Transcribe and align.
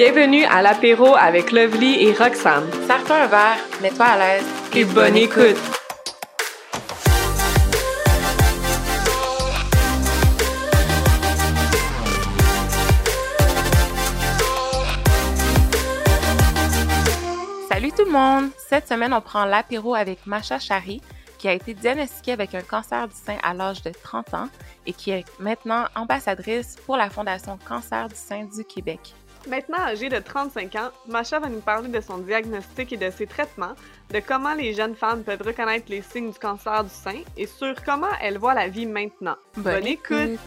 Bienvenue 0.00 0.44
à 0.44 0.62
l'apéro 0.62 1.16
avec 1.16 1.50
Lovely 1.50 2.04
et 2.04 2.12
Roxane. 2.12 2.70
Sers-toi 2.86 3.16
un 3.16 3.26
verre, 3.26 3.56
mets-toi 3.82 4.06
à 4.06 4.16
l'aise. 4.16 4.44
Et 4.72 4.84
bonne 4.84 5.16
écoute. 5.16 5.56
Salut 17.68 17.90
tout 17.90 18.04
le 18.04 18.12
monde! 18.12 18.50
Cette 18.56 18.86
semaine, 18.86 19.12
on 19.12 19.20
prend 19.20 19.46
l'apéro 19.46 19.96
avec 19.96 20.24
Macha 20.26 20.60
Chari, 20.60 21.02
qui 21.38 21.48
a 21.48 21.52
été 21.54 21.74
diagnostiquée 21.74 22.34
avec 22.34 22.54
un 22.54 22.62
cancer 22.62 23.08
du 23.08 23.16
sein 23.16 23.38
à 23.42 23.52
l'âge 23.52 23.82
de 23.82 23.90
30 23.90 24.34
ans 24.34 24.48
et 24.86 24.92
qui 24.92 25.10
est 25.10 25.24
maintenant 25.40 25.86
ambassadrice 25.96 26.76
pour 26.86 26.96
la 26.96 27.10
Fondation 27.10 27.58
Cancer 27.68 28.06
du 28.08 28.14
sein 28.14 28.44
du 28.44 28.62
Québec. 28.62 29.00
Maintenant 29.48 29.78
âgée 29.78 30.10
de 30.10 30.18
35 30.18 30.74
ans, 30.74 30.90
Macha 31.06 31.38
va 31.38 31.48
nous 31.48 31.62
parler 31.62 31.88
de 31.88 32.00
son 32.02 32.18
diagnostic 32.18 32.92
et 32.92 32.98
de 32.98 33.08
ses 33.08 33.26
traitements, 33.26 33.72
de 34.10 34.20
comment 34.20 34.52
les 34.52 34.74
jeunes 34.74 34.94
femmes 34.94 35.24
peuvent 35.24 35.40
reconnaître 35.40 35.86
les 35.88 36.02
signes 36.02 36.32
du 36.32 36.38
cancer 36.38 36.84
du 36.84 36.90
sein 36.90 37.22
et 37.34 37.46
sur 37.46 37.74
comment 37.82 38.10
elle 38.20 38.36
voit 38.36 38.52
la 38.52 38.68
vie 38.68 38.84
maintenant. 38.84 39.36
Bonne, 39.56 39.86
écoute. 39.86 40.38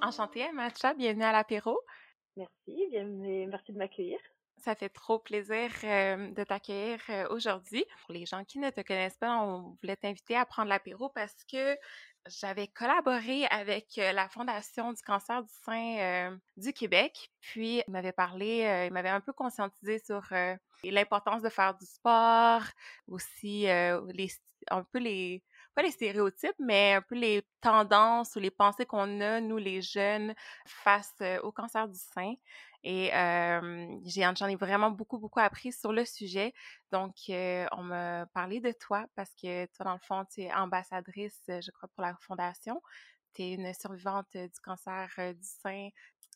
Enchantée, 0.00 0.50
Macha, 0.54 0.94
bienvenue 0.94 1.24
à 1.24 1.32
l'apéro. 1.32 1.78
Merci, 2.34 2.88
bienvenue, 2.90 3.46
merci 3.46 3.72
de 3.72 3.78
m'accueillir. 3.78 4.18
Ça 4.64 4.76
fait 4.76 4.88
trop 4.88 5.18
plaisir 5.18 5.70
de 5.82 6.44
t'accueillir 6.44 7.00
aujourd'hui. 7.30 7.84
Pour 8.06 8.14
les 8.14 8.26
gens 8.26 8.44
qui 8.44 8.60
ne 8.60 8.70
te 8.70 8.80
connaissent 8.80 9.16
pas, 9.16 9.36
on 9.42 9.76
voulait 9.82 9.96
t'inviter 9.96 10.36
à 10.36 10.46
prendre 10.46 10.68
l'apéro 10.68 11.08
parce 11.08 11.34
que 11.50 11.76
j'avais 12.28 12.68
collaboré 12.68 13.44
avec 13.46 13.96
la 13.96 14.28
Fondation 14.28 14.92
du 14.92 15.02
cancer 15.02 15.42
du 15.42 15.52
sein 15.64 16.38
du 16.56 16.72
Québec. 16.72 17.32
Puis, 17.40 17.82
il 17.84 17.90
m'avait 17.90 18.12
parlé, 18.12 18.86
il 18.86 18.92
m'avait 18.92 19.08
un 19.08 19.20
peu 19.20 19.32
conscientisé 19.32 19.98
sur 19.98 20.22
l'importance 20.84 21.42
de 21.42 21.48
faire 21.48 21.74
du 21.74 21.84
sport, 21.84 22.62
aussi 23.08 23.62
les, 23.62 24.28
un 24.70 24.84
peu 24.84 25.00
les, 25.00 25.42
pas 25.74 25.82
les 25.82 25.90
stéréotypes, 25.90 26.54
mais 26.60 26.94
un 26.94 27.02
peu 27.02 27.16
les 27.16 27.42
tendances 27.60 28.36
ou 28.36 28.38
les 28.38 28.52
pensées 28.52 28.86
qu'on 28.86 29.20
a, 29.20 29.40
nous 29.40 29.56
les 29.56 29.82
jeunes, 29.82 30.34
face 30.66 31.14
au 31.42 31.50
cancer 31.50 31.88
du 31.88 31.98
sein. 31.98 32.34
Et 32.84 33.10
j'en 33.12 34.48
ai 34.48 34.56
vraiment 34.56 34.90
beaucoup, 34.90 35.18
beaucoup 35.18 35.40
appris 35.40 35.72
sur 35.72 35.92
le 35.92 36.04
sujet. 36.04 36.52
Donc, 36.90 37.14
on 37.28 37.82
m'a 37.82 38.26
parlé 38.34 38.60
de 38.60 38.72
toi 38.72 39.06
parce 39.14 39.34
que 39.34 39.66
toi, 39.74 39.84
dans 39.84 39.92
le 39.94 40.00
fond, 40.00 40.24
tu 40.32 40.42
es 40.42 40.52
ambassadrice, 40.52 41.42
je 41.48 41.70
crois, 41.70 41.88
pour 41.94 42.02
la 42.02 42.16
Fondation. 42.20 42.80
Tu 43.34 43.42
es 43.42 43.52
une 43.54 43.72
survivante 43.74 44.26
du 44.34 44.60
cancer 44.62 45.08
du 45.18 45.42
sein. 45.42 45.88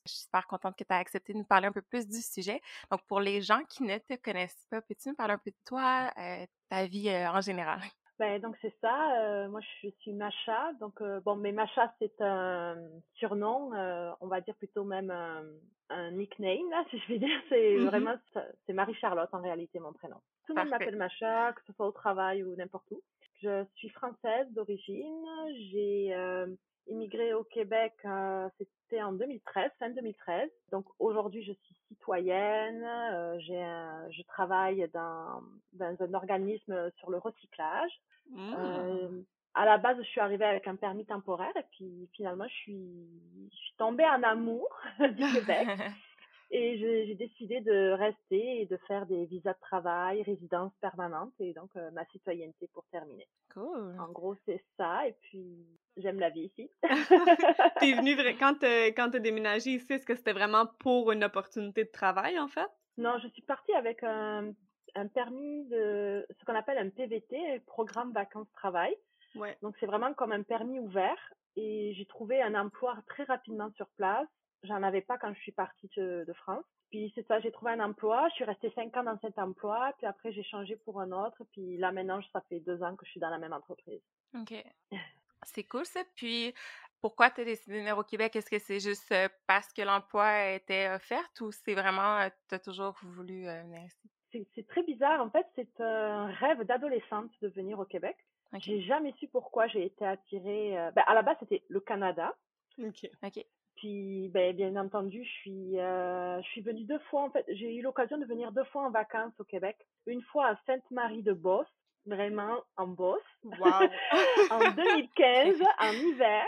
Je 0.06 0.12
suis 0.12 0.22
super 0.22 0.46
contente 0.46 0.76
que 0.76 0.84
tu 0.84 0.92
aies 0.92 0.96
accepté 0.96 1.32
de 1.32 1.38
nous 1.38 1.44
parler 1.44 1.66
un 1.66 1.72
peu 1.72 1.82
plus 1.82 2.06
du 2.06 2.22
sujet. 2.22 2.60
Donc, 2.90 3.00
pour 3.08 3.20
les 3.20 3.42
gens 3.42 3.62
qui 3.68 3.82
ne 3.82 3.98
te 3.98 4.14
connaissent 4.16 4.66
pas, 4.70 4.80
peux-tu 4.82 5.08
nous 5.08 5.14
parler 5.16 5.34
un 5.34 5.38
peu 5.38 5.50
de 5.50 5.56
toi, 5.64 6.12
ta 6.68 6.86
vie 6.86 7.10
en 7.10 7.40
général? 7.40 7.82
Ben, 8.18 8.40
donc 8.40 8.56
c'est 8.62 8.74
ça. 8.80 9.18
Euh, 9.18 9.48
moi, 9.48 9.60
je 9.60 9.90
suis 9.90 10.12
Macha. 10.12 10.72
Donc 10.80 11.00
euh, 11.00 11.20
bon, 11.20 11.36
mais 11.36 11.52
Macha 11.52 11.92
c'est 11.98 12.20
un 12.20 12.76
surnom, 13.14 13.74
euh, 13.74 14.10
on 14.20 14.26
va 14.26 14.40
dire 14.40 14.54
plutôt 14.54 14.84
même 14.84 15.10
un, 15.10 15.42
un, 15.90 16.10
nickname 16.12 16.70
là, 16.70 16.84
si 16.90 16.98
je 16.98 17.08
vais 17.08 17.18
dire. 17.18 17.40
C'est 17.48 17.76
mmh 17.76 17.84
vraiment 17.84 18.14
c'est 18.66 18.72
Marie 18.72 18.94
Charlotte 18.94 19.28
en 19.32 19.42
réalité 19.42 19.78
mon 19.80 19.92
prénom. 19.92 20.16
Tout 20.46 20.54
le 20.54 20.62
monde 20.62 20.70
m'appelle 20.70 20.96
Macha, 20.96 21.52
que 21.52 21.60
ce 21.66 21.72
soit 21.74 21.86
au 21.86 21.92
travail 21.92 22.42
ou 22.42 22.56
n'importe 22.56 22.90
où. 22.90 23.02
Je 23.42 23.64
suis 23.74 23.90
française 23.90 24.46
d'origine. 24.52 25.26
J'ai 25.70 26.14
immigré 26.88 27.34
au 27.34 27.44
Québec, 27.44 27.92
c'était 28.58 29.02
en 29.02 29.12
2013, 29.12 29.70
fin 29.78 29.90
2013. 29.90 30.50
Donc 30.72 30.86
aujourd'hui, 30.98 31.42
je 31.42 31.52
suis 31.52 31.76
citoyenne. 31.88 32.86
j'ai 33.40 33.64
je 34.10 34.22
travaille 34.28 34.88
dans, 34.92 35.42
dans 35.72 35.96
un 36.00 36.14
organisme 36.14 36.90
sur 36.98 37.10
le 37.10 37.18
recyclage. 37.18 37.92
Mmh. 38.30 38.54
Euh, 38.58 39.22
à 39.54 39.64
la 39.64 39.78
base, 39.78 39.96
je 39.98 40.08
suis 40.08 40.20
arrivée 40.20 40.44
avec 40.44 40.66
un 40.68 40.76
permis 40.76 41.06
temporaire 41.06 41.56
et 41.56 41.64
puis 41.72 42.08
finalement, 42.12 42.46
je 42.46 42.54
suis, 42.54 43.08
je 43.50 43.56
suis 43.56 43.74
tombée 43.78 44.04
en 44.04 44.22
amour 44.22 44.68
du 45.00 45.32
Québec. 45.32 45.68
et 46.50 46.78
j'ai 46.78 47.14
décidé 47.14 47.60
de 47.60 47.90
rester 47.90 48.62
et 48.62 48.66
de 48.66 48.76
faire 48.88 49.06
des 49.06 49.26
visas 49.26 49.52
de 49.52 49.60
travail, 49.60 50.22
résidence 50.22 50.72
permanente 50.80 51.32
et 51.40 51.52
donc 51.52 51.70
euh, 51.76 51.90
ma 51.90 52.04
citoyenneté 52.06 52.68
pour 52.72 52.84
terminer. 52.92 53.26
Cool. 53.52 53.96
En 53.98 54.12
gros, 54.12 54.36
c'est 54.44 54.62
ça. 54.76 55.06
Et 55.08 55.14
puis, 55.22 55.66
j'aime 55.96 56.20
la 56.20 56.30
vie 56.30 56.50
ici. 56.52 56.70
T'es 57.80 57.94
venue, 57.94 58.16
quand 58.38 58.62
quand 58.96 59.10
t'as 59.10 59.18
déménagé 59.18 59.70
ici, 59.70 59.92
est-ce 59.92 60.06
que 60.06 60.14
c'était 60.14 60.32
vraiment 60.32 60.66
pour 60.78 61.12
une 61.12 61.24
opportunité 61.24 61.84
de 61.84 61.90
travail, 61.90 62.38
en 62.38 62.48
fait? 62.48 62.70
Non, 62.96 63.18
je 63.22 63.28
suis 63.28 63.42
partie 63.42 63.72
avec 63.72 64.02
un 64.02 64.52
un 64.96 65.06
permis 65.08 65.64
de 65.66 66.26
ce 66.30 66.44
qu'on 66.44 66.54
appelle 66.54 66.78
un 66.78 66.88
PVT, 66.88 67.60
programme 67.66 68.12
vacances-travail. 68.12 68.96
Ouais. 69.34 69.56
Donc 69.62 69.76
c'est 69.78 69.86
vraiment 69.86 70.14
comme 70.14 70.32
un 70.32 70.42
permis 70.42 70.78
ouvert 70.78 71.34
et 71.56 71.92
j'ai 71.94 72.06
trouvé 72.06 72.40
un 72.40 72.54
emploi 72.54 72.96
très 73.06 73.24
rapidement 73.24 73.70
sur 73.76 73.88
place. 73.96 74.28
J'en 74.62 74.82
avais 74.82 75.00
pas 75.00 75.18
quand 75.18 75.32
je 75.34 75.40
suis 75.40 75.52
partie 75.52 75.88
de, 75.96 76.32
France. 76.34 76.64
Puis 76.90 77.12
c'est 77.14 77.26
ça, 77.26 77.40
j'ai 77.40 77.50
trouvé 77.50 77.72
un 77.72 77.80
emploi, 77.80 78.28
je 78.30 78.34
suis 78.34 78.44
restée 78.44 78.70
cinq 78.74 78.96
ans 78.96 79.02
dans 79.02 79.18
cet 79.20 79.38
emploi, 79.38 79.92
puis 79.98 80.06
après 80.06 80.32
j'ai 80.32 80.44
changé 80.44 80.76
pour 80.76 81.00
un 81.00 81.10
autre, 81.10 81.42
puis 81.52 81.76
là 81.76 81.90
maintenant 81.90 82.20
ça 82.32 82.40
fait 82.48 82.60
deux 82.60 82.82
ans 82.82 82.94
que 82.94 83.04
je 83.04 83.10
suis 83.10 83.20
dans 83.20 83.30
la 83.30 83.38
même 83.38 83.52
entreprise. 83.52 84.00
Ok, 84.34 84.54
c'est 85.42 85.64
cool 85.64 85.84
ça. 85.84 86.00
Puis 86.14 86.54
pourquoi 87.00 87.30
tu 87.30 87.42
as 87.42 87.44
décidé 87.44 87.74
de 87.74 87.78
venir 87.80 87.98
au 87.98 88.02
Québec? 88.02 88.34
Est-ce 88.36 88.50
que 88.50 88.58
c'est 88.58 88.80
juste 88.80 89.12
euh, 89.12 89.28
parce 89.46 89.72
que 89.72 89.82
l'emploi 89.82 90.50
était 90.50 90.88
offert 90.88 91.24
ou 91.40 91.52
c'est 91.52 91.74
vraiment, 91.74 92.18
euh, 92.18 92.28
tu 92.48 92.54
as 92.54 92.58
toujours 92.58 92.96
voulu 93.02 93.46
euh, 93.46 93.62
venir 93.62 93.82
ici? 93.84 94.10
c'est 94.54 94.66
très 94.66 94.82
bizarre. 94.82 95.22
En 95.22 95.30
fait, 95.30 95.46
c'est 95.54 95.80
un 95.80 96.26
rêve 96.26 96.62
d'adolescente 96.64 97.30
de 97.40 97.48
venir 97.48 97.78
au 97.78 97.86
Québec. 97.86 98.16
J'ai 98.58 98.82
jamais 98.82 99.14
su 99.18 99.28
pourquoi 99.28 99.66
j'ai 99.66 99.86
été 99.86 100.04
attirée. 100.04 100.72
Ben, 100.94 101.02
à 101.06 101.14
la 101.14 101.22
base, 101.22 101.36
c'était 101.40 101.62
le 101.68 101.80
Canada. 101.80 102.34
Ok. 102.78 103.08
Ok. 103.22 103.46
Puis, 103.76 104.28
ben, 104.32 104.56
bien 104.56 104.74
entendu, 104.76 105.22
je 105.22 105.30
suis, 105.40 105.78
euh, 105.78 106.40
je 106.42 106.48
suis 106.48 106.62
venue 106.62 106.84
deux 106.84 106.98
fois. 107.10 107.22
En 107.22 107.30
fait, 107.30 107.44
j'ai 107.48 107.74
eu 107.74 107.82
l'occasion 107.82 108.16
de 108.16 108.24
venir 108.24 108.52
deux 108.52 108.64
fois 108.64 108.82
en 108.82 108.90
vacances 108.90 109.34
au 109.38 109.44
Québec. 109.44 109.76
Une 110.06 110.22
fois 110.22 110.46
à 110.48 110.56
Sainte-Marie-de-Beauce, 110.66 111.66
vraiment 112.06 112.62
en 112.76 112.86
Beauce. 112.86 113.20
Wow. 113.44 113.52
en 114.50 114.70
2015, 114.70 115.62
en 115.78 115.92
hiver. 115.92 116.44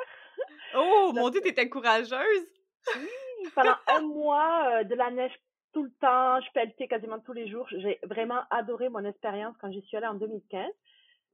Oh, 0.74 1.12
mon 1.14 1.28
Dieu, 1.28 1.40
t'étais 1.40 1.68
courageuse. 1.68 2.48
Oui, 2.96 3.50
pendant 3.54 3.76
un 3.88 4.00
mois, 4.00 4.70
euh, 4.72 4.84
de 4.84 4.94
la 4.94 5.10
neige 5.10 5.32
tout 5.72 5.84
le 5.84 5.90
temps, 6.00 6.40
je 6.40 6.50
pelletais 6.52 6.88
quasiment 6.88 7.18
tous 7.20 7.34
les 7.34 7.48
jours. 7.48 7.66
J'ai 7.70 7.98
vraiment 8.04 8.40
adoré 8.50 8.88
mon 8.88 9.04
expérience 9.04 9.54
quand 9.60 9.70
j'y 9.70 9.82
suis 9.82 9.96
allée 9.96 10.06
en 10.06 10.14
2015. 10.14 10.66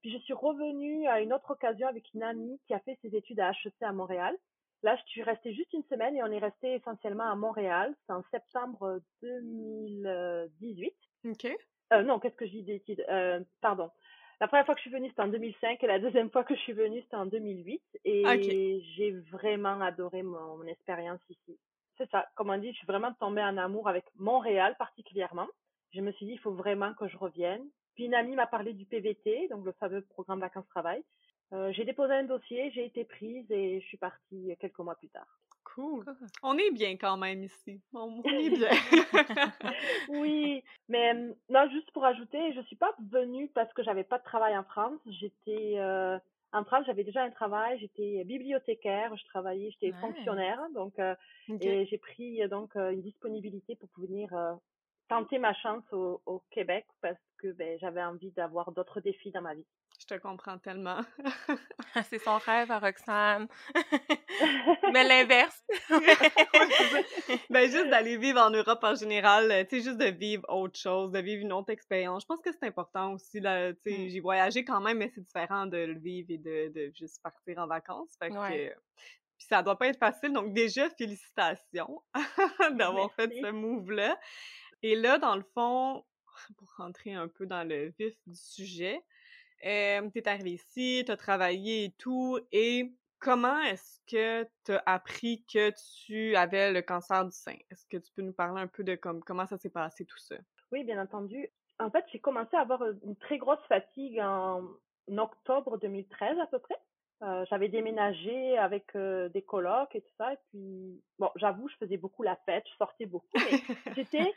Puis 0.00 0.12
je 0.12 0.18
suis 0.18 0.34
revenue 0.34 1.06
à 1.06 1.20
une 1.20 1.32
autre 1.32 1.50
occasion 1.50 1.86
avec 1.86 2.04
une 2.14 2.22
amie 2.22 2.60
qui 2.66 2.74
a 2.74 2.80
fait 2.80 2.98
ses 3.00 3.14
études 3.16 3.40
à 3.40 3.50
HEC 3.50 3.72
à 3.82 3.92
Montréal. 3.92 4.36
Là, 4.84 4.94
je 4.96 5.02
suis 5.10 5.22
restée 5.22 5.52
juste 5.52 5.72
une 5.72 5.82
semaine 5.84 6.14
et 6.14 6.22
on 6.22 6.30
est 6.30 6.38
resté 6.38 6.74
essentiellement 6.74 7.28
à 7.28 7.34
Montréal. 7.34 7.92
C'est 8.06 8.12
en 8.12 8.22
septembre 8.30 9.00
2018. 9.22 10.94
OK. 11.30 11.46
Euh, 11.92 12.02
non, 12.02 12.20
qu'est-ce 12.20 12.36
que 12.36 12.44
dis 12.44 12.62
d'études 12.62 13.04
euh, 13.08 13.40
Pardon. 13.60 13.90
La 14.40 14.46
première 14.46 14.66
fois 14.66 14.74
que 14.74 14.80
je 14.80 14.88
suis 14.88 14.94
venue, 14.94 15.08
c'était 15.08 15.22
en 15.22 15.28
2005 15.28 15.82
et 15.82 15.86
la 15.86 15.98
deuxième 15.98 16.30
fois 16.30 16.44
que 16.44 16.54
je 16.54 16.60
suis 16.60 16.72
venue, 16.72 17.00
c'était 17.02 17.16
en 17.16 17.26
2008. 17.26 17.82
Et 18.04 18.82
j'ai 18.96 19.10
vraiment 19.32 19.80
adoré 19.80 20.22
mon 20.22 20.62
expérience 20.66 21.20
ici 21.28 21.58
c'est 21.96 22.10
ça. 22.10 22.26
Comme 22.34 22.50
on 22.50 22.58
dit, 22.58 22.72
je 22.72 22.76
suis 22.76 22.86
vraiment 22.86 23.12
tombée 23.14 23.42
en 23.42 23.56
amour 23.56 23.88
avec 23.88 24.04
Montréal 24.16 24.74
particulièrement. 24.78 25.48
Je 25.92 26.00
me 26.00 26.12
suis 26.12 26.26
dit, 26.26 26.32
il 26.32 26.40
faut 26.40 26.54
vraiment 26.54 26.92
que 26.94 27.08
je 27.08 27.16
revienne. 27.16 27.64
Puis 27.94 28.04
une 28.04 28.14
amie 28.14 28.34
m'a 28.34 28.46
parlé 28.46 28.72
du 28.72 28.84
PVT, 28.86 29.48
donc 29.48 29.64
le 29.64 29.72
fameux 29.72 30.02
programme 30.02 30.40
vacances-travail. 30.40 31.02
Euh, 31.54 31.72
j'ai 31.72 31.84
déposé 31.84 32.12
un 32.12 32.24
dossier, 32.24 32.70
j'ai 32.72 32.84
été 32.84 33.04
prise 33.04 33.50
et 33.50 33.80
je 33.80 33.86
suis 33.86 33.96
partie 33.96 34.54
quelques 34.60 34.78
mois 34.80 34.96
plus 34.96 35.08
tard. 35.08 35.26
Cool. 35.64 36.04
On 36.42 36.58
est 36.58 36.70
bien 36.70 36.96
quand 36.96 37.16
même 37.16 37.42
ici. 37.42 37.80
On 37.94 38.22
est 38.22 38.50
bien. 38.58 38.70
oui, 40.08 40.62
mais 40.88 41.14
non, 41.48 41.68
juste 41.70 41.90
pour 41.92 42.04
ajouter, 42.04 42.52
je 42.54 42.60
suis 42.62 42.76
pas 42.76 42.94
venue 43.10 43.48
parce 43.48 43.72
que 43.72 43.82
j'avais 43.82 44.04
pas 44.04 44.18
de 44.18 44.24
travail 44.24 44.56
en 44.56 44.64
France. 44.64 45.00
J'étais 45.06 45.74
euh, 45.76 46.18
en 46.54 46.64
France, 46.64 46.84
j'avais 46.86 47.02
déjà 47.02 47.22
un 47.24 47.30
travail, 47.30 47.78
j'étais 47.80 48.22
bibliothécaire, 48.24 49.14
je 49.16 49.24
travaillais, 49.24 49.70
j'étais 49.72 49.92
fonctionnaire, 49.98 50.60
donc 50.72 50.96
euh, 51.00 51.16
et 51.60 51.84
j'ai 51.86 51.98
pris 51.98 52.42
euh, 52.42 52.48
donc 52.48 52.76
euh, 52.76 52.92
une 52.92 53.02
disponibilité 53.02 53.74
pour 53.74 53.88
venir 53.98 54.30
tenter 55.08 55.38
ma 55.38 55.52
chance 55.52 55.82
au, 55.92 56.22
au 56.26 56.42
Québec 56.50 56.86
parce 57.00 57.18
que 57.38 57.48
ben, 57.52 57.76
j'avais 57.80 58.02
envie 58.02 58.30
d'avoir 58.30 58.70
d'autres 58.70 59.00
défis 59.00 59.32
dans 59.32 59.42
ma 59.42 59.54
vie. 59.54 59.66
Je 60.00 60.06
te 60.06 60.20
comprends 60.20 60.58
tellement. 60.58 61.00
c'est 62.10 62.18
son 62.18 62.38
rêve 62.38 62.70
à 62.70 62.78
Roxane. 62.78 63.48
Mais 64.92 65.04
l'inverse. 65.04 65.62
ben, 67.50 67.70
juste 67.70 67.88
d'aller 67.88 68.16
vivre 68.18 68.40
en 68.40 68.50
Europe 68.50 68.80
en 68.82 68.94
général, 68.96 69.50
euh, 69.50 69.64
tu 69.64 69.78
sais, 69.78 69.84
juste 69.84 69.98
de 69.98 70.10
vivre 70.10 70.44
autre 70.48 70.78
chose, 70.78 71.12
de 71.12 71.20
vivre 71.20 71.42
une 71.42 71.52
autre 71.52 71.70
expérience. 71.70 72.22
Je 72.22 72.26
pense 72.26 72.40
que 72.40 72.50
c'est 72.52 72.66
important 72.66 73.12
aussi, 73.12 73.40
là, 73.40 73.72
tu 73.72 73.78
sais, 73.86 73.98
mm. 73.98 74.08
j'ai 74.08 74.20
voyagé 74.20 74.64
quand 74.64 74.80
même, 74.80 74.98
mais 74.98 75.10
c'est 75.14 75.22
différent 75.22 75.66
de 75.66 75.78
le 75.78 75.98
vivre 75.98 76.30
et 76.30 76.38
de, 76.38 76.72
de 76.74 76.92
juste 76.94 77.22
partir 77.22 77.58
en 77.58 77.66
vacances. 77.66 78.10
Fait 78.18 78.30
que, 78.30 78.74
puis 79.36 79.46
ça 79.48 79.62
doit 79.62 79.78
pas 79.78 79.88
être 79.88 79.98
facile. 79.98 80.32
Donc, 80.32 80.52
déjà, 80.52 80.88
félicitations 80.90 82.02
d'avoir 82.72 83.12
fait 83.14 83.30
ce 83.32 83.50
move-là. 83.50 84.18
Et 84.82 84.96
là, 84.96 85.18
dans 85.18 85.36
le 85.36 85.44
fond, 85.54 86.04
pour 86.56 86.68
rentrer 86.76 87.14
un 87.14 87.28
peu 87.28 87.46
dans 87.46 87.66
le 87.66 87.92
vif 87.98 88.14
du 88.26 88.36
sujet, 88.36 89.00
euh, 89.64 90.08
tu 90.10 90.18
es 90.18 90.28
arrivé 90.28 90.52
ici, 90.52 91.02
tu 91.04 91.12
as 91.12 91.16
travaillé 91.16 91.84
et 91.84 91.90
tout, 91.92 92.38
et 92.52 92.94
comment 93.18 93.60
est-ce 93.62 94.00
que 94.06 94.44
tu 94.64 94.72
as 94.72 94.82
appris 94.86 95.44
que 95.50 95.72
tu 96.04 96.36
avais 96.36 96.72
le 96.72 96.82
cancer 96.82 97.24
du 97.24 97.32
sein? 97.32 97.56
Est-ce 97.70 97.86
que 97.86 97.96
tu 97.96 98.12
peux 98.12 98.22
nous 98.22 98.32
parler 98.32 98.60
un 98.60 98.66
peu 98.66 98.84
de 98.84 98.94
comme, 98.94 99.22
comment 99.24 99.46
ça 99.46 99.56
s'est 99.56 99.70
passé 99.70 100.04
tout 100.04 100.18
ça? 100.18 100.36
Oui, 100.72 100.84
bien 100.84 101.00
entendu. 101.00 101.48
En 101.78 101.90
fait, 101.90 102.04
j'ai 102.12 102.20
commencé 102.20 102.54
à 102.56 102.60
avoir 102.60 102.82
une 103.02 103.16
très 103.16 103.38
grosse 103.38 103.64
fatigue 103.68 104.20
en 104.20 104.62
octobre 105.08 105.78
2013 105.78 106.38
à 106.38 106.46
peu 106.46 106.58
près. 106.58 106.76
Euh, 107.22 107.44
j'avais 107.48 107.68
déménagé 107.68 108.58
avec 108.58 108.94
euh, 108.96 109.28
des 109.28 109.42
colocs 109.42 109.94
et 109.94 110.00
tout 110.00 110.12
ça. 110.18 110.32
Et 110.32 110.38
puis, 110.50 111.00
bon, 111.18 111.30
j'avoue, 111.36 111.68
je 111.68 111.76
faisais 111.76 111.96
beaucoup 111.96 112.22
la 112.22 112.36
fête, 112.44 112.64
je 112.70 112.76
sortais 112.76 113.06
beaucoup. 113.06 113.26
Mais 113.34 113.60
j'étais, 113.96 114.34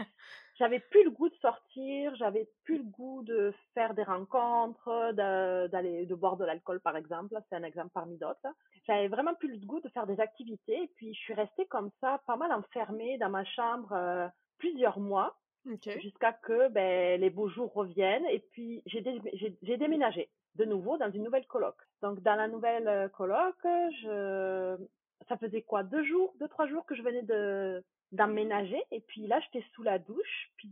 j'avais 0.56 0.80
plus 0.80 1.04
le 1.04 1.10
goût 1.10 1.28
de 1.28 1.36
sortir, 1.36 2.16
j'avais 2.16 2.48
plus 2.64 2.78
le 2.78 2.84
goût 2.84 3.24
de 3.24 3.54
faire 3.74 3.94
des 3.94 4.04
rencontres, 4.04 5.12
d'aller, 5.14 6.06
de, 6.06 6.16
boire 6.16 6.38
de 6.38 6.46
l'alcool, 6.46 6.80
par 6.80 6.96
exemple. 6.96 7.36
C'est 7.50 7.56
un 7.56 7.64
exemple 7.64 7.92
parmi 7.94 8.18
d'autres. 8.18 8.48
J'avais 8.86 9.08
vraiment 9.08 9.34
plus 9.34 9.50
le 9.50 9.66
goût 9.66 9.82
de 9.82 9.90
faire 9.90 10.08
des 10.08 10.20
activités. 10.20 10.84
Et 10.84 10.92
puis, 10.96 11.14
je 11.14 11.20
suis 11.20 11.34
restée 11.34 11.66
comme 11.66 11.90
ça, 12.00 12.22
pas 12.28 12.38
mal 12.38 12.54
enfermée 12.54 13.18
dans 13.18 13.30
ma 13.30 13.44
chambre 13.44 13.92
euh, 13.94 14.28
plusieurs 14.60 15.00
mois. 15.00 15.36
Jusqu'à 16.00 16.32
que 16.32 16.70
ben, 16.70 17.20
les 17.20 17.30
beaux 17.30 17.50
jours 17.50 17.74
reviennent. 17.74 18.26
Et 18.28 18.40
puis, 18.40 18.82
j'ai, 18.86 19.04
j'ai 19.62 19.76
déménagé 19.76 20.30
de 20.58 20.66
nouveau 20.66 20.98
dans 20.98 21.12
une 21.12 21.24
nouvelle 21.24 21.46
coloc. 21.46 21.76
Donc 22.02 22.22
dans 22.22 22.36
la 22.36 22.48
nouvelle 22.48 22.88
euh, 22.88 23.08
coloc, 23.10 23.56
je 23.64 24.78
ça 25.28 25.38
faisait 25.38 25.62
quoi? 25.62 25.84
Deux 25.84 26.04
jours, 26.04 26.34
deux 26.40 26.48
trois 26.48 26.68
jours 26.68 26.86
que 26.86 26.96
je 26.96 27.02
venais 27.02 27.24
de 27.24 27.84
d'emménager 28.14 28.82
et 28.92 29.02
puis 29.02 29.28
là 29.28 29.40
j'étais 29.42 29.66
sous 29.74 29.84
la 29.84 30.00
douche 30.00 30.52
puis 30.56 30.70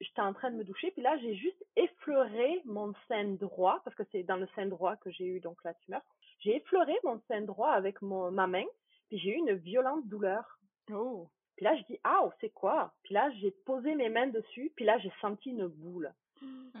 j'étais 0.00 0.20
en 0.20 0.32
train 0.32 0.50
de 0.50 0.56
me 0.56 0.64
doucher 0.64 0.92
puis 0.92 1.02
là 1.02 1.18
j'ai 1.18 1.34
juste 1.34 1.64
effleuré 1.74 2.62
mon 2.64 2.92
sein 3.08 3.24
droit 3.24 3.80
parce 3.84 3.96
que 3.96 4.04
c'est 4.12 4.22
dans 4.22 4.36
le 4.36 4.46
sein 4.54 4.66
droit 4.66 4.94
que 4.96 5.10
j'ai 5.10 5.26
eu 5.26 5.40
donc 5.40 5.58
la 5.64 5.74
tumeur. 5.74 6.02
J'ai 6.38 6.56
effleuré 6.56 6.94
mon 7.04 7.20
sein 7.28 7.42
droit 7.42 7.70
avec 7.70 8.00
mon 8.00 8.30
ma 8.30 8.46
main 8.46 8.64
puis 9.08 9.18
j'ai 9.18 9.30
eu 9.30 9.38
une 9.38 9.54
violente 9.54 10.06
douleur. 10.06 10.58
Oh. 10.92 11.28
Puis 11.56 11.64
là 11.64 11.76
je 11.76 11.82
dis 11.84 11.98
ah 12.04 12.28
c'est 12.40 12.50
quoi 12.50 12.94
Puis 13.02 13.14
là 13.14 13.30
j'ai 13.40 13.50
posé 13.50 13.94
mes 13.96 14.08
mains 14.08 14.28
dessus 14.28 14.72
puis 14.76 14.84
là 14.84 14.98
j'ai 14.98 15.12
senti 15.20 15.50
une 15.50 15.66
boule 15.66 16.12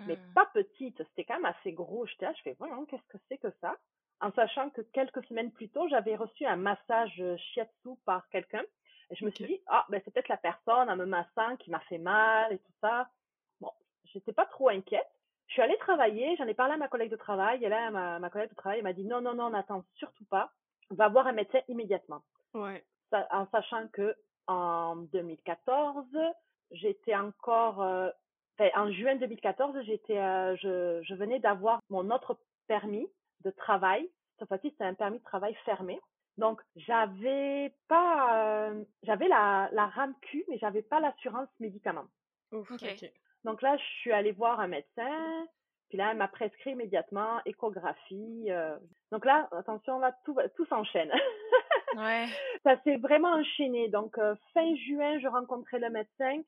mais 0.06 0.16
mmh. 0.16 0.34
pas 0.34 0.46
petite, 0.46 0.98
c'était 0.98 1.24
quand 1.24 1.34
même 1.34 1.44
assez 1.44 1.72
gros. 1.72 2.06
J'étais 2.06 2.26
là, 2.26 2.32
je 2.36 2.42
fais, 2.42 2.56
voyons, 2.58 2.84
qu'est-ce 2.86 3.06
que 3.08 3.18
c'est 3.28 3.38
que 3.38 3.50
ça? 3.60 3.76
En 4.20 4.32
sachant 4.32 4.70
que 4.70 4.80
quelques 4.80 5.24
semaines 5.24 5.50
plus 5.50 5.68
tôt, 5.68 5.88
j'avais 5.88 6.16
reçu 6.16 6.46
un 6.46 6.56
massage 6.56 7.14
euh, 7.20 7.36
shiatsu 7.36 7.90
par 8.04 8.28
quelqu'un. 8.28 8.62
Et 9.10 9.16
je 9.16 9.24
me 9.24 9.30
suis 9.30 9.44
dit, 9.44 9.60
ah, 9.66 9.84
ben, 9.88 10.00
c'est 10.04 10.12
peut-être 10.12 10.28
la 10.28 10.36
personne 10.36 10.88
en 10.88 10.96
me 10.96 11.04
massant 11.04 11.56
qui 11.56 11.70
m'a 11.70 11.80
fait 11.80 11.98
mal 11.98 12.52
et 12.52 12.58
tout 12.58 12.72
ça. 12.80 13.08
Bon, 13.60 13.70
j'étais 14.04 14.32
pas 14.32 14.46
trop 14.46 14.68
inquiète. 14.68 15.10
Je 15.48 15.54
suis 15.54 15.62
allée 15.62 15.76
travailler, 15.78 16.36
j'en 16.36 16.46
ai 16.46 16.54
parlé 16.54 16.74
à 16.74 16.76
ma 16.78 16.88
collègue 16.88 17.10
de 17.10 17.16
travail, 17.16 17.62
et 17.64 17.68
là, 17.68 17.90
ma, 17.90 18.18
ma 18.18 18.30
collègue 18.30 18.50
de 18.50 18.54
travail 18.54 18.80
m'a 18.80 18.92
dit, 18.92 19.04
non, 19.04 19.20
non, 19.20 19.34
non, 19.34 19.50
n'attends 19.50 19.84
surtout 19.96 20.24
pas. 20.26 20.50
Va 20.90 21.08
voir 21.08 21.26
un 21.26 21.32
médecin 21.32 21.60
immédiatement. 21.68 22.22
Ouais. 22.54 22.84
en 23.10 23.46
sachant 23.50 23.88
que 23.88 24.14
en 24.46 24.96
2014, 24.96 26.06
j'étais 26.70 27.16
encore 27.16 27.82
euh, 27.82 28.10
en 28.74 28.90
juin 28.92 29.16
2014, 29.16 29.76
j'étais, 29.84 30.18
euh, 30.18 30.56
je, 30.56 31.02
je 31.02 31.14
venais 31.14 31.38
d'avoir 31.38 31.80
mon 31.90 32.10
autre 32.10 32.38
permis 32.66 33.08
de 33.44 33.50
travail. 33.50 34.08
Cette 34.38 34.48
fois-ci, 34.48 34.70
c'était 34.70 34.84
un 34.84 34.94
permis 34.94 35.18
de 35.18 35.24
travail 35.24 35.54
fermé. 35.64 36.00
Donc, 36.38 36.60
j'avais 36.76 37.74
pas, 37.88 38.68
euh, 38.68 38.84
j'avais 39.02 39.28
la, 39.28 39.68
la 39.72 39.86
RAMQ, 39.86 40.44
mais 40.48 40.58
j'avais 40.58 40.82
pas 40.82 41.00
l'assurance 41.00 41.48
médicaments. 41.60 42.06
Donc 43.44 43.60
là, 43.62 43.76
je 43.76 43.84
suis 44.00 44.12
allée 44.12 44.32
voir 44.32 44.60
un 44.60 44.68
médecin. 44.68 45.46
Puis 45.88 45.98
là, 45.98 46.10
elle 46.10 46.16
m'a 46.16 46.28
prescrit 46.28 46.70
immédiatement 46.70 47.40
échographie. 47.44 48.46
Euh. 48.48 48.78
Donc 49.10 49.24
là, 49.26 49.48
attention, 49.52 49.98
là, 49.98 50.16
tout, 50.24 50.36
tout 50.56 50.64
s'enchaîne. 50.66 51.12
ouais. 51.96 52.26
Ça 52.64 52.80
s'est 52.82 52.96
vraiment 52.96 53.32
enchaîné. 53.32 53.88
Donc, 53.88 54.16
fin 54.54 54.74
juin, 54.76 55.18
je 55.18 55.26
rencontrais 55.26 55.80
le 55.80 55.90
médecin 55.90 56.42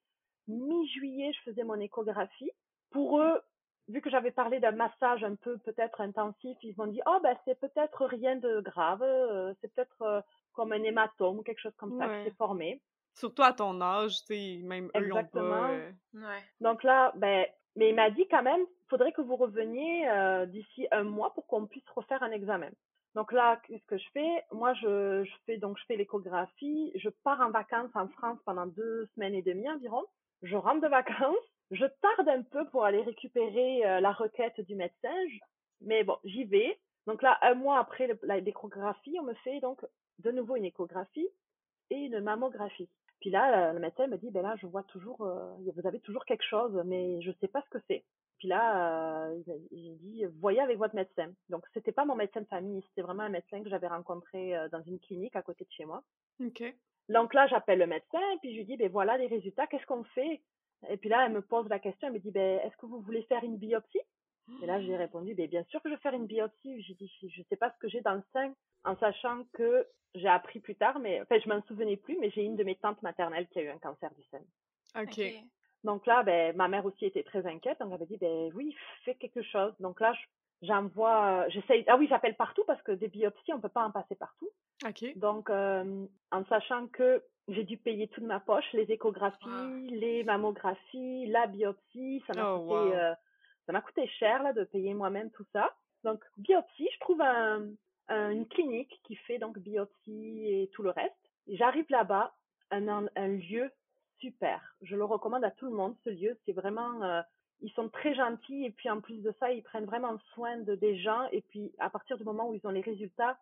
mi-juillet, 0.49 1.33
je 1.33 1.51
faisais 1.51 1.65
mon 1.65 1.81
échographie. 1.81 2.51
Pour 2.91 3.21
eux, 3.21 3.41
vu 3.89 4.01
que 4.01 4.11
j'avais 4.11 4.31
parlé 4.31 4.61
d'un 4.61 4.73
massage 4.73 5.25
un 5.25 5.35
peu 5.35 5.59
peut-être 5.59 6.01
intensif, 6.01 6.57
ils 6.63 6.75
m'ont 6.77 6.87
dit 6.87 7.01
oh 7.07 7.19
ben 7.23 7.37
c'est 7.45 7.59
peut-être 7.59 8.07
rien 8.07 8.37
de 8.37 8.61
grave, 8.61 9.03
euh, 9.03 9.53
c'est 9.61 9.73
peut-être 9.75 10.03
euh, 10.03 10.21
comme 10.53 10.73
un 10.73 10.83
hématome 10.83 11.39
ou 11.39 11.43
quelque 11.43 11.61
chose 11.61 11.77
comme 11.77 11.99
ça 11.99 12.07
qui 12.07 12.25
s'est 12.25 12.37
formé. 12.37 12.81
Surtout 13.15 13.43
à 13.43 13.53
ton 13.53 13.81
âge, 13.81 14.17
tu 14.27 14.35
sais, 14.35 14.61
même 14.65 14.91
eux 14.97 15.13
ont 15.13 15.25
pas. 15.25 15.71
Euh, 15.71 15.93
ouais. 16.15 16.43
Donc 16.61 16.83
là, 16.83 17.13
ben, 17.17 17.47
mais 17.77 17.91
il 17.91 17.95
m'a 17.95 18.11
dit 18.11 18.27
quand 18.29 18.43
même, 18.43 18.65
faudrait 18.89 19.13
que 19.13 19.21
vous 19.21 19.37
reveniez 19.37 20.09
d'ici 20.49 20.87
un 20.91 21.05
mois 21.05 21.33
pour 21.35 21.47
qu'on 21.47 21.67
puisse 21.67 21.89
refaire 21.95 22.23
un 22.23 22.33
examen. 22.33 22.71
Donc 23.15 23.31
là, 23.31 23.61
qu'est-ce 23.65 23.87
que 23.87 23.99
je 23.99 24.09
fais? 24.13 24.45
Moi, 24.51 24.75
je, 24.75 25.23
je 25.25 25.33
fais 25.47 25.59
donc 25.59 25.79
je 25.79 25.85
fais 25.87 25.97
l'échographie, 25.97 26.91
je 26.97 27.09
pars 27.23 27.41
en 27.41 27.51
vacances 27.51 27.95
en 27.95 28.09
France 28.09 28.39
pendant 28.45 28.67
deux 28.67 29.07
semaines 29.15 29.35
et 29.35 29.43
demie 29.43 29.69
environ 29.71 30.05
je 30.45 30.57
rentre 30.57 30.83
de 30.83 30.89
vacances, 30.89 31.37
je 31.71 31.87
tarde 31.87 32.29
un 32.29 32.43
peu 32.43 32.69
pour 32.69 32.85
aller 32.85 33.03
récupérer 33.03 33.85
euh, 33.87 34.01
la 34.01 34.13
requête 34.13 34.61
du 34.61 34.75
médecin, 34.75 35.15
mais 35.81 36.05
bon, 36.05 36.19
j'y 36.25 36.45
vais. 36.45 36.79
Donc 37.07 37.23
là, 37.23 37.39
un 37.43 37.55
mois 37.55 37.79
après 37.79 38.09
l'échographie, 38.23 39.17
on 39.19 39.25
me 39.25 39.35
fait 39.35 39.61
donc 39.61 39.85
de 40.21 40.31
nouveau 40.31 40.57
une 40.57 40.65
échographie 40.65 41.29
et 41.91 41.97
une 41.97 42.21
mammographie. 42.21 42.89
Puis 43.21 43.31
là, 43.31 43.73
le 43.73 43.81
médecin 43.81 44.07
me 44.07 44.19
dit, 44.19 44.31
ben 44.31 44.43
là, 44.43 44.55
je 44.61 44.67
vois 44.67 44.83
toujours, 44.85 45.23
euh, 45.23 45.55
vous 45.75 45.87
avez 45.87 46.01
toujours 46.01 46.25
quelque 46.25 46.45
chose, 46.45 46.81
mais 46.85 47.23
je 47.23 47.33
sais 47.41 47.49
pas 47.49 47.63
ce 47.63 47.71
que 47.71 47.83
c'est. 47.89 48.05
Puis 48.39 48.49
là, 48.49 49.29
euh, 49.29 49.43
il 49.71 49.97
dit, 49.99 50.25
voyez 50.41 50.61
avec 50.61 50.77
votre 50.77 50.95
médecin. 50.95 51.33
Donc, 51.49 51.65
c'était 51.73 51.93
pas 51.93 52.05
mon 52.05 52.17
médecin 52.17 52.41
de 52.41 52.47
famille, 52.47 52.85
c'était 52.89 53.03
vraiment 53.03 53.23
un 53.23 53.31
médecin 53.31 53.63
que 53.63 53.71
j'avais 53.71 53.87
rencontré 53.87 54.55
dans 54.71 54.83
une 54.83 54.99
clinique 54.99 55.37
à 55.37 55.43
côté 55.43 55.65
de 55.65 55.73
chez 55.73 55.87
moi. 55.87 56.03
Ok. 56.41 56.75
Donc 57.09 57.35
là, 57.35 57.47
j'appelle 57.47 57.79
le 57.79 57.87
médecin, 57.87 58.23
puis 58.41 58.53
je 58.53 58.59
lui 58.59 58.65
dis, 58.65 58.77
ben 58.77 58.91
voilà 58.91 59.17
les 59.17 59.27
résultats, 59.27 59.67
qu'est-ce 59.67 59.87
qu'on 59.87 60.05
fait? 60.05 60.41
Et 60.89 60.97
puis 60.97 61.09
là, 61.09 61.25
elle 61.25 61.33
me 61.33 61.43
pose 61.43 61.69
la 61.69 61.79
question, 61.79 62.09
elle 62.09 62.15
me 62.15 62.19
dit, 62.19 62.31
ben 62.31 62.61
est-ce 62.61 62.77
que 62.77 62.87
vous 62.87 63.01
voulez 63.01 63.23
faire 63.25 63.45
une 63.45 63.57
biopsie? 63.57 64.01
Et 64.63 64.67
là, 64.67 64.81
j'ai 64.81 64.97
répondu, 64.97 65.35
ben 65.35 65.49
bien 65.49 65.65
sûr 65.65 65.81
que 65.83 65.89
je 65.89 65.95
vais 65.95 66.01
faire 66.01 66.15
une 66.15 66.27
biopsie. 66.27 66.83
J'ai 66.83 66.95
dit, 66.95 67.11
je 67.23 67.43
sais 67.49 67.57
pas 67.57 67.71
ce 67.71 67.79
que 67.79 67.89
j'ai 67.89 68.03
dans 68.03 68.15
le 68.15 68.23
sein, 68.33 68.53
en 68.85 68.97
sachant 68.97 69.45
que 69.55 69.87
j'ai 70.15 70.29
appris 70.29 70.61
plus 70.61 70.77
tard, 70.77 70.99
mais 70.99 71.21
enfin, 71.23 71.39
je 71.39 71.49
m'en 71.49 71.63
souvenais 71.63 71.97
plus, 71.97 72.19
mais 72.19 72.31
j'ai 72.31 72.43
une 72.43 72.57
de 72.57 72.65
mes 72.65 72.77
tantes 72.77 73.03
maternelles 73.03 73.49
qui 73.49 73.59
a 73.59 73.63
eu 73.63 73.69
un 73.69 73.79
cancer 73.79 74.11
du 74.15 74.23
sein. 74.25 74.43
Ok. 75.01 75.21
Donc 75.83 76.07
là, 76.07 76.23
ben 76.23 76.55
ma 76.57 76.69
mère 76.69 76.87
aussi 76.87 77.07
était 77.07 77.23
très 77.23 77.47
inquiète, 77.47 77.81
donc 77.81 77.93
elle 77.93 77.99
m'a 77.99 78.07
dit, 78.07 78.19
ben 78.19 78.51
oui, 78.55 78.75
fais 79.05 79.15
quelque 79.15 79.43
chose. 79.43 79.75
Donc 79.81 80.01
là, 80.01 80.15
j'envoie, 80.63 81.49
j'essaye. 81.49 81.85
Ah 81.89 81.97
oui, 81.97 82.07
j'appelle 82.09 82.37
partout 82.37 82.65
parce 82.67 82.83
que 82.83 82.93
des 82.93 83.09
biopsies, 83.09 83.53
on 83.53 83.61
peut 83.61 83.69
pas 83.69 83.85
en 83.85 83.91
passer 83.91 84.15
partout. 84.15 84.51
Donc, 85.17 85.51
euh, 85.51 86.07
en 86.31 86.45
sachant 86.47 86.87
que 86.89 87.23
j'ai 87.49 87.65
dû 87.65 87.77
payer 87.77 88.09
toute 88.09 88.25
ma 88.25 88.41
poche, 88.41 88.65
les 88.73 88.91
échographies, 88.91 89.91
les 89.91 90.25
mammographies, 90.25 91.27
la 91.27 91.47
biopsie, 91.47 92.23
ça 92.27 92.35
m'a 92.35 92.55
oh, 92.55 92.61
coûté, 92.61 92.97
euh, 92.97 93.15
ça 93.67 93.73
m'a 93.73 93.81
coûté 93.81 94.07
cher 94.19 94.43
là 94.43 94.53
de 94.53 94.65
payer 94.65 94.95
moi-même 94.95 95.31
tout 95.31 95.47
ça. 95.53 95.75
Donc, 96.03 96.23
biopsie, 96.39 96.89
je 96.93 97.01
trouve 97.01 97.21
un, 97.21 97.67
une 98.09 98.47
clinique 98.49 99.01
qui 99.05 99.17
fait 99.17 99.39
donc 99.39 99.59
biopsie 99.59 100.47
et 100.49 100.71
tout 100.73 100.83
le 100.83 100.91
reste. 100.91 101.15
J'arrive 101.49 101.87
là-bas, 101.91 102.35
un, 102.71 102.89
un 102.89 103.29
lieu 103.29 103.71
super. 104.19 104.61
Je 104.83 104.97
le 104.97 105.05
recommande 105.05 105.45
à 105.45 105.51
tout 105.51 105.67
le 105.67 105.77
monde. 105.77 105.97
Ce 106.05 106.11
lieu, 106.11 106.37
c'est 106.45 106.53
vraiment 106.53 107.03
euh, 107.03 107.21
ils 107.61 107.73
sont 107.73 107.89
très 107.89 108.15
gentils 108.15 108.65
et 108.65 108.71
puis 108.71 108.91
en 108.91 109.01
plus 109.01 109.23
de 109.23 109.33
ça, 109.39 109.53
ils 109.53 109.63
prennent 109.63 109.85
vraiment 109.85 110.19
soin 110.35 110.59
de 110.59 110.75
des 110.75 110.99
gens 110.99 111.29
et 111.33 111.43
puis 111.43 111.73
à 111.79 111.91
partir 111.91 112.17
du 112.19 112.25
moment 112.25 112.49
où 112.49 112.55
ils 112.55 112.67
ont 112.67 112.71
les 112.71 112.81
résultats, 112.81 113.39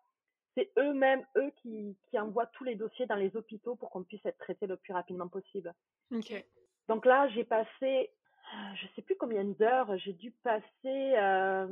c'est 0.55 0.71
eux-mêmes, 0.77 1.25
eux, 1.37 1.51
qui, 1.61 1.95
qui 2.09 2.19
envoient 2.19 2.45
tous 2.47 2.63
les 2.63 2.75
dossiers 2.75 3.05
dans 3.05 3.15
les 3.15 3.35
hôpitaux 3.35 3.75
pour 3.75 3.89
qu'on 3.89 4.03
puisse 4.03 4.25
être 4.25 4.37
traité 4.37 4.67
le 4.67 4.77
plus 4.77 4.93
rapidement 4.93 5.27
possible. 5.27 5.73
Donc 6.87 7.05
là, 7.05 7.27
j'ai 7.29 7.43
passé, 7.43 8.11
je 8.75 8.87
sais 8.95 9.01
plus 9.01 9.15
combien 9.15 9.43
d'heures, 9.43 9.97
j'ai 9.97 10.13
dû 10.13 10.31
passer 10.43 10.63
euh, 10.85 11.67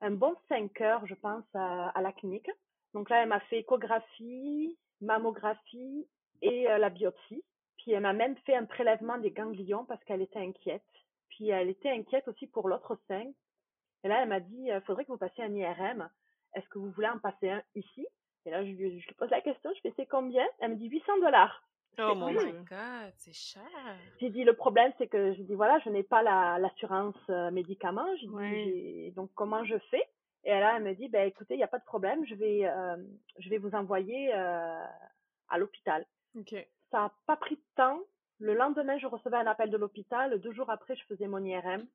un 0.00 0.10
bon 0.10 0.34
cinq 0.48 0.80
heures, 0.80 1.06
je 1.06 1.14
pense, 1.14 1.44
à, 1.54 1.88
à, 1.90 2.02
la 2.02 2.12
clinique. 2.12 2.50
Donc 2.94 3.10
là, 3.10 3.22
elle 3.22 3.28
m'a 3.28 3.40
fait 3.40 3.60
échographie, 3.60 4.76
mammographie 5.00 6.06
et 6.42 6.68
euh, 6.68 6.78
la 6.78 6.90
biopsie. 6.90 7.44
Puis 7.76 7.92
elle 7.92 8.02
m'a 8.02 8.12
même 8.12 8.36
fait 8.44 8.54
un 8.54 8.64
prélèvement 8.64 9.18
des 9.18 9.30
ganglions 9.30 9.84
parce 9.84 10.02
qu'elle 10.04 10.22
était 10.22 10.40
inquiète. 10.40 10.82
Puis 11.30 11.48
elle 11.48 11.68
était 11.70 11.90
inquiète 11.90 12.28
aussi 12.28 12.46
pour 12.46 12.68
l'autre 12.68 12.98
sein. 13.08 13.30
Et 14.02 14.08
là, 14.08 14.22
elle 14.22 14.28
m'a 14.28 14.40
dit, 14.40 14.64
il 14.66 14.82
faudrait 14.86 15.04
que 15.04 15.12
vous 15.12 15.18
passiez 15.18 15.44
un 15.44 15.54
IRM. 15.54 16.08
Est-ce 16.54 16.68
que 16.68 16.78
vous 16.78 16.90
voulez 16.90 17.08
en 17.08 17.18
passer 17.18 17.50
un 17.50 17.62
ici? 17.74 18.06
Et 18.46 18.50
là, 18.50 18.64
je 18.64 18.70
lui, 18.70 19.00
je 19.00 19.14
pose 19.14 19.30
la 19.30 19.40
question, 19.40 19.70
je 19.74 19.80
fais, 19.80 19.92
c'est 19.96 20.06
combien? 20.06 20.46
Elle 20.60 20.72
me 20.72 20.76
dit 20.76 20.88
800 20.88 21.18
dollars. 21.20 21.62
Oh 21.98 22.14
mon 22.14 22.32
god, 22.32 23.12
c'est 23.16 23.34
cher. 23.34 23.62
J'ai 24.20 24.30
dit, 24.30 24.44
le 24.44 24.54
problème, 24.54 24.92
c'est 24.96 25.08
que 25.08 25.34
je 25.34 25.42
dis, 25.42 25.54
voilà, 25.54 25.78
je 25.80 25.90
n'ai 25.90 26.02
pas 26.02 26.22
l'assurance 26.58 27.16
la, 27.28 27.50
médicaments. 27.50 28.16
J'ai 28.16 28.26
dit, 28.26 29.10
donc 29.12 29.30
comment 29.34 29.64
je 29.64 29.76
fais? 29.90 30.02
Et 30.44 30.50
là, 30.50 30.76
elle 30.76 30.84
me 30.84 30.94
dit, 30.94 31.08
ben 31.08 31.26
écoutez, 31.28 31.54
il 31.54 31.58
n'y 31.58 31.64
a 31.64 31.68
pas 31.68 31.78
de 31.78 31.84
problème, 31.84 32.24
je 32.24 32.34
vais, 32.34 32.62
je 33.38 33.50
vais 33.50 33.58
vous 33.58 33.74
envoyer 33.74 34.32
à 34.32 35.58
l'hôpital. 35.58 36.06
Ça 36.90 36.98
n'a 36.98 37.12
pas 37.26 37.36
pris 37.36 37.56
de 37.56 37.64
temps. 37.76 38.00
Le 38.38 38.54
lendemain, 38.54 38.96
je 38.98 39.06
recevais 39.06 39.36
un 39.36 39.46
appel 39.46 39.68
de 39.68 39.76
l'hôpital. 39.76 40.40
Deux 40.40 40.52
jours 40.52 40.70
après, 40.70 40.96
je 40.96 41.04
faisais 41.04 41.26
mon 41.26 41.44
IRM. 41.44 41.86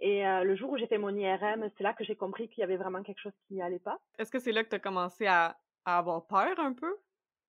Et 0.00 0.26
euh, 0.26 0.44
le 0.44 0.56
jour 0.56 0.70
où 0.70 0.76
j'ai 0.76 0.86
fait 0.86 0.98
mon 0.98 1.14
IRM, 1.14 1.68
c'est 1.76 1.84
là 1.84 1.92
que 1.94 2.04
j'ai 2.04 2.16
compris 2.16 2.48
qu'il 2.48 2.60
y 2.60 2.64
avait 2.64 2.76
vraiment 2.76 3.02
quelque 3.02 3.20
chose 3.20 3.32
qui 3.46 3.54
n'y 3.54 3.62
allait 3.62 3.78
pas. 3.78 3.98
Est-ce 4.18 4.30
que 4.30 4.38
c'est 4.38 4.52
là 4.52 4.64
que 4.64 4.68
tu 4.68 4.74
as 4.74 4.80
commencé 4.80 5.26
à, 5.26 5.56
avoir 5.84 6.26
peur 6.26 6.58
un 6.58 6.72
peu? 6.72 6.96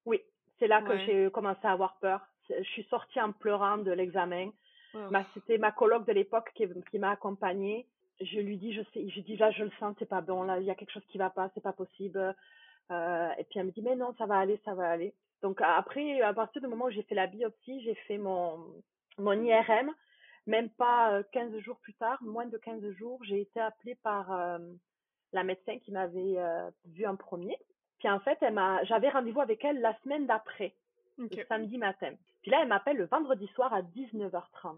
Oui, 0.06 0.22
c'est 0.60 0.68
là 0.68 0.82
que 0.82 0.98
j'ai 1.00 1.30
commencé 1.32 1.62
à 1.64 1.72
avoir 1.72 1.98
peur. 2.00 2.22
Je 2.50 2.64
suis 2.64 2.84
sortie 2.84 3.20
en 3.20 3.32
pleurant 3.32 3.78
de 3.78 3.92
l'examen. 3.92 4.52
C'était 5.34 5.58
ma 5.58 5.72
coloc 5.72 6.06
de 6.06 6.14
l'époque 6.14 6.52
qui, 6.56 6.68
qui 6.90 7.00
m'a 7.00 7.12
accompagnée. 7.12 7.86
Je 8.22 8.40
lui 8.40 8.58
dis, 8.58 8.74
je 8.74 8.82
sais, 8.94 9.10
je 9.10 9.20
dis 9.22 9.36
là, 9.36 9.52
je 9.52 9.64
le 9.64 9.72
sens, 9.80 9.94
c'est 10.00 10.08
pas 10.08 10.22
bon, 10.22 10.44
là, 10.44 10.60
il 10.60 10.66
y 10.66 10.72
a 10.72 10.76
quelque 10.76 10.94
chose 10.94 11.06
qui 11.10 11.18
va 11.18 11.30
pas, 11.30 11.50
c'est 11.54 11.64
pas 11.64 11.74
possible. 11.74 12.34
Euh, 12.92 13.30
et 13.38 13.44
puis 13.44 13.60
elle 13.60 13.66
me 13.66 13.72
dit, 13.72 13.82
mais 13.82 13.96
non, 13.96 14.16
ça 14.18 14.26
va 14.26 14.38
aller, 14.38 14.60
ça 14.64 14.74
va 14.74 14.90
aller. 14.90 15.14
Donc 15.42 15.60
après, 15.62 16.22
à 16.22 16.34
partir 16.34 16.62
du 16.62 16.68
moment 16.68 16.86
où 16.86 16.92
j'ai 16.92 17.04
fait 17.04 17.16
la 17.16 17.28
biopsie, 17.28 17.82
j'ai 17.84 17.96
fait 18.08 18.18
mon, 18.18 18.66
mon 19.18 19.34
IRM. 19.34 19.92
Même 20.48 20.70
pas 20.70 21.24
15 21.32 21.58
jours 21.60 21.80
plus 21.80 21.94
tard, 21.96 22.22
moins 22.22 22.46
de 22.46 22.58
15 22.58 22.92
jours, 22.92 23.24
j'ai 23.24 23.42
été 23.42 23.60
appelée 23.60 23.96
par 23.96 24.60
la 25.34 25.44
médecin 25.44 25.80
qui 25.80 25.92
m'avait 25.92 26.38
vu 26.86 27.06
en 27.06 27.16
premier. 27.16 27.58
Puis 28.00 28.10
en 28.10 28.20
fait, 28.20 28.38
elle 28.42 28.54
m'a, 28.54 28.84
j'avais 28.84 29.10
rendez-vous 29.10 29.42
avec 29.42 29.64
elle 29.66 29.82
la 29.82 29.98
semaine 30.04 30.28
d'après, 30.28 30.76
le 31.18 31.44
samedi 31.48 31.78
matin. 31.78 32.14
Puis 32.42 32.52
là, 32.52 32.60
elle 32.62 32.68
m'appelle 32.68 32.98
le 32.98 33.06
vendredi 33.06 33.48
soir 33.56 33.74
à 33.74 33.82
19h30. 33.82 34.78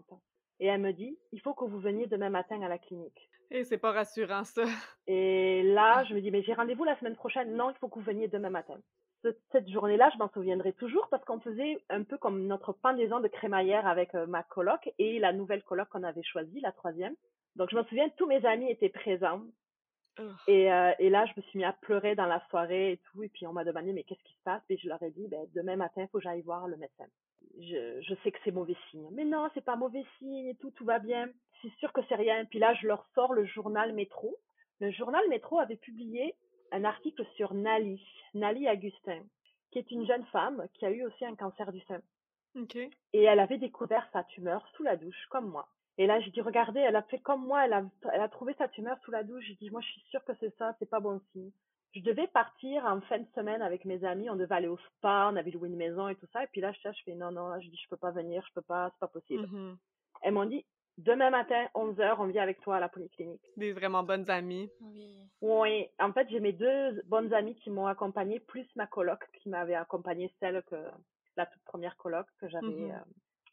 Et 0.60 0.66
elle 0.66 0.80
me 0.80 0.92
dit, 0.92 1.18
il 1.32 1.40
faut 1.40 1.54
que 1.54 1.64
vous 1.64 1.78
veniez 1.78 2.06
demain 2.06 2.30
matin 2.30 2.62
à 2.62 2.68
la 2.68 2.78
clinique. 2.78 3.28
Et 3.50 3.64
c'est 3.64 3.78
pas 3.78 3.92
rassurant, 3.92 4.44
ça. 4.44 4.64
Et 5.06 5.62
là, 5.62 6.04
je 6.04 6.14
me 6.14 6.20
dis, 6.20 6.30
mais 6.30 6.42
j'ai 6.42 6.54
rendez-vous 6.54 6.84
la 6.84 6.98
semaine 6.98 7.14
prochaine. 7.14 7.54
Non, 7.54 7.70
il 7.70 7.76
faut 7.76 7.88
que 7.88 7.98
vous 7.98 8.04
veniez 8.04 8.28
demain 8.28 8.50
matin 8.50 8.78
cette 9.52 9.68
journée-là, 9.68 10.10
je 10.12 10.18
m'en 10.18 10.28
souviendrai 10.30 10.72
toujours 10.74 11.08
parce 11.10 11.24
qu'on 11.24 11.40
faisait 11.40 11.78
un 11.90 12.04
peu 12.04 12.18
comme 12.18 12.46
notre 12.46 12.72
pendaison 12.72 13.20
de 13.20 13.28
crémaillère 13.28 13.86
avec 13.86 14.14
euh, 14.14 14.26
ma 14.26 14.42
coloc 14.42 14.92
et 14.98 15.18
la 15.18 15.32
nouvelle 15.32 15.62
coloc 15.62 15.88
qu'on 15.88 16.04
avait 16.04 16.22
choisie, 16.22 16.60
la 16.60 16.72
troisième. 16.72 17.14
Donc, 17.56 17.70
je 17.70 17.76
me 17.76 17.82
souviens, 17.84 18.08
tous 18.10 18.26
mes 18.26 18.44
amis 18.46 18.70
étaient 18.70 18.88
présents. 18.88 19.42
Et, 20.48 20.72
euh, 20.72 20.92
et, 20.98 21.10
là, 21.10 21.26
je 21.26 21.32
me 21.36 21.42
suis 21.46 21.58
mis 21.58 21.64
à 21.64 21.72
pleurer 21.72 22.16
dans 22.16 22.26
la 22.26 22.42
soirée 22.50 22.92
et 22.92 22.96
tout. 22.96 23.22
Et 23.22 23.28
puis, 23.28 23.46
on 23.46 23.52
m'a 23.52 23.64
demandé, 23.64 23.92
mais 23.92 24.02
qu'est-ce 24.02 24.22
qui 24.24 24.32
se 24.32 24.42
passe? 24.44 24.62
Et 24.68 24.76
je 24.76 24.88
leur 24.88 25.00
ai 25.02 25.10
dit, 25.10 25.28
ben, 25.28 25.46
demain 25.54 25.76
matin, 25.76 26.02
il 26.02 26.08
faut 26.08 26.18
que 26.18 26.24
j'aille 26.24 26.42
voir 26.42 26.66
le 26.66 26.76
médecin. 26.76 27.06
Je, 27.60 28.00
je 28.00 28.14
sais 28.22 28.32
que 28.32 28.38
c'est 28.44 28.50
mauvais 28.50 28.76
signe. 28.90 29.08
Mais 29.12 29.24
non, 29.24 29.48
c'est 29.54 29.64
pas 29.64 29.76
mauvais 29.76 30.04
signe 30.18 30.46
et 30.46 30.54
tout, 30.56 30.70
tout 30.72 30.84
va 30.84 30.98
bien. 30.98 31.28
C'est 31.62 31.72
sûr 31.78 31.92
que 31.92 32.00
c'est 32.08 32.16
rien. 32.16 32.44
Puis 32.46 32.58
là, 32.58 32.74
je 32.74 32.86
leur 32.86 33.06
sors 33.14 33.32
le 33.32 33.46
journal 33.46 33.92
Métro. 33.92 34.36
Le 34.80 34.90
journal 34.90 35.22
Métro 35.28 35.58
avait 35.58 35.76
publié 35.76 36.34
un 36.72 36.84
article 36.84 37.24
sur 37.36 37.54
Nali, 37.54 38.02
Nali 38.34 38.68
Agustin, 38.68 39.22
qui 39.70 39.78
est 39.78 39.90
une 39.90 40.06
jeune 40.06 40.24
femme 40.26 40.66
qui 40.74 40.86
a 40.86 40.90
eu 40.90 41.04
aussi 41.04 41.24
un 41.24 41.34
cancer 41.34 41.72
du 41.72 41.80
sein. 41.82 42.00
Et 43.12 43.22
elle 43.22 43.40
avait 43.40 43.58
découvert 43.58 44.08
sa 44.12 44.24
tumeur 44.24 44.66
sous 44.74 44.82
la 44.82 44.96
douche, 44.96 45.26
comme 45.30 45.48
moi. 45.48 45.68
Et 45.96 46.06
là, 46.06 46.20
j'ai 46.20 46.30
dit, 46.30 46.40
regardez, 46.40 46.80
elle 46.80 46.96
a 46.96 47.02
fait 47.02 47.18
comme 47.18 47.44
moi, 47.44 47.64
elle 47.64 47.72
a, 47.72 47.84
elle 48.12 48.20
a 48.20 48.28
trouvé 48.28 48.54
sa 48.54 48.68
tumeur 48.68 48.98
sous 49.04 49.10
la 49.10 49.24
douche. 49.24 49.44
J'ai 49.44 49.54
dit, 49.54 49.70
moi, 49.70 49.80
je 49.80 49.88
suis 49.88 50.00
sûre 50.10 50.24
que 50.24 50.32
c'est 50.40 50.56
ça, 50.56 50.74
c'est 50.78 50.88
pas 50.88 51.00
bon 51.00 51.20
signe. 51.32 51.50
Je 51.94 52.00
devais 52.00 52.26
partir 52.26 52.84
en 52.84 53.00
fin 53.02 53.18
de 53.18 53.26
semaine 53.34 53.62
avec 53.62 53.84
mes 53.84 54.04
amis, 54.04 54.30
on 54.30 54.36
devait 54.36 54.54
aller 54.54 54.68
au 54.68 54.76
spa, 54.76 55.30
on 55.32 55.36
avait 55.36 55.50
loué 55.50 55.68
une 55.68 55.76
maison 55.76 56.08
et 56.08 56.14
tout 56.14 56.26
ça. 56.32 56.44
Et 56.44 56.46
puis 56.48 56.60
là, 56.60 56.72
je, 56.72 56.90
je 56.90 57.02
fais, 57.04 57.14
non, 57.14 57.32
non, 57.32 57.60
je 57.60 57.68
dis, 57.68 57.80
je 57.82 57.88
peux 57.88 57.96
pas 57.96 58.10
venir, 58.10 58.44
je 58.46 58.52
peux 58.54 58.62
pas, 58.62 58.90
c'est 58.92 59.00
pas 59.00 59.08
possible. 59.08 59.44
Mm-hmm. 59.44 59.76
Elles 60.22 60.32
m'ont 60.32 60.44
dit, 60.44 60.64
Demain 60.98 61.30
matin, 61.30 61.68
11h, 61.76 62.16
on 62.18 62.26
vient 62.26 62.42
avec 62.42 62.60
toi 62.60 62.76
à 62.76 62.80
la 62.80 62.88
polyclinique. 62.88 63.52
Des 63.56 63.72
vraiment 63.72 64.02
bonnes 64.02 64.28
amies. 64.28 64.68
Oui. 65.40 65.88
En 65.98 66.12
fait, 66.12 66.28
j'ai 66.30 66.40
mes 66.40 66.52
deux 66.52 67.02
bonnes 67.06 67.32
amies 67.32 67.54
qui 67.56 67.70
m'ont 67.70 67.86
accompagnée, 67.86 68.40
plus 68.40 68.66
ma 68.76 68.86
coloc 68.86 69.20
qui 69.34 69.48
m'avait 69.48 69.74
accompagnée, 69.74 70.32
celle 70.40 70.62
que 70.64 70.76
la 71.36 71.46
toute 71.46 71.62
première 71.64 71.96
coloc 71.96 72.26
que 72.40 72.48
j'avais. 72.48 72.66
Mm-hmm. 72.66 72.92
Euh. 72.92 73.04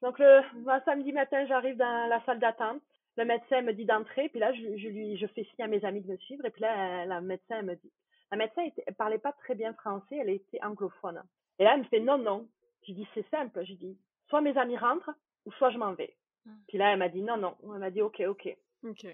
Donc, 0.01 0.19
le 0.19 0.41
samedi 0.85 1.13
matin, 1.13 1.45
j'arrive 1.47 1.77
dans 1.77 2.09
la 2.09 2.23
salle 2.25 2.39
d'attente. 2.39 2.81
Le 3.17 3.25
médecin 3.25 3.61
me 3.61 3.73
dit 3.73 3.85
d'entrer, 3.85 4.27
puis 4.29 4.39
là, 4.39 4.51
je, 4.53 4.87
lui, 4.87 5.17
je 5.17 5.27
fais 5.27 5.43
signe 5.43 5.63
à 5.63 5.67
mes 5.67 5.85
amis 5.85 6.01
de 6.01 6.11
me 6.11 6.17
suivre, 6.17 6.43
et 6.43 6.49
puis 6.49 6.61
là, 6.61 7.05
la 7.05 7.21
médecin 7.21 7.61
me 7.61 7.75
dit, 7.75 7.91
la 8.29 8.37
médecin 8.37 8.63
ne 8.65 8.93
parlait 8.93 9.19
pas 9.19 9.31
très 9.31 9.55
bien 9.55 9.73
français, 9.73 10.17
elle 10.17 10.29
était 10.29 10.61
anglophone. 10.61 11.23
Et 11.59 11.63
là, 11.63 11.75
elle 11.75 11.81
me 11.81 11.85
fait 11.85 12.01
non, 12.01 12.17
non. 12.17 12.47
Je 12.85 12.91
dis, 12.91 13.07
c'est 13.13 13.27
simple. 13.29 13.63
Je 13.63 13.73
dis, 13.73 13.97
soit 14.27 14.41
mes 14.41 14.57
amis 14.57 14.77
rentrent, 14.77 15.11
ou 15.45 15.51
soit 15.53 15.69
je 15.69 15.77
m'en 15.77 15.93
vais. 15.93 16.13
Mmh. 16.45 16.51
Puis 16.67 16.77
là, 16.77 16.91
elle 16.91 16.99
m'a 16.99 17.09
dit 17.09 17.21
non, 17.21 17.37
non. 17.37 17.55
Elle 17.63 17.79
m'a 17.79 17.91
dit 17.91 18.01
ok, 18.01 18.21
ok. 18.27 18.57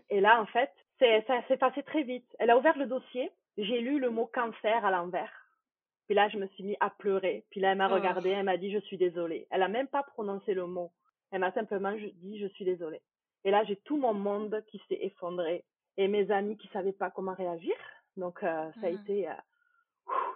Et 0.09 0.19
là, 0.19 0.41
en 0.41 0.45
fait, 0.47 0.71
ça 1.27 1.41
s'est 1.48 1.58
passé 1.58 1.84
très 1.84 2.03
vite. 2.03 2.25
Elle 2.39 2.50
a 2.50 2.58
ouvert 2.58 2.77
le 2.77 2.86
dossier. 2.86 3.31
J'ai 3.58 3.81
lu 3.81 4.00
le 4.00 4.10
mot 4.10 4.29
cancer 4.34 4.86
à 4.86 4.91
l'envers. 4.91 5.31
Puis 6.05 6.15
là, 6.15 6.29
je 6.29 6.38
me 6.38 6.48
suis 6.48 6.63
mis 6.63 6.77
à 6.79 6.89
pleurer. 6.89 7.46
Puis 7.50 7.60
là, 7.60 7.72
elle 7.72 7.77
m'a 7.77 7.89
oh. 7.89 7.96
regardé. 7.96 8.29
Elle 8.29 8.46
m'a 8.46 8.58
dit 8.58 8.72
je 8.72 8.79
suis 8.79 8.98
désolée. 8.98 9.48
Elle 9.50 9.63
a 9.63 9.67
même 9.67 9.88
pas 9.88 10.03
prononcé 10.03 10.53
le 10.53 10.65
mot. 10.65 10.91
Elle 11.31 11.39
m'a 11.39 11.51
simplement 11.53 11.93
dit 11.93 12.39
je 12.39 12.48
suis 12.48 12.65
désolée. 12.65 13.01
Et 13.43 13.51
là, 13.51 13.63
j'ai 13.63 13.77
tout 13.77 13.98
mon 13.98 14.13
monde 14.13 14.63
qui 14.67 14.81
s'est 14.88 15.00
effondré 15.01 15.63
et 15.98 16.08
mes 16.08 16.29
amis 16.31 16.58
qui 16.58 16.67
savaient 16.70 16.91
pas 16.91 17.10
comment 17.10 17.34
réagir. 17.34 17.74
Donc, 18.17 18.43
euh, 18.43 18.72
ça 18.81 18.88
a 18.88 18.91
mmh. 18.91 18.96
été, 18.96 19.27
euh, 19.27 19.34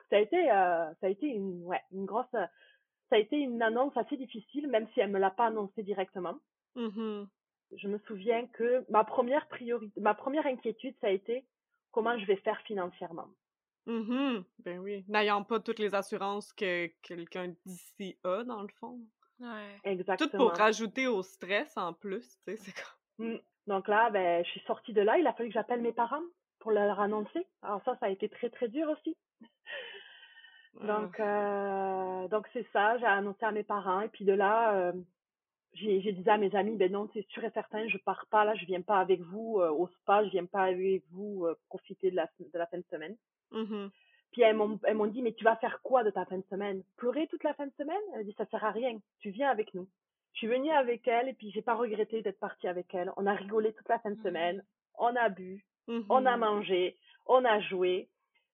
ça 0.09 0.15
a 0.15 0.19
été, 0.19 0.51
euh, 0.51 0.93
ça 0.99 1.07
a 1.07 1.09
été 1.09 1.27
une, 1.27 1.63
ouais, 1.65 1.81
une 1.91 2.05
grosse, 2.05 2.31
ça 2.31 2.49
a 3.11 3.17
été 3.17 3.37
une 3.37 3.61
annonce 3.61 3.95
assez 3.97 4.17
difficile, 4.17 4.67
même 4.67 4.87
si 4.93 4.99
elle 4.99 5.11
me 5.11 5.19
l'a 5.19 5.31
pas 5.31 5.47
annoncé 5.47 5.83
directement. 5.83 6.35
Mmh 6.75 7.25
je 7.75 7.87
me 7.87 7.97
souviens 7.99 8.47
que 8.47 8.85
ma 8.89 9.03
première 9.03 9.47
priorité, 9.47 9.99
ma 9.99 10.13
première 10.13 10.45
inquiétude, 10.45 10.95
ça 11.01 11.07
a 11.07 11.11
été 11.11 11.45
comment 11.91 12.17
je 12.17 12.25
vais 12.25 12.37
faire 12.37 12.59
financièrement. 12.61 13.27
Mmh 13.87 14.39
ben 14.59 14.79
oui. 14.79 15.05
N'ayant 15.07 15.43
pas 15.43 15.59
toutes 15.59 15.79
les 15.79 15.93
assurances 15.93 16.51
que 16.53 16.87
quelqu'un 17.03 17.53
d'ici 17.65 18.17
a, 18.23 18.43
dans 18.43 18.63
le 18.63 18.69
fond. 18.79 18.99
Ouais. 19.39 19.79
Exactement. 19.83 20.29
Tout 20.29 20.37
pour 20.37 20.51
rajouter 20.51 21.07
au 21.07 21.21
stress 21.21 21.77
en 21.77 21.93
plus, 21.93 22.39
tu 22.47 22.55
sais, 22.55 22.57
c'est 22.57 22.73
comme... 22.73 23.27
Mmh. 23.27 23.39
Donc 23.67 23.87
là, 23.87 24.09
ben, 24.09 24.43
je 24.43 24.49
suis 24.51 24.61
sortie 24.61 24.93
de 24.93 25.01
là. 25.01 25.17
Il 25.17 25.27
a 25.27 25.33
fallu 25.33 25.49
que 25.49 25.53
j'appelle 25.53 25.81
mes 25.81 25.93
parents 25.93 26.23
pour 26.59 26.71
leur 26.71 26.99
annoncer. 26.99 27.47
Alors 27.61 27.81
ça, 27.83 27.95
ça 27.99 28.07
a 28.07 28.09
été 28.09 28.29
très, 28.29 28.49
très 28.49 28.67
dur 28.67 28.89
aussi. 28.89 29.15
Donc, 30.81 31.19
euh, 31.19 32.27
donc 32.27 32.47
c'est 32.53 32.67
ça. 32.73 32.97
J'ai 32.97 33.05
annoncé 33.05 33.45
à 33.45 33.51
mes 33.51 33.63
parents. 33.63 34.01
Et 34.01 34.09
puis 34.09 34.25
de 34.25 34.33
là, 34.33 34.73
euh, 34.73 34.93
j'ai 35.75 36.11
dit 36.11 36.29
à 36.29 36.37
mes 36.37 36.55
amis, 36.55 36.75
ben 36.75 36.91
non, 36.91 37.09
c'est 37.13 37.27
sûr 37.29 37.43
et 37.43 37.51
certain, 37.51 37.87
je 37.87 37.97
pars 37.97 38.25
pas 38.27 38.45
là, 38.45 38.55
je 38.55 38.65
viens 38.65 38.81
pas 38.81 38.99
avec 38.99 39.21
vous 39.21 39.59
euh, 39.59 39.69
au 39.69 39.87
spa, 39.87 40.23
je 40.23 40.29
viens 40.29 40.45
pas 40.45 40.63
avec 40.63 41.03
vous 41.11 41.45
euh, 41.45 41.55
profiter 41.67 42.11
de 42.11 42.15
la, 42.15 42.29
de 42.39 42.57
la 42.57 42.65
fin 42.67 42.77
de 42.77 42.85
semaine. 42.89 43.15
Mmh 43.51 43.87
Puis 44.31 44.41
elles 44.41 44.55
m'ont 44.55 45.07
dit, 45.07 45.21
mais 45.21 45.33
tu 45.33 45.43
vas 45.43 45.55
faire 45.57 45.81
quoi 45.81 46.03
de 46.03 46.09
ta 46.09 46.25
fin 46.25 46.37
de 46.37 46.45
semaine? 46.49 46.83
Pleurer 46.97 47.27
toute 47.27 47.43
la 47.43 47.53
fin 47.53 47.67
de 47.67 47.73
semaine? 47.77 48.01
Elle 48.15 48.25
dit, 48.25 48.35
ça 48.37 48.45
sert 48.47 48.63
à 48.63 48.71
rien, 48.71 48.97
tu 49.19 49.29
viens 49.29 49.49
avec 49.49 49.73
nous. 49.73 49.87
Je 50.33 50.39
suis 50.39 50.47
venue 50.47 50.71
avec 50.71 51.07
elle 51.07 51.29
et 51.29 51.33
puis 51.33 51.51
j'ai 51.51 51.61
pas 51.61 51.75
regretté 51.75 52.21
d'être 52.21 52.39
partie 52.39 52.67
avec 52.67 52.93
elle. 52.93 53.11
On 53.17 53.25
a 53.25 53.33
rigolé 53.33 53.73
toute 53.73 53.87
la 53.89 53.99
fin 53.99 54.11
de 54.11 54.19
mmh 54.19 54.23
semaine, 54.23 54.63
on 54.97 55.15
a 55.15 55.29
bu, 55.29 55.65
mmh 55.87 56.01
on 56.09 56.25
a 56.25 56.37
mangé, 56.37 56.97
on 57.25 57.43
a 57.45 57.59
joué. 57.61 58.09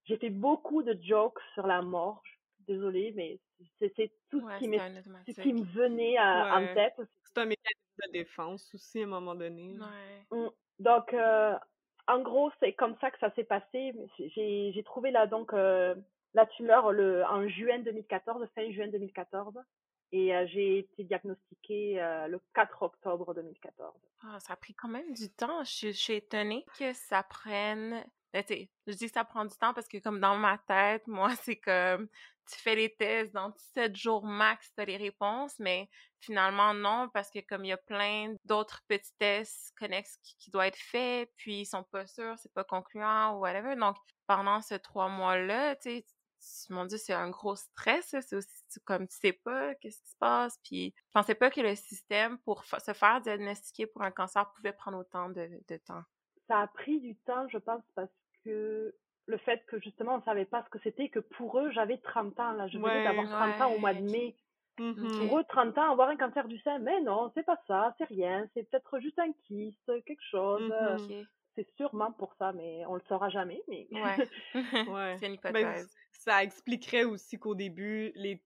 J'ai 0.05 0.17
fait 0.17 0.29
beaucoup 0.29 0.83
de 0.83 0.97
jokes 1.01 1.39
sur 1.53 1.67
la 1.67 1.81
mort. 1.81 2.23
Désolée, 2.67 3.13
mais 3.15 3.39
c'est 3.79 4.11
tout 4.29 4.39
ce, 4.39 4.57
qui 4.59 5.33
ce 5.33 5.41
qui 5.41 5.53
me 5.53 5.63
venait 5.63 6.19
en 6.19 6.73
tête. 6.73 6.95
C'est 7.23 7.37
un 7.39 7.45
mécanisme 7.45 8.01
de 8.07 8.11
défense 8.11 8.73
aussi 8.73 9.01
à 9.01 9.03
un 9.03 9.07
moment 9.07 9.35
donné. 9.35 9.77
Mmh. 10.31 10.47
Donc, 10.79 11.13
euh, 11.13 11.55
en 12.07 12.21
gros, 12.21 12.51
c'est 12.59 12.73
comme 12.73 12.95
ça 12.99 13.11
que 13.11 13.19
ça 13.19 13.33
s'est 13.35 13.43
passé. 13.43 13.93
J'ai 14.17 14.83
trouvé 14.83 15.11
là 15.11 15.27
donc 15.27 15.53
euh, 15.53 15.95
la 16.33 16.45
tumeur 16.45 16.91
le, 16.91 17.23
en 17.25 17.47
juin 17.47 17.79
2014, 17.79 18.47
fin 18.55 18.71
juin 18.71 18.87
2014. 18.87 19.55
Et 20.13 20.35
euh, 20.35 20.45
j'ai 20.47 20.79
été 20.79 21.05
diagnostiquée 21.05 21.95
le 22.27 22.39
4 22.53 22.83
octobre 22.83 23.33
2014. 23.33 23.93
Ah, 24.23 24.39
ça 24.39 24.53
a 24.53 24.55
pris 24.57 24.73
quand 24.73 24.89
même 24.89 25.13
du 25.13 25.29
temps. 25.29 25.63
Je, 25.63 25.87
je 25.87 25.91
suis 25.91 26.13
étonnée 26.13 26.65
que 26.77 26.93
ça 26.93 27.23
prenne 27.23 28.03
ben, 28.33 28.43
je 28.87 28.93
dis 28.93 29.07
que 29.07 29.11
ça 29.11 29.25
prend 29.25 29.45
du 29.45 29.55
temps 29.57 29.73
parce 29.73 29.87
que 29.87 29.97
comme 29.97 30.19
dans 30.19 30.37
ma 30.37 30.57
tête, 30.57 31.05
moi, 31.07 31.29
c'est 31.43 31.57
comme 31.57 32.07
tu 32.51 32.59
fais 32.59 32.75
les 32.75 32.93
tests 32.95 33.33
dans 33.33 33.53
7 33.73 33.95
jours 33.95 34.25
max, 34.25 34.71
tu 34.75 34.81
as 34.81 34.85
les 34.85 34.97
réponses, 34.97 35.57
mais 35.59 35.89
finalement 36.19 36.73
non, 36.73 37.09
parce 37.13 37.29
que 37.29 37.39
comme 37.39 37.63
il 37.63 37.69
y 37.69 37.73
a 37.73 37.77
plein 37.77 38.35
d'autres 38.45 38.83
petits 38.87 39.13
tests 39.17 39.73
connexes 39.77 40.17
qui, 40.23 40.51
doivent 40.51 40.67
être 40.67 40.77
faits, 40.77 41.31
puis 41.37 41.61
ils 41.61 41.65
sont 41.65 41.83
pas 41.83 42.07
sûrs, 42.07 42.37
c'est 42.37 42.53
pas 42.53 42.63
concluant 42.63 43.35
ou 43.35 43.39
whatever. 43.39 43.75
Donc, 43.75 43.95
pendant 44.27 44.61
ces 44.61 44.79
trois 44.79 45.07
mois-là, 45.07 45.75
tu 45.75 46.03
mon 46.69 46.85
Dieu, 46.85 46.97
c'est 46.97 47.13
un 47.13 47.29
gros 47.29 47.55
stress. 47.55 48.15
C'est 48.19 48.35
aussi 48.35 48.47
comme 48.85 49.07
tu 49.07 49.15
sais 49.17 49.33
pas 49.33 49.75
qu'est-ce 49.75 50.01
qui 50.01 50.09
se 50.09 50.17
passe. 50.17 50.57
Puis 50.63 50.93
je 50.95 51.11
pensais 51.13 51.35
pas 51.35 51.49
que 51.49 51.61
le 51.61 51.75
système 51.75 52.37
pour 52.39 52.63
se 52.65 52.93
faire 52.93 53.21
diagnostiquer 53.21 53.87
pour 53.87 54.01
un 54.01 54.11
cancer 54.11 54.51
pouvait 54.53 54.73
prendre 54.73 54.97
autant 54.97 55.29
de, 55.29 55.61
temps. 55.85 56.03
Ça 56.47 56.61
a 56.61 56.67
pris 56.67 56.99
du 56.99 57.15
temps, 57.17 57.47
je 57.47 57.57
pense, 57.57 57.83
parce 57.95 58.11
que 58.43 58.93
le 59.27 59.37
fait 59.37 59.63
que 59.67 59.79
justement 59.79 60.15
on 60.15 60.21
savait 60.23 60.45
pas 60.45 60.63
ce 60.63 60.69
que 60.69 60.79
c'était, 60.83 61.09
que 61.09 61.19
pour 61.19 61.59
eux 61.59 61.71
j'avais 61.71 61.97
30 61.97 62.39
ans 62.39 62.51
là, 62.53 62.67
je 62.67 62.77
venais 62.77 63.03
d'avoir 63.03 63.27
30 63.27 63.61
ans 63.61 63.73
au 63.75 63.79
mois 63.79 63.93
de 63.93 64.01
mai. 64.01 64.35
Mmh 64.79 65.27
pour 65.27 65.37
eux, 65.37 65.43
30 65.47 65.77
ans, 65.77 65.91
avoir 65.91 66.09
un 66.09 66.15
cancer 66.15 66.47
du 66.47 66.57
sein, 66.59 66.79
mais 66.79 67.01
non, 67.01 67.29
c'est 67.35 67.43
pas 67.43 67.61
ça, 67.67 67.93
c'est 67.97 68.05
rien, 68.05 68.47
c'est 68.53 68.67
peut-être 68.69 68.99
juste 68.99 69.19
un 69.19 69.31
kyste, 69.45 69.91
quelque 70.05 70.23
chose. 70.23 70.73
Mmh 70.99 71.23
c'est 71.55 71.67
sûrement 71.75 72.11
pour 72.13 72.33
ça, 72.35 72.53
mais 72.53 72.85
on 72.87 72.95
le 72.95 73.01
saura 73.07 73.29
jamais. 73.29 73.61
Mais 73.67 73.87
ouais, 73.91 74.27
ouais. 74.89 75.17
c'est 75.19 75.27
une 75.27 75.37
ben, 75.51 75.75
ça 76.11 76.43
expliquerait 76.43 77.03
aussi 77.03 77.37
qu'au 77.37 77.55
début, 77.55 78.11
les, 78.15 78.41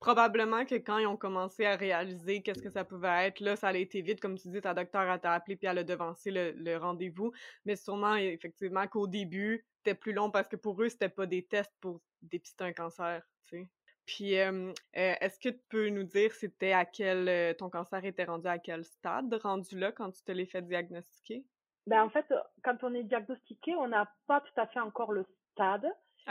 probablement 0.00 0.64
que 0.64 0.76
quand 0.76 0.98
ils 0.98 1.06
ont 1.06 1.16
commencé 1.16 1.64
à 1.66 1.76
réaliser 1.76 2.42
qu'est-ce 2.42 2.62
que 2.62 2.70
ça 2.70 2.84
pouvait 2.84 3.26
être, 3.26 3.40
là, 3.40 3.54
ça 3.56 3.68
allait 3.68 3.82
été 3.82 4.02
vite, 4.02 4.20
comme 4.20 4.38
tu 4.38 4.48
dis, 4.48 4.60
ta 4.60 4.74
docteur 4.74 5.20
t'a 5.20 5.32
appelé 5.32 5.56
puis 5.56 5.66
elle 5.66 5.78
a 5.78 5.84
devancé 5.84 6.30
le, 6.30 6.52
le 6.52 6.76
rendez-vous. 6.76 7.32
Mais 7.66 7.76
sûrement, 7.76 8.16
effectivement, 8.16 8.86
qu'au 8.88 9.06
début, 9.06 9.66
c'était 9.76 9.94
plus 9.94 10.12
long 10.12 10.30
parce 10.30 10.48
que 10.48 10.56
pour 10.56 10.82
eux, 10.82 10.88
c'était 10.88 11.08
pas 11.10 11.26
des 11.26 11.46
tests 11.46 11.74
pour 11.80 12.00
dépister 12.22 12.64
un 12.64 12.72
cancer, 12.72 13.22
tu 13.46 13.58
sais. 13.58 13.70
Puis, 14.06 14.38
euh, 14.38 14.72
est-ce 14.92 15.38
que 15.38 15.50
tu 15.50 15.62
peux 15.68 15.88
nous 15.88 16.02
dire 16.02 16.32
c'était 16.32 16.72
à 16.72 16.84
quel 16.84 17.28
euh, 17.28 17.54
ton 17.54 17.70
cancer 17.70 18.04
était 18.04 18.24
rendu 18.24 18.48
à 18.48 18.58
quel 18.58 18.84
stade 18.84 19.32
rendu 19.34 19.78
là 19.78 19.92
quand 19.92 20.10
tu 20.10 20.24
te 20.24 20.32
l'es 20.32 20.46
fait 20.46 20.62
diagnostiquer? 20.62 21.44
Ben 21.86 22.02
en 22.02 22.10
fait, 22.10 22.26
quand 22.64 22.82
on 22.82 22.92
est 22.94 23.04
diagnostiqué, 23.04 23.76
on 23.76 23.86
n'a 23.86 24.12
pas 24.26 24.40
tout 24.40 24.60
à 24.60 24.66
fait 24.66 24.80
encore 24.80 25.12
le 25.12 25.24
stade 25.52 25.86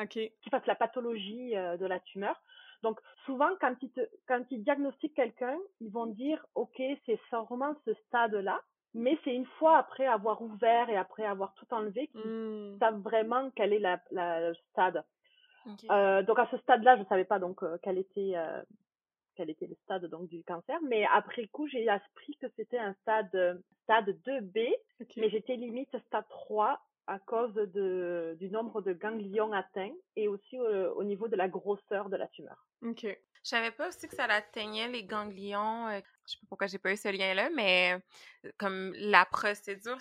qui 0.09 0.31
fasse 0.51 0.65
la 0.65 0.75
pathologie 0.75 1.55
euh, 1.55 1.77
de 1.77 1.85
la 1.85 1.99
tumeur. 2.01 2.41
Donc 2.83 2.99
souvent, 3.25 3.49
quand 3.59 3.75
ils, 3.81 3.91
te, 3.91 4.01
quand 4.27 4.43
ils 4.51 4.63
diagnostiquent 4.63 5.15
quelqu'un, 5.15 5.57
ils 5.81 5.91
vont 5.91 6.05
dire, 6.05 6.45
OK, 6.55 6.81
c'est 7.05 7.19
sûrement 7.29 7.75
ce 7.85 7.93
stade-là, 8.07 8.61
mais 8.93 9.17
c'est 9.23 9.33
une 9.33 9.45
fois 9.45 9.77
après 9.77 10.07
avoir 10.07 10.41
ouvert 10.41 10.89
et 10.89 10.97
après 10.97 11.25
avoir 11.25 11.53
tout 11.55 11.71
enlevé 11.71 12.07
qu'ils 12.07 12.21
mmh. 12.21 12.79
savent 12.79 13.01
vraiment 13.01 13.49
quel 13.55 13.73
est 13.73 13.79
la, 13.79 13.99
la 14.11 14.49
le 14.49 14.55
stade. 14.71 15.03
Euh, 15.91 16.23
donc 16.23 16.39
à 16.39 16.47
ce 16.49 16.57
stade-là, 16.57 16.95
je 16.95 17.01
ne 17.01 17.07
savais 17.07 17.25
pas 17.25 17.37
donc 17.37 17.61
euh, 17.63 17.77
quel 17.83 17.97
était 17.97 18.31
euh, 18.35 18.61
quel 19.35 19.49
était 19.49 19.67
le 19.67 19.75
stade 19.83 20.05
donc 20.05 20.27
du 20.27 20.43
cancer, 20.43 20.79
mais 20.87 21.05
après 21.13 21.47
coup, 21.47 21.67
j'ai 21.67 21.87
appris 21.87 22.35
que 22.37 22.47
c'était 22.55 22.79
un 22.79 22.93
stade 23.01 23.61
stade 23.83 24.09
2B, 24.25 24.73
mais 25.17 25.29
j'étais 25.29 25.55
limite 25.55 25.95
stade 26.07 26.25
3 26.29 26.79
à 27.09 27.17
cause 27.17 27.55
de, 27.55 28.37
du 28.39 28.51
nombre 28.51 28.81
de 28.81 28.93
ganglions 28.93 29.51
atteints 29.51 29.95
et 30.15 30.27
aussi 30.27 30.59
au, 30.59 31.03
niveau 31.03 31.27
de 31.27 31.35
la 31.35 31.47
grosseur 31.47 32.07
de 32.07 32.15
la 32.15 32.27
tumeur. 32.27 32.67
OK. 32.83 33.03
Je 33.03 33.49
savais 33.49 33.71
pas 33.71 33.87
aussi 33.87 34.07
que 34.07 34.15
ça 34.15 34.25
atteignait 34.25 34.87
les 34.89 35.03
ganglions. 35.03 35.89
Je 35.89 36.01
je 36.27 36.31
sais 36.33 36.37
pas 36.41 36.47
pourquoi 36.49 36.67
j'ai 36.67 36.77
pas 36.77 36.91
eu 36.91 36.97
ce 36.97 37.07
lien-là, 37.07 37.49
mais 37.55 37.97
comme 38.57 38.93
la 38.95 39.25
procédure, 39.25 39.97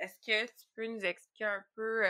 est-ce 0.00 0.18
que 0.26 0.46
tu 0.46 0.66
peux 0.74 0.86
nous 0.86 1.04
expliquer 1.04 1.44
un 1.44 1.64
peu 1.76 2.02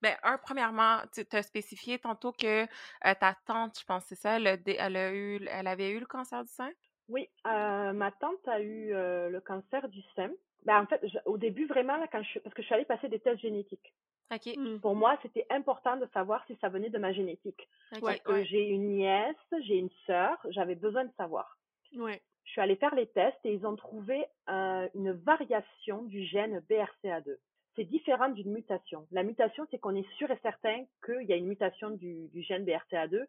ben, 0.00 0.16
un, 0.22 0.38
premièrement, 0.38 0.98
tu 1.12 1.24
as 1.30 1.42
spécifié 1.42 2.00
tantôt 2.00 2.32
que 2.32 2.66
ta 3.02 3.36
tante, 3.46 3.78
je 3.78 3.84
pense 3.84 4.04
c'est 4.06 4.16
ça, 4.16 4.36
elle, 4.36 4.60
elle, 4.66 4.96
a 4.96 5.12
eu, 5.12 5.44
elle 5.48 5.66
avait 5.66 5.90
eu 5.90 6.00
le 6.00 6.06
cancer 6.06 6.42
du 6.42 6.50
sein? 6.50 6.70
Oui, 7.08 7.28
ma 7.44 8.10
tante 8.18 8.48
a 8.48 8.60
eu 8.60 8.90
le 8.90 9.40
cancer 9.40 9.88
du 9.88 10.02
sein. 10.16 10.30
Ben, 10.68 10.82
en 10.82 10.86
fait, 10.86 11.00
au 11.24 11.38
début, 11.38 11.64
vraiment, 11.64 11.96
là, 11.96 12.06
quand 12.12 12.22
je, 12.22 12.40
parce 12.40 12.54
que 12.54 12.60
je 12.60 12.66
suis 12.66 12.74
allée 12.74 12.84
passer 12.84 13.08
des 13.08 13.20
tests 13.20 13.40
génétiques. 13.40 13.94
Mmh. 14.30 14.80
Pour 14.80 14.94
moi, 14.94 15.18
c'était 15.22 15.46
important 15.48 15.96
de 15.96 16.06
savoir 16.12 16.44
si 16.46 16.58
ça 16.60 16.68
venait 16.68 16.90
de 16.90 16.98
ma 16.98 17.14
génétique. 17.14 17.66
parce 18.02 18.20
que 18.20 18.44
j'ai 18.44 18.68
une 18.68 18.96
nièce, 18.96 19.34
j'ai 19.62 19.76
une 19.78 19.88
sœur, 20.06 20.36
j'avais 20.50 20.74
besoin 20.74 21.06
de 21.06 21.12
savoir. 21.16 21.56
Ouais. 21.96 22.20
Je 22.44 22.50
suis 22.50 22.60
allée 22.60 22.76
faire 22.76 22.94
les 22.94 23.06
tests 23.06 23.38
et 23.44 23.54
ils 23.54 23.66
ont 23.66 23.76
trouvé 23.76 24.26
une 24.46 25.12
variation 25.12 26.02
du 26.02 26.22
gène 26.24 26.62
BRCA2 26.68 27.38
c'est 27.78 27.84
différent 27.84 28.28
d'une 28.28 28.50
mutation. 28.50 29.06
La 29.12 29.22
mutation, 29.22 29.64
c'est 29.70 29.78
qu'on 29.78 29.94
est 29.94 30.10
sûr 30.16 30.28
et 30.32 30.38
certain 30.42 30.84
qu'il 31.06 31.28
y 31.28 31.32
a 31.32 31.36
une 31.36 31.46
mutation 31.46 31.90
du, 31.90 32.28
gène 32.42 32.64
BRCA2, 32.64 33.24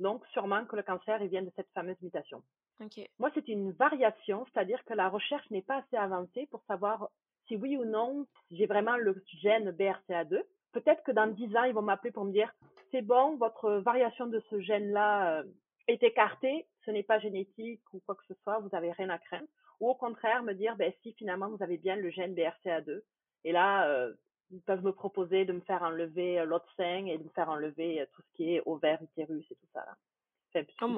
donc 0.00 0.26
sûrement 0.32 0.64
que 0.64 0.74
le 0.74 0.82
cancer 0.82 1.22
il 1.22 1.28
vient 1.28 1.42
de 1.42 1.52
cette 1.54 1.68
fameuse 1.72 2.00
mutation. 2.02 2.42
Moi, 3.18 3.30
c'est 3.34 3.48
une 3.48 3.72
variation, 3.72 4.44
c'est-à-dire 4.46 4.84
que 4.84 4.94
la 4.94 5.08
recherche 5.08 5.48
n'est 5.50 5.62
pas 5.62 5.78
assez 5.78 5.96
avancée 5.96 6.46
pour 6.50 6.62
savoir 6.64 7.08
si 7.46 7.56
oui 7.56 7.76
ou 7.76 7.84
non 7.84 8.26
j'ai 8.50 8.66
vraiment 8.66 8.96
le 8.96 9.22
gène 9.40 9.70
BRCA2. 9.70 10.42
Peut-être 10.72 11.02
que 11.02 11.12
dans 11.12 11.26
10 11.26 11.56
ans, 11.56 11.64
ils 11.64 11.74
vont 11.74 11.82
m'appeler 11.82 12.12
pour 12.12 12.24
me 12.24 12.32
dire 12.32 12.52
c'est 12.90 13.02
bon, 13.02 13.36
votre 13.36 13.74
variation 13.76 14.26
de 14.26 14.42
ce 14.50 14.60
gène-là 14.60 15.38
euh, 15.38 15.44
est 15.88 16.02
écartée, 16.02 16.66
ce 16.84 16.90
n'est 16.90 17.02
pas 17.02 17.18
génétique 17.18 17.82
ou 17.92 18.00
quoi 18.00 18.14
que 18.14 18.24
ce 18.28 18.34
soit, 18.42 18.58
vous 18.58 18.68
n'avez 18.72 18.92
rien 18.92 19.08
à 19.10 19.18
craindre. 19.18 19.46
Ou 19.80 19.88
au 19.88 19.94
contraire, 19.94 20.42
me 20.42 20.52
dire 20.52 20.76
ben, 20.76 20.92
si 21.02 21.12
finalement 21.14 21.48
vous 21.48 21.62
avez 21.62 21.78
bien 21.78 21.96
le 21.96 22.10
gène 22.10 22.34
BRCA2, 22.34 23.00
et 23.44 23.52
là, 23.52 23.88
euh, 23.88 24.12
ils 24.50 24.62
peuvent 24.62 24.84
me 24.84 24.92
proposer 24.92 25.44
de 25.44 25.52
me 25.52 25.60
faire 25.60 25.82
enlever 25.82 26.38
euh, 26.38 26.44
l'autre 26.44 26.70
sein 26.76 27.06
et 27.06 27.18
de 27.18 27.24
me 27.24 27.30
faire 27.30 27.48
enlever 27.48 28.06
tout 28.12 28.22
ce 28.22 28.32
qui 28.36 28.54
est 28.54 28.62
ovaire, 28.66 29.02
utérus 29.02 29.44
et 29.50 29.54
tout 29.54 29.68
ça. 29.72 29.80
Là. 29.80 29.96
C'est 30.52 30.58
un 30.60 30.64
peu 30.64 30.70
ce 30.70 30.84
oh 30.84 30.88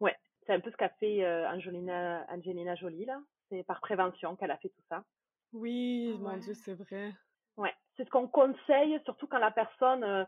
Ouais, 0.00 0.16
c'est 0.50 0.56
un 0.56 0.60
peu 0.60 0.72
ce 0.72 0.76
qu'a 0.76 0.88
fait 0.88 1.24
Angelina, 1.46 2.26
Angelina 2.28 2.74
Jolie 2.74 3.04
là. 3.04 3.20
C'est 3.48 3.62
par 3.62 3.80
prévention 3.80 4.34
qu'elle 4.34 4.50
a 4.50 4.56
fait 4.56 4.68
tout 4.68 4.82
ça. 4.88 5.04
Oui, 5.52 6.16
mon 6.18 6.36
Dieu, 6.38 6.54
c'est 6.54 6.74
vrai. 6.74 7.12
Ouais, 7.56 7.74
c'est 7.96 8.04
ce 8.04 8.10
qu'on 8.10 8.26
conseille, 8.26 9.00
surtout 9.04 9.26
quand 9.26 9.38
la 9.38 9.50
personne 9.50 10.02
euh, 10.02 10.24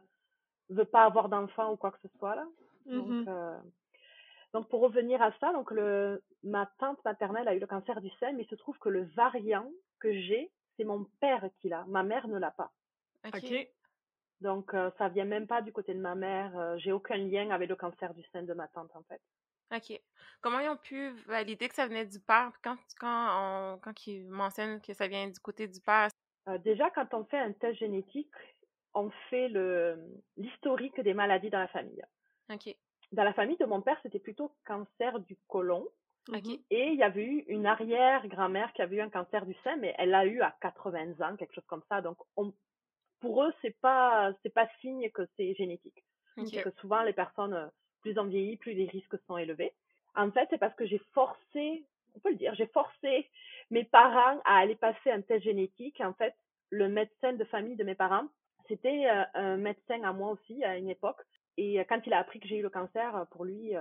veut 0.68 0.84
pas 0.84 1.04
avoir 1.04 1.28
d'enfant 1.28 1.72
ou 1.72 1.76
quoi 1.76 1.90
que 1.90 2.00
ce 2.02 2.08
soit 2.18 2.36
là. 2.36 2.46
Donc, 2.86 3.08
mmh 3.08 3.62
donc 4.52 4.68
pour 4.68 4.82
revenir 4.82 5.22
à 5.22 5.32
ça, 5.40 5.50
donc 5.54 5.70
le, 5.70 6.22
ma 6.42 6.66
tante 6.78 7.02
maternelle 7.06 7.48
a 7.48 7.54
eu 7.54 7.58
le 7.58 7.66
cancer 7.66 8.02
du 8.02 8.10
sein, 8.20 8.32
mais 8.32 8.42
il 8.42 8.48
se 8.50 8.54
trouve 8.54 8.78
que 8.78 8.90
le 8.90 9.04
variant 9.16 9.66
que 9.98 10.12
j'ai, 10.12 10.50
c'est 10.76 10.84
mon 10.84 11.04
père 11.20 11.48
qui 11.58 11.70
l'a. 11.70 11.86
Ma 11.88 12.02
mère 12.02 12.28
ne 12.28 12.36
l'a 12.36 12.50
pas. 12.50 12.70
Ok. 13.24 13.68
Donc, 14.42 14.74
euh, 14.74 14.90
ça 14.98 15.08
vient 15.08 15.24
même 15.24 15.46
pas 15.46 15.62
du 15.62 15.72
côté 15.72 15.94
de 15.94 16.00
ma 16.00 16.14
mère. 16.14 16.54
Euh, 16.58 16.76
j'ai 16.76 16.92
aucun 16.92 17.16
lien 17.16 17.48
avec 17.48 17.70
le 17.70 17.76
cancer 17.76 18.12
du 18.12 18.22
sein 18.24 18.42
de 18.42 18.52
ma 18.52 18.68
tante, 18.68 18.94
en 18.94 19.02
fait. 19.04 19.22
OK. 19.72 20.00
Comment 20.40 20.60
ils 20.60 20.68
ont 20.68 20.76
pu 20.76 21.10
valider 21.26 21.68
que 21.68 21.74
ça 21.74 21.86
venait 21.86 22.04
du 22.04 22.20
père? 22.20 22.52
Quand, 22.62 22.76
quand, 22.98 23.78
quand 23.82 24.06
ils 24.06 24.28
mentionnent 24.28 24.80
que 24.80 24.92
ça 24.92 25.06
vient 25.06 25.28
du 25.28 25.38
côté 25.40 25.68
du 25.68 25.80
père? 25.80 26.08
Euh, 26.48 26.58
déjà, 26.58 26.90
quand 26.90 27.14
on 27.14 27.24
fait 27.24 27.38
un 27.38 27.52
test 27.52 27.78
génétique, 27.78 28.32
on 28.94 29.10
fait 29.30 29.48
l'historique 30.36 31.00
des 31.00 31.14
maladies 31.14 31.50
dans 31.50 31.60
la 31.60 31.68
famille. 31.68 32.02
OK. 32.52 32.76
Dans 33.12 33.24
la 33.24 33.32
famille 33.32 33.56
de 33.56 33.64
mon 33.64 33.82
père, 33.82 33.98
c'était 34.02 34.18
plutôt 34.18 34.54
cancer 34.66 35.20
du 35.20 35.36
côlon. 35.46 35.86
Mmh 36.28 36.54
Et 36.70 36.86
il 36.88 36.98
y 36.98 37.02
avait 37.02 37.24
eu 37.24 37.44
une 37.48 37.66
arrière-grand-mère 37.66 38.72
qui 38.74 38.82
avait 38.82 38.96
eu 38.96 39.00
un 39.00 39.10
cancer 39.10 39.44
du 39.44 39.54
sein, 39.64 39.76
mais 39.76 39.94
elle 39.98 40.10
l'a 40.10 40.24
eu 40.24 40.40
à 40.40 40.56
80 40.60 41.20
ans, 41.20 41.36
quelque 41.36 41.54
chose 41.54 41.66
comme 41.66 41.82
ça. 41.88 42.00
Donc, 42.00 42.16
on, 42.36 42.52
pour 43.20 43.42
eux, 43.42 43.52
c'est 43.60 43.76
pas, 43.80 44.32
c'est 44.42 44.54
pas 44.54 44.68
signe 44.80 45.10
que 45.10 45.22
c'est 45.36 45.54
génétique. 45.54 46.04
Okay. 46.36 46.62
que 46.62 46.70
souvent, 46.80 47.02
les 47.02 47.12
personnes, 47.12 47.54
euh, 47.54 47.66
plus 48.02 48.18
en 48.18 48.24
vieillit, 48.24 48.56
plus 48.56 48.74
les 48.74 48.86
risques 48.86 49.16
sont 49.26 49.38
élevés. 49.38 49.72
En 50.14 50.30
fait, 50.30 50.46
c'est 50.50 50.58
parce 50.58 50.74
que 50.74 50.86
j'ai 50.86 51.00
forcé, 51.14 51.84
on 52.14 52.20
peut 52.20 52.30
le 52.30 52.36
dire, 52.36 52.54
j'ai 52.54 52.66
forcé 52.66 53.28
mes 53.70 53.84
parents 53.84 54.40
à 54.44 54.58
aller 54.58 54.74
passer 54.74 55.10
un 55.10 55.22
test 55.22 55.44
génétique. 55.44 56.00
En 56.00 56.12
fait, 56.12 56.34
le 56.70 56.88
médecin 56.88 57.32
de 57.32 57.44
famille 57.44 57.76
de 57.76 57.84
mes 57.84 57.94
parents, 57.94 58.28
c'était 58.68 59.06
euh, 59.08 59.24
un 59.34 59.56
médecin 59.56 60.02
à 60.02 60.12
moi 60.12 60.30
aussi 60.30 60.62
à 60.64 60.76
une 60.76 60.90
époque. 60.90 61.20
Et 61.56 61.80
euh, 61.80 61.84
quand 61.88 62.00
il 62.06 62.12
a 62.12 62.18
appris 62.18 62.40
que 62.40 62.48
j'ai 62.48 62.58
eu 62.58 62.62
le 62.62 62.70
cancer, 62.70 63.26
pour 63.30 63.44
lui, 63.44 63.74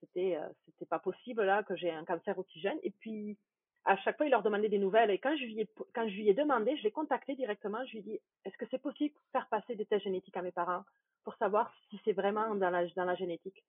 c'était 0.00 0.36
euh, 0.36 0.48
c'était 0.66 0.86
pas 0.86 0.98
possible 0.98 1.44
là 1.44 1.62
que 1.62 1.76
j'ai 1.76 1.90
un 1.90 2.04
cancer 2.04 2.38
aussi 2.38 2.60
jeune 2.60 2.78
et 2.82 2.90
puis 2.90 3.38
à 3.84 3.96
chaque 3.98 4.16
fois 4.16 4.26
il 4.26 4.30
leur 4.30 4.42
demandait 4.42 4.68
des 4.68 4.78
nouvelles 4.78 5.10
et 5.10 5.18
quand 5.18 5.36
je 5.36 5.44
lui 5.44 5.60
ai 5.60 5.68
quand 5.94 6.08
je 6.08 6.14
lui 6.14 6.28
ai 6.28 6.34
demandé 6.34 6.76
je 6.76 6.82
l'ai 6.82 6.90
contacté 6.90 7.34
directement 7.34 7.84
je 7.86 7.92
lui 7.92 7.98
ai 7.98 8.02
dit 8.02 8.20
est-ce 8.44 8.56
que 8.56 8.66
c'est 8.70 8.82
possible 8.82 9.14
de 9.14 9.30
faire 9.32 9.48
passer 9.48 9.74
des 9.74 9.86
tests 9.86 10.04
génétiques 10.04 10.36
à 10.36 10.42
mes 10.42 10.52
parents? 10.52 10.84
Pour 11.30 11.38
savoir 11.38 11.72
si 11.88 12.00
c'est 12.04 12.12
vraiment 12.12 12.56
dans 12.56 12.70
la 12.70 12.84
dans 12.88 13.04
la 13.04 13.14
génétique. 13.14 13.62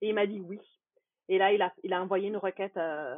Et 0.00 0.08
il 0.08 0.14
m'a 0.14 0.26
dit 0.26 0.40
oui. 0.40 0.58
Et 1.28 1.38
là 1.38 1.52
il 1.52 1.62
a 1.62 1.72
il 1.84 1.92
a 1.92 2.02
envoyé 2.02 2.26
une 2.26 2.36
requête 2.36 2.76
euh, 2.76 3.16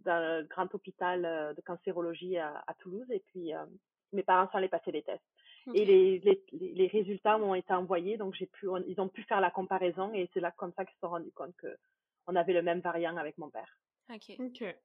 dans 0.00 0.18
le 0.18 0.42
grand 0.48 0.74
hôpital 0.74 1.24
euh, 1.24 1.54
de 1.54 1.60
cancérologie 1.60 2.38
à, 2.38 2.64
à 2.66 2.74
Toulouse. 2.74 3.08
Et 3.10 3.22
puis 3.28 3.54
euh, 3.54 3.64
mes 4.12 4.24
parents 4.24 4.50
sont 4.50 4.58
allés 4.58 4.68
passer 4.68 4.90
les 4.90 5.02
tests. 5.02 5.22
Et 5.74 5.84
les, 5.84 6.18
les, 6.20 6.42
les, 6.52 6.86
résultats 6.86 7.38
m'ont 7.38 7.54
été 7.54 7.72
envoyés. 7.72 8.16
Donc 8.16 8.34
j'ai 8.34 8.46
pu 8.46 8.66
ils 8.88 9.00
ont 9.00 9.08
pu 9.08 9.22
faire 9.22 9.40
la 9.40 9.52
comparaison. 9.52 10.12
Et 10.12 10.28
c'est 10.34 10.40
là 10.40 10.50
comme 10.50 10.72
ça 10.72 10.84
qu'ils 10.84 10.94
se 10.94 11.00
sont 11.00 11.10
rendus 11.10 11.32
compte 11.32 11.54
que 11.56 11.76
on 12.26 12.34
avait 12.34 12.52
le 12.52 12.62
même 12.62 12.80
variant 12.80 13.16
avec 13.16 13.38
mon 13.38 13.48
père. 13.48 13.78
OK. 14.08 14.38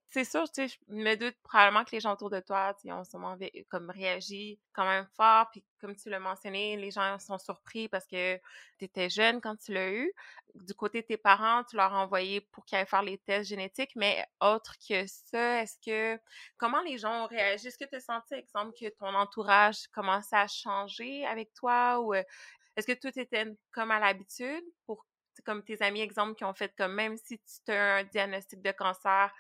C'est 0.09 0.23
sûr, 0.23 0.51
tu 0.51 0.67
sais, 0.67 0.67
je 0.67 0.77
me 0.93 1.15
doute 1.15 1.35
probablement 1.43 1.83
que 1.85 1.91
les 1.91 1.99
gens 1.99 2.13
autour 2.13 2.31
de 2.31 2.39
toi, 2.39 2.75
tu 2.81 2.91
ont 2.91 3.03
sûrement 3.03 3.37
comme 3.69 3.91
réagi 3.91 4.59
quand 4.73 4.83
même 4.83 5.05
fort, 5.15 5.47
puis 5.51 5.63
comme 5.79 5.95
tu 5.95 6.09
l'as 6.09 6.19
mentionné, 6.19 6.75
les 6.75 6.89
gens 6.89 7.19
sont 7.19 7.37
surpris 7.37 7.87
parce 7.87 8.07
que 8.07 8.37
tu 8.79 8.85
étais 8.85 9.09
jeune 9.09 9.39
quand 9.39 9.55
tu 9.57 9.73
l'as 9.73 9.91
eu. 9.91 10.11
Du 10.55 10.73
côté 10.73 11.01
de 11.01 11.07
tes 11.07 11.17
parents, 11.17 11.63
tu 11.63 11.75
leur 11.75 11.93
as 11.93 12.03
envoyé 12.03 12.41
pour 12.41 12.65
qu'ils 12.65 12.79
aillent 12.79 12.87
faire 12.87 13.03
les 13.03 13.19
tests 13.19 13.49
génétiques, 13.49 13.95
mais 13.95 14.25
autre 14.41 14.75
que 14.89 15.05
ça, 15.05 15.61
est-ce 15.61 15.77
que, 15.85 16.19
comment 16.57 16.81
les 16.81 16.97
gens 16.97 17.25
ont 17.25 17.27
réagi? 17.27 17.67
Est-ce 17.67 17.77
que 17.77 17.87
tu 17.87 17.95
as 17.95 17.99
senti, 17.99 18.33
exemple, 18.33 18.73
que 18.79 18.89
ton 18.89 19.13
entourage 19.13 19.87
commençait 19.93 20.35
à 20.35 20.47
changer 20.47 21.25
avec 21.27 21.53
toi 21.53 22.01
ou 22.01 22.15
est-ce 22.15 22.87
que 22.87 22.93
tout 22.99 23.19
était 23.19 23.45
comme 23.71 23.91
à 23.91 23.99
l'habitude 23.99 24.63
pour 24.85 25.05
comme 25.45 25.63
tes 25.63 25.81
amis, 25.81 26.01
exemple, 26.01 26.35
qui 26.35 26.43
ont 26.43 26.53
fait 26.53 26.73
comme 26.75 26.93
même 26.93 27.17
si 27.17 27.39
tu 27.65 27.71
as 27.71 27.97
un 27.97 28.03
diagnostic 28.03 28.61
de 28.61 28.71
cancer, 28.71 29.33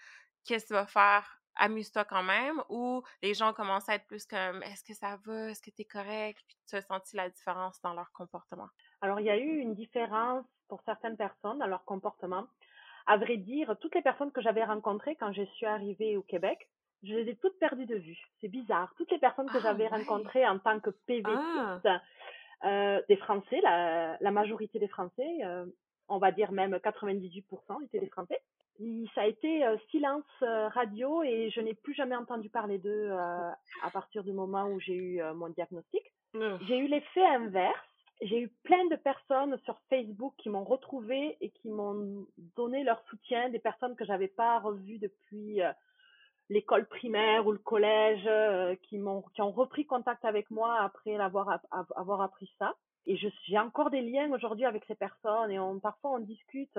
qu'est-ce 0.45 0.65
que 0.65 0.67
tu 0.69 0.73
vas 0.73 0.85
faire? 0.85 1.41
Amuse-toi 1.55 2.05
quand 2.05 2.23
même. 2.23 2.61
Ou 2.69 3.03
les 3.21 3.33
gens 3.33 3.53
commencent 3.53 3.89
à 3.89 3.95
être 3.95 4.07
plus 4.07 4.25
comme 4.25 4.63
est-ce 4.63 4.83
que 4.83 4.93
ça 4.93 5.17
va? 5.25 5.49
Est-ce 5.49 5.61
que 5.61 5.69
tu 5.69 5.81
es 5.81 5.85
correct? 5.85 6.39
Puis 6.47 6.57
tu 6.67 6.75
as 6.75 6.81
senti 6.81 7.15
la 7.15 7.29
différence 7.29 7.81
dans 7.81 7.93
leur 7.93 8.11
comportement? 8.13 8.69
Alors, 9.01 9.19
il 9.19 9.25
y 9.25 9.29
a 9.29 9.37
eu 9.37 9.57
une 9.57 9.75
différence 9.75 10.45
pour 10.67 10.81
certaines 10.83 11.17
personnes 11.17 11.59
dans 11.59 11.67
leur 11.67 11.83
comportement. 11.83 12.47
À 13.07 13.17
vrai 13.17 13.37
dire, 13.37 13.75
toutes 13.81 13.95
les 13.95 14.01
personnes 14.01 14.31
que 14.31 14.41
j'avais 14.41 14.63
rencontrées 14.63 15.15
quand 15.15 15.33
je 15.33 15.43
suis 15.43 15.65
arrivée 15.65 16.15
au 16.15 16.21
Québec, 16.21 16.69
je 17.03 17.15
les 17.15 17.31
ai 17.31 17.35
toutes 17.35 17.57
perdues 17.59 17.85
de 17.87 17.95
vue. 17.95 18.19
C'est 18.39 18.47
bizarre. 18.47 18.93
Toutes 18.95 19.11
les 19.11 19.17
personnes 19.17 19.49
que 19.49 19.57
ah, 19.57 19.61
j'avais 19.61 19.87
rencontrées 19.87 20.47
en 20.47 20.59
tant 20.59 20.79
que 20.79 20.91
PVTiste, 20.91 21.85
ah. 21.85 22.01
Euh, 22.65 23.01
des 23.09 23.15
Français, 23.17 23.59
la, 23.61 24.17
la, 24.19 24.31
majorité 24.31 24.79
des 24.79 24.87
Français, 24.87 25.37
euh, 25.43 25.65
on 26.11 26.17
va 26.17 26.31
dire 26.31 26.51
même 26.51 26.75
98% 26.75 27.83
étaient 27.85 27.99
des 27.99 28.09
Français. 28.09 28.41
ça 29.15 29.21
a 29.21 29.27
été 29.27 29.65
euh, 29.65 29.77
silence 29.89 30.23
euh, 30.43 30.67
radio 30.69 31.23
et 31.23 31.49
je 31.49 31.61
n'ai 31.61 31.73
plus 31.73 31.93
jamais 31.93 32.15
entendu 32.15 32.49
parler 32.49 32.77
d'eux 32.77 33.09
euh, 33.11 33.51
à 33.83 33.89
partir 33.91 34.23
du 34.23 34.33
moment 34.33 34.67
où 34.67 34.79
j'ai 34.79 34.95
eu 34.95 35.21
mon 35.35 35.49
diagnostic. 35.49 36.03
J'ai 36.33 36.77
eu 36.77 36.87
l'effet 36.87 37.25
inverse. 37.25 37.75
J'ai 38.21 38.39
eu 38.41 38.49
plein 38.63 38.85
de 38.85 38.95
personnes 38.95 39.57
sur 39.65 39.79
Facebook 39.89 40.33
qui 40.37 40.49
m'ont 40.49 40.63
retrouvé 40.63 41.37
et 41.41 41.49
qui 41.49 41.69
m'ont 41.69 42.27
donné 42.55 42.83
leur 42.83 43.01
soutien, 43.09 43.49
des 43.49 43.59
personnes 43.59 43.95
que 43.95 44.05
j'avais 44.05 44.27
pas 44.27 44.59
revues 44.59 44.99
depuis 44.99 45.59
l'école 46.51 46.85
primaire 46.85 47.47
ou 47.47 47.51
le 47.51 47.57
collège, 47.57 48.29
qui 48.83 48.97
m'ont 48.97 49.23
qui 49.33 49.41
ont 49.41 49.51
repris 49.51 49.85
contact 49.85 50.23
avec 50.25 50.51
moi 50.51 50.79
après 50.81 51.17
l'avoir 51.17 51.59
avoir 51.95 52.21
appris 52.21 52.51
ça. 52.59 52.75
Et 53.07 53.17
j'ai 53.17 53.57
encore 53.57 53.89
des 53.89 54.01
liens 54.01 54.31
aujourd'hui 54.31 54.65
avec 54.65 54.83
ces 54.85 54.95
personnes 54.95 55.49
et 55.49 55.59
on, 55.59 55.79
parfois 55.79 56.11
on 56.11 56.19
discute. 56.19 56.77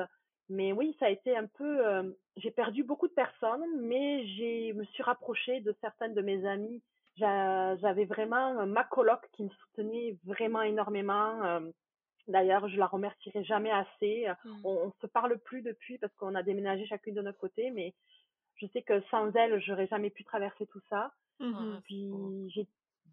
Mais 0.48 0.72
oui, 0.72 0.96
ça 1.00 1.06
a 1.06 1.10
été 1.10 1.36
un 1.36 1.46
peu. 1.46 1.86
Euh, 1.86 2.12
j'ai 2.36 2.50
perdu 2.50 2.84
beaucoup 2.84 3.08
de 3.08 3.12
personnes, 3.12 3.64
mais 3.80 4.26
j'ai 4.26 4.72
me 4.74 4.84
suis 4.84 5.02
rapprochée 5.02 5.60
de 5.60 5.74
certaines 5.80 6.14
de 6.14 6.20
mes 6.20 6.46
amies. 6.46 6.82
J'avais 7.16 8.04
vraiment 8.04 8.66
ma 8.66 8.84
coloc 8.84 9.20
qui 9.32 9.44
me 9.44 9.50
soutenait 9.50 10.16
vraiment 10.24 10.62
énormément. 10.62 11.42
Euh, 11.44 11.60
d'ailleurs, 12.28 12.68
je 12.68 12.76
la 12.78 12.86
remercierai 12.86 13.44
jamais 13.44 13.70
assez. 13.70 14.26
Mmh. 14.44 14.50
On, 14.64 14.70
on 14.86 14.92
se 15.00 15.06
parle 15.06 15.38
plus 15.38 15.62
depuis 15.62 15.98
parce 15.98 16.14
qu'on 16.14 16.34
a 16.34 16.42
déménagé 16.42 16.86
chacune 16.86 17.14
de 17.14 17.22
notre 17.22 17.38
côté, 17.38 17.70
mais 17.70 17.94
je 18.62 18.68
sais 18.68 18.82
que 18.82 19.02
sans 19.10 19.30
elle, 19.32 19.60
j'aurais 19.60 19.88
jamais 19.88 20.10
pu 20.10 20.24
traverser 20.24 20.66
tout 20.66 20.80
ça. 20.88 21.12
Mmh 21.40 21.80
Puis 21.84 22.50
j'ai 22.54 22.66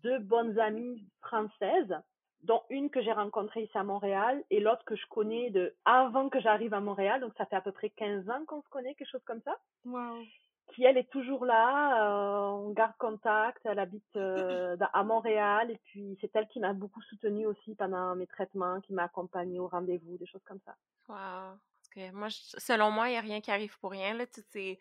deux 0.03 0.19
bonnes 0.19 0.59
amies 0.59 1.03
françaises 1.21 1.95
dont 2.43 2.61
une 2.69 2.89
que 2.89 3.01
j'ai 3.01 3.11
rencontrée 3.11 3.63
ici 3.63 3.77
à 3.77 3.83
Montréal 3.83 4.43
et 4.49 4.59
l'autre 4.59 4.85
que 4.85 4.95
je 4.95 5.05
connais 5.07 5.49
de 5.49 5.75
avant 5.83 6.29
que 6.29 6.39
j'arrive 6.39 6.73
à 6.73 6.79
Montréal, 6.79 7.19
donc 7.19 7.33
ça 7.37 7.45
fait 7.45 7.55
à 7.55 7.61
peu 7.61 7.71
près 7.71 7.89
15 7.89 8.29
ans 8.29 8.45
qu'on 8.47 8.61
se 8.61 8.69
connaît, 8.69 8.95
quelque 8.95 9.11
chose 9.11 9.23
comme 9.25 9.41
ça. 9.41 9.57
Wow. 9.85 10.21
Qui 10.73 10.83
elle 10.85 10.97
est 10.97 11.09
toujours 11.09 11.45
là, 11.45 12.05
euh, 12.05 12.67
on 12.67 12.69
garde 12.69 12.95
contact, 12.97 13.59
elle 13.65 13.79
habite 13.79 14.15
euh, 14.15 14.77
à 14.93 15.03
Montréal 15.03 15.71
et 15.71 15.79
puis 15.85 16.17
c'est 16.21 16.33
elle 16.35 16.47
qui 16.47 16.59
m'a 16.59 16.73
beaucoup 16.73 17.01
soutenue 17.01 17.47
aussi 17.47 17.75
pendant 17.75 18.15
mes 18.15 18.27
traitements, 18.27 18.79
qui 18.81 18.93
m'a 18.93 19.05
accompagnée 19.05 19.59
au 19.59 19.67
rendez-vous, 19.67 20.17
des 20.17 20.27
choses 20.27 20.43
comme 20.45 20.59
ça. 20.65 20.75
Wow. 21.09 21.57
que 21.93 22.11
moi, 22.13 22.27
selon 22.29 22.91
moi, 22.91 23.09
il 23.09 23.13
n'y 23.13 23.17
a 23.17 23.21
rien 23.21 23.41
qui 23.41 23.51
arrive 23.51 23.77
pour 23.79 23.91
rien. 23.91 24.13
Là. 24.13 24.27
Toutes 24.27 24.45
ces 24.45 24.79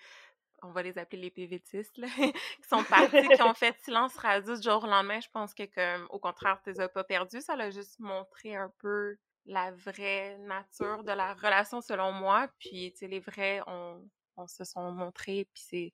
on 0.62 0.70
va 0.70 0.82
les 0.82 0.98
appeler 0.98 1.22
les 1.22 1.30
PVTistes, 1.30 1.96
là, 1.98 2.08
qui 2.16 2.68
sont 2.68 2.82
partis, 2.84 3.28
qui 3.28 3.42
ont 3.42 3.54
fait 3.54 3.76
silence 3.80 4.16
radio 4.16 4.56
du 4.56 4.62
jour 4.62 4.84
au 4.84 4.86
lendemain. 4.86 5.20
Je 5.20 5.28
pense 5.32 5.54
que, 5.54 5.64
comme, 5.64 6.06
au 6.10 6.18
contraire, 6.18 6.60
tu 6.62 6.70
les 6.70 6.80
as 6.80 6.88
pas 6.88 7.04
perdus. 7.04 7.40
Ça 7.40 7.56
l'a 7.56 7.70
juste 7.70 7.98
montré 7.98 8.56
un 8.56 8.72
peu 8.78 9.16
la 9.46 9.72
vraie 9.72 10.36
nature 10.38 11.04
de 11.04 11.12
la 11.12 11.34
relation, 11.34 11.80
selon 11.80 12.12
moi. 12.12 12.48
Puis, 12.58 12.92
tu 12.92 12.98
sais, 12.98 13.08
les 13.08 13.20
vrais, 13.20 13.60
on, 13.66 14.02
on 14.36 14.46
se 14.46 14.64
sont 14.64 14.90
montrés. 14.92 15.48
Puis, 15.54 15.92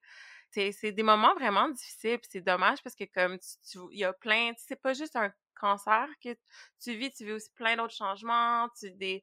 c'est, 0.50 0.72
c'est, 0.72 0.92
des 0.92 1.02
moments 1.02 1.34
vraiment 1.34 1.68
difficiles. 1.68 2.18
Puis, 2.18 2.28
c'est 2.32 2.40
dommage 2.40 2.82
parce 2.82 2.96
que, 2.96 3.04
comme, 3.04 3.38
tu, 3.38 3.78
il 3.92 3.98
y 3.98 4.04
a 4.04 4.12
plein, 4.12 4.52
c'est 4.56 4.80
pas 4.80 4.94
juste 4.94 5.16
un 5.16 5.32
cancer 5.54 6.08
que 6.22 6.36
tu 6.82 6.94
vis, 6.96 7.12
tu 7.12 7.24
vis 7.24 7.32
aussi 7.32 7.50
plein 7.54 7.76
d'autres 7.76 7.94
changements, 7.94 8.68
tu 8.78 8.90
des 8.92 9.22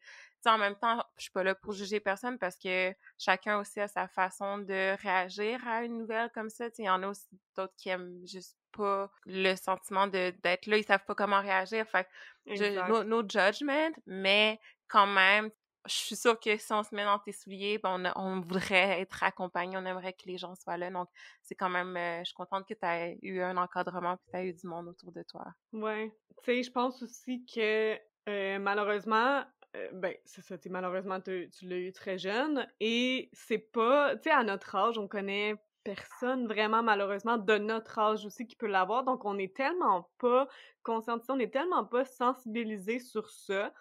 en 0.50 0.58
même 0.58 0.76
temps, 0.76 1.04
je 1.18 1.24
suis 1.24 1.32
pas 1.32 1.44
là 1.44 1.56
pour 1.56 1.74
juger 1.74 2.00
personne 2.00 2.38
parce 2.38 2.58
que 2.58 2.94
chacun 3.18 3.60
aussi 3.60 3.80
a 3.80 3.88
sa 3.88 4.08
façon 4.08 4.60
de 4.60 5.00
réagir 5.02 5.66
à 5.68 5.84
une 5.84 5.98
nouvelle 5.98 6.30
comme 6.34 6.50
ça. 6.50 6.68
Il 6.78 6.86
y 6.86 6.90
en 6.90 7.04
a 7.04 7.08
aussi 7.08 7.28
d'autres 7.56 7.76
qui 7.78 7.90
aiment 7.90 8.26
juste 8.26 8.58
pas 8.72 9.12
le 9.26 9.56
sentiment 9.56 10.08
d'être 10.08 10.66
là, 10.66 10.78
ils 10.78 10.84
savent 10.84 11.06
pas 11.06 11.16
comment 11.16 11.42
réagir. 11.42 11.86
Fait 11.88 12.08
que 12.46 13.04
no, 13.04 13.22
judgment, 13.22 13.92
mais 14.06 14.60
quand 14.88 15.08
même, 15.08 15.52
je 15.86 15.94
suis 15.94 16.16
sûre 16.16 16.40
que 16.40 16.58
si 16.58 16.72
on 16.74 16.84
se 16.84 16.94
met 16.94 17.04
dans 17.04 17.20
tes 17.20 17.32
souliers, 17.32 17.80
ben 17.80 18.14
on, 18.16 18.40
voudrait 18.42 19.02
être 19.02 19.24
accompagné, 19.24 19.78
on 19.78 19.86
aimerait 19.86 20.14
que 20.14 20.28
les 20.28 20.38
gens 20.38 20.56
soient 20.56 20.78
là. 20.78 20.92
Donc, 20.92 21.10
c'est 21.42 21.56
quand 21.56 21.70
même, 21.70 21.98
euh, 21.98 22.20
je 22.20 22.26
suis 22.26 22.36
contente 22.36 22.68
que 22.68 22.74
tu 22.74 22.86
aies 22.86 23.18
eu 23.22 23.42
un 23.42 23.58
encadrement 23.58 24.14
et 24.14 24.18
que 24.18 24.32
tu 24.32 24.38
aies 24.38 24.50
eu 24.50 24.54
du 24.54 24.68
monde 24.68 24.90
autour 24.90 25.12
de 25.12 25.24
toi. 25.24 25.46
Ouais. 25.74 26.14
Tu 26.44 26.46
sais, 26.46 26.64
je 26.64 26.72
pense 26.72 27.02
aussi 27.02 27.46
que 27.46 27.98
euh, 28.30 28.60
malheureusement, 28.60 29.44
euh, 29.76 29.90
ben, 29.94 30.16
c'est 30.26 30.42
ça, 30.42 30.56
malheureusement, 30.70 31.20
tu 31.22 31.50
l'as 31.64 31.78
eu 31.78 31.92
très 31.92 32.18
jeune. 32.18 32.68
Et 32.80 33.30
c'est 33.34 33.58
pas, 33.58 34.16
tu 34.16 34.24
sais, 34.24 34.32
à 34.32 34.44
notre 34.44 34.76
âge, 34.76 34.98
on 34.98 35.08
connaît 35.08 35.56
personne 35.84 36.48
vraiment, 36.48 36.84
malheureusement, 36.84 37.38
de 37.38 37.58
notre 37.58 37.98
âge 38.00 38.26
aussi 38.26 38.48
qui 38.48 38.56
peut 38.56 38.68
l'avoir. 38.68 39.04
Donc, 39.04 39.26
on 39.26 39.38
est 39.38 39.56
tellement 39.56 40.12
pas 40.18 40.48
conscientisé, 40.84 41.32
on 41.32 41.40
est 41.40 41.54
tellement 41.54 41.86
pas 41.86 42.06
sensibilisé 42.06 43.00
sur 43.00 43.30
ça 43.30 43.74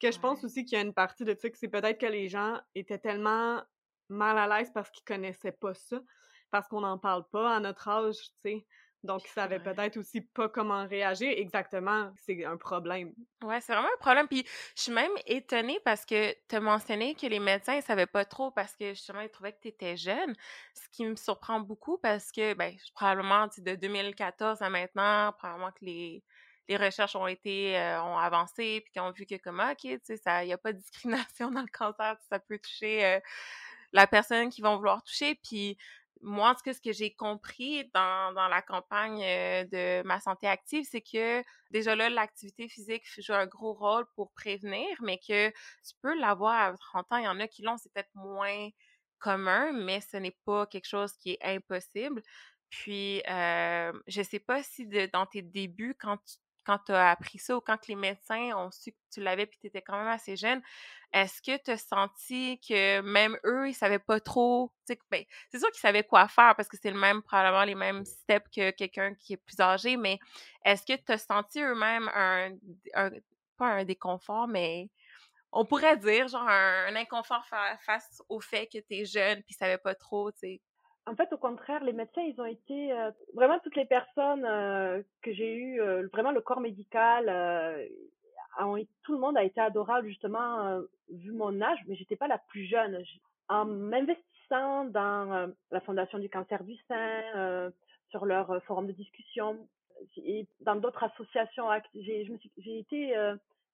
que 0.00 0.10
je 0.10 0.18
pense 0.18 0.44
aussi 0.44 0.64
qu'il 0.64 0.76
y 0.76 0.80
a 0.80 0.84
une 0.84 0.92
partie 0.92 1.24
de 1.24 1.34
ça 1.34 1.48
que 1.48 1.56
c'est 1.56 1.68
peut-être 1.68 1.98
que 1.98 2.06
les 2.06 2.28
gens 2.28 2.60
étaient 2.74 2.98
tellement 2.98 3.62
mal 4.08 4.36
à 4.36 4.46
l'aise 4.46 4.70
parce 4.74 4.90
qu'ils 4.90 5.04
connaissaient 5.04 5.52
pas 5.52 5.74
ça, 5.74 6.00
parce 6.50 6.68
qu'on 6.68 6.80
n'en 6.80 6.98
parle 6.98 7.26
pas 7.30 7.56
à 7.56 7.60
notre 7.60 7.88
âge, 7.88 8.16
tu 8.16 8.30
sais. 8.44 8.66
Donc, 9.06 9.22
ils 9.24 9.30
savaient 9.30 9.60
peut-être 9.60 9.96
aussi 9.96 10.20
pas 10.20 10.48
comment 10.48 10.86
réagir. 10.86 11.32
Exactement, 11.36 12.12
c'est 12.16 12.44
un 12.44 12.56
problème. 12.56 13.12
Ouais, 13.42 13.60
c'est 13.60 13.72
vraiment 13.72 13.88
un 13.88 14.00
problème. 14.00 14.28
Puis, 14.28 14.44
je 14.76 14.82
suis 14.82 14.92
même 14.92 15.12
étonnée 15.26 15.78
parce 15.84 16.04
que 16.04 16.32
tu 16.48 16.56
as 16.56 16.60
mentionné 16.60 17.14
que 17.14 17.26
les 17.26 17.40
médecins, 17.40 17.74
ils 17.74 17.82
savaient 17.82 18.06
pas 18.06 18.24
trop 18.24 18.50
parce 18.50 18.76
que 18.76 18.90
justement, 18.90 19.20
ils 19.20 19.30
trouvaient 19.30 19.52
que 19.52 19.60
tu 19.62 19.68
étais 19.68 19.96
jeune. 19.96 20.34
Ce 20.74 20.88
qui 20.92 21.04
me 21.04 21.16
surprend 21.16 21.60
beaucoup 21.60 21.98
parce 21.98 22.30
que, 22.32 22.54
ben, 22.54 22.74
probablement, 22.94 23.48
de 23.58 23.74
2014 23.74 24.60
à 24.62 24.68
maintenant, 24.68 25.32
probablement 25.38 25.70
que 25.70 25.84
les, 25.84 26.22
les 26.68 26.76
recherches 26.76 27.16
ont 27.16 27.26
été, 27.26 27.78
euh, 27.78 28.02
ont 28.02 28.18
avancé, 28.18 28.80
puis 28.82 28.92
qu'ils 28.92 29.02
ont 29.02 29.12
vu 29.12 29.26
que, 29.26 29.36
comme, 29.36 29.60
OK, 29.60 29.78
tu 29.82 30.00
sais, 30.04 30.20
il 30.42 30.46
n'y 30.46 30.52
a 30.52 30.58
pas 30.58 30.72
de 30.72 30.78
discrimination 30.78 31.50
dans 31.52 31.62
le 31.62 31.68
cancer, 31.72 32.16
ça 32.28 32.38
peut 32.38 32.58
toucher 32.58 33.04
euh, 33.04 33.20
la 33.92 34.06
personne 34.06 34.50
qui 34.50 34.62
vont 34.62 34.76
vouloir 34.76 35.02
toucher. 35.02 35.38
Puis, 35.42 35.76
moi, 36.22 36.50
en 36.50 36.54
tout 36.54 36.62
cas, 36.64 36.74
ce 36.74 36.80
que 36.80 36.92
j'ai 36.92 37.14
compris 37.14 37.90
dans, 37.94 38.48
la 38.48 38.62
campagne 38.62 39.22
euh, 39.22 39.64
de 39.64 40.02
ma 40.06 40.20
santé 40.20 40.46
active, 40.46 40.86
c'est 40.90 41.00
que 41.00 41.42
déjà 41.70 41.94
là, 41.94 42.08
l'activité 42.10 42.68
physique 42.68 43.04
joue 43.18 43.34
un 43.34 43.46
gros 43.46 43.74
rôle 43.74 44.06
pour 44.14 44.32
prévenir, 44.32 44.88
mais 45.02 45.18
que 45.18 45.50
tu 45.50 45.94
peux 46.02 46.18
l'avoir 46.18 46.72
à 46.72 46.76
30 46.76 47.12
ans. 47.12 47.16
Il 47.18 47.24
y 47.24 47.28
en 47.28 47.40
a 47.40 47.48
qui 47.48 47.62
l'ont, 47.62 47.76
c'est 47.76 47.92
peut-être 47.92 48.14
moins 48.14 48.68
commun, 49.18 49.72
mais 49.72 50.00
ce 50.00 50.16
n'est 50.16 50.36
pas 50.44 50.66
quelque 50.66 50.88
chose 50.88 51.12
qui 51.18 51.32
est 51.32 51.42
impossible. 51.42 52.22
Puis, 52.70 53.22
euh, 53.28 53.92
je 54.06 54.22
sais 54.22 54.40
pas 54.40 54.62
si 54.62 54.86
dans 55.12 55.26
tes 55.26 55.42
débuts, 55.42 55.96
quand 55.98 56.18
tu 56.18 56.36
quand 56.66 56.78
tu 56.84 56.92
as 56.92 57.10
appris 57.10 57.38
ça 57.38 57.56
ou 57.56 57.60
quand 57.60 57.86
les 57.86 57.94
médecins 57.94 58.56
ont 58.56 58.70
su 58.72 58.90
que 58.90 58.98
tu 59.12 59.20
l'avais 59.20 59.46
puis 59.46 59.56
tu 59.60 59.68
étais 59.68 59.82
quand 59.82 59.96
même 59.96 60.08
assez 60.08 60.36
jeune, 60.36 60.60
est-ce 61.12 61.40
que 61.40 61.56
tu 61.62 61.70
as 61.70 61.78
senti 61.78 62.60
que 62.60 63.00
même 63.02 63.38
eux, 63.44 63.68
ils 63.68 63.74
savaient 63.74 64.00
pas 64.00 64.18
trop, 64.18 64.72
ben, 65.10 65.24
c'est 65.50 65.60
sûr 65.60 65.70
qu'ils 65.70 65.80
savaient 65.80 66.02
quoi 66.02 66.26
faire 66.26 66.56
parce 66.56 66.68
que 66.68 66.76
c'est 66.76 66.90
le 66.90 66.98
même, 66.98 67.22
probablement 67.22 67.64
les 67.64 67.76
mêmes 67.76 68.04
steps 68.04 68.48
que 68.54 68.70
quelqu'un 68.72 69.14
qui 69.14 69.34
est 69.34 69.36
plus 69.36 69.60
âgé, 69.60 69.96
mais 69.96 70.18
est-ce 70.64 70.82
que 70.84 71.00
tu 71.00 71.12
as 71.12 71.18
senti 71.18 71.60
eux-mêmes 71.62 72.10
un, 72.12 72.50
pas 73.56 73.66
un 73.66 73.84
déconfort, 73.84 74.48
mais 74.48 74.90
on 75.52 75.64
pourrait 75.64 75.96
dire 75.96 76.28
genre 76.28 76.48
un, 76.48 76.94
inconfort 76.96 77.46
face 77.86 78.22
au 78.28 78.40
fait 78.40 78.66
que 78.66 78.78
tu 78.78 78.96
es 78.96 79.04
jeune 79.04 79.42
puis 79.44 79.54
savaient 79.54 79.78
pas 79.78 79.94
trop, 79.94 80.32
tu 80.32 80.60
en 81.06 81.14
fait, 81.14 81.32
au 81.32 81.38
contraire, 81.38 81.84
les 81.84 81.92
médecins, 81.92 82.22
ils 82.22 82.40
ont 82.40 82.46
été 82.46 82.92
euh, 82.92 83.10
vraiment 83.34 83.60
toutes 83.60 83.76
les 83.76 83.84
personnes 83.84 84.44
euh, 84.44 85.02
que 85.22 85.32
j'ai 85.32 85.54
eues, 85.54 85.80
euh, 85.80 86.08
vraiment 86.12 86.32
le 86.32 86.40
corps 86.40 86.60
médical, 86.60 87.28
ont, 88.58 88.84
tout 89.04 89.12
le 89.12 89.18
monde 89.18 89.36
a 89.36 89.44
été 89.44 89.60
adorable 89.60 90.08
justement 90.08 90.80
vu 91.10 91.30
mon 91.30 91.60
âge, 91.60 91.78
mais 91.86 91.94
j'étais 91.94 92.16
pas 92.16 92.26
la 92.26 92.38
plus 92.38 92.64
jeune. 92.64 93.02
En 93.48 93.64
m'investissant 93.64 94.86
dans 94.86 95.52
la 95.70 95.80
Fondation 95.82 96.18
du 96.18 96.28
cancer 96.30 96.64
du 96.64 96.74
sein, 96.88 97.70
sur 98.08 98.24
leur 98.24 98.62
forum 98.64 98.86
de 98.86 98.92
discussion 98.92 99.68
et 100.16 100.46
dans 100.60 100.76
d'autres 100.76 101.04
associations, 101.04 101.68
j'ai 101.94 102.78
été 102.78 103.14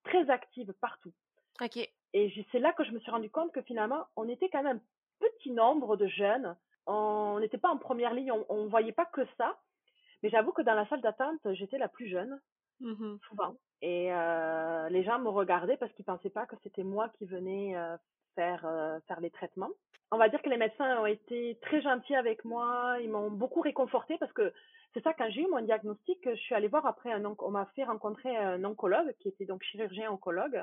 très 0.02 0.28
active 0.30 0.74
partout. 0.80 1.12
Ok. 1.60 1.76
Et 2.12 2.46
c'est 2.50 2.58
là 2.58 2.72
que 2.72 2.82
je 2.82 2.90
me 2.90 2.98
suis 2.98 3.10
rendu 3.10 3.30
compte 3.30 3.52
que 3.52 3.62
finalement, 3.62 4.04
on 4.16 4.28
était 4.28 4.48
quand 4.48 4.64
même 4.64 4.80
un 4.80 5.26
petit 5.26 5.52
nombre 5.52 5.96
de 5.96 6.08
jeunes 6.08 6.56
on 6.86 7.38
n'était 7.40 7.58
pas 7.58 7.70
en 7.70 7.78
première 7.78 8.14
ligne, 8.14 8.32
on, 8.48 8.64
ne 8.64 8.68
voyait 8.68 8.92
pas 8.92 9.06
que 9.06 9.22
ça. 9.38 9.58
Mais 10.22 10.30
j'avoue 10.30 10.52
que 10.52 10.62
dans 10.62 10.74
la 10.74 10.86
salle 10.88 11.00
d'attente, 11.00 11.40
j'étais 11.52 11.78
la 11.78 11.88
plus 11.88 12.08
jeune. 12.08 12.40
Mmh 12.80 13.16
souvent. 13.28 13.54
Et 13.80 14.10
les 14.90 15.04
gens 15.04 15.18
me 15.18 15.28
regardaient 15.28 15.76
parce 15.76 15.92
qu'ils 15.92 16.04
pensaient 16.04 16.30
pas 16.30 16.46
que 16.46 16.56
c'était 16.62 16.84
moi 16.84 17.08
qui 17.18 17.26
venais 17.26 17.74
faire 18.34 18.62
faire 19.06 19.20
les 19.20 19.30
traitements. 19.30 19.70
On 20.10 20.18
va 20.18 20.28
dire 20.28 20.42
que 20.42 20.50
les 20.50 20.58
médecins 20.58 21.00
ont 21.00 21.06
été 21.06 21.58
très 21.62 21.80
gentils 21.80 22.14
avec 22.14 22.44
moi. 22.44 22.96
Ils 23.00 23.10
m'ont 23.10 23.30
beaucoup 23.30 23.62
réconfortée 23.62 24.18
parce 24.18 24.32
que 24.32 24.52
c'est 24.92 25.02
ça 25.02 25.14
quand 25.14 25.30
j'ai 25.30 25.40
eu 25.40 25.48
mon 25.48 25.62
diagnostic, 25.62 26.18
je 26.28 26.34
suis 26.34 26.54
allée 26.54 26.68
voir 26.68 26.84
après 26.84 27.10
un 27.12 27.24
on 27.24 27.50
m'a 27.50 27.64
fait 27.74 27.84
rencontrer 27.84 28.36
un 28.36 28.62
oncologue 28.64 29.14
qui 29.20 29.28
était 29.28 29.46
donc 29.46 29.62
chirurgien 29.62 30.10
oncologue. 30.10 30.62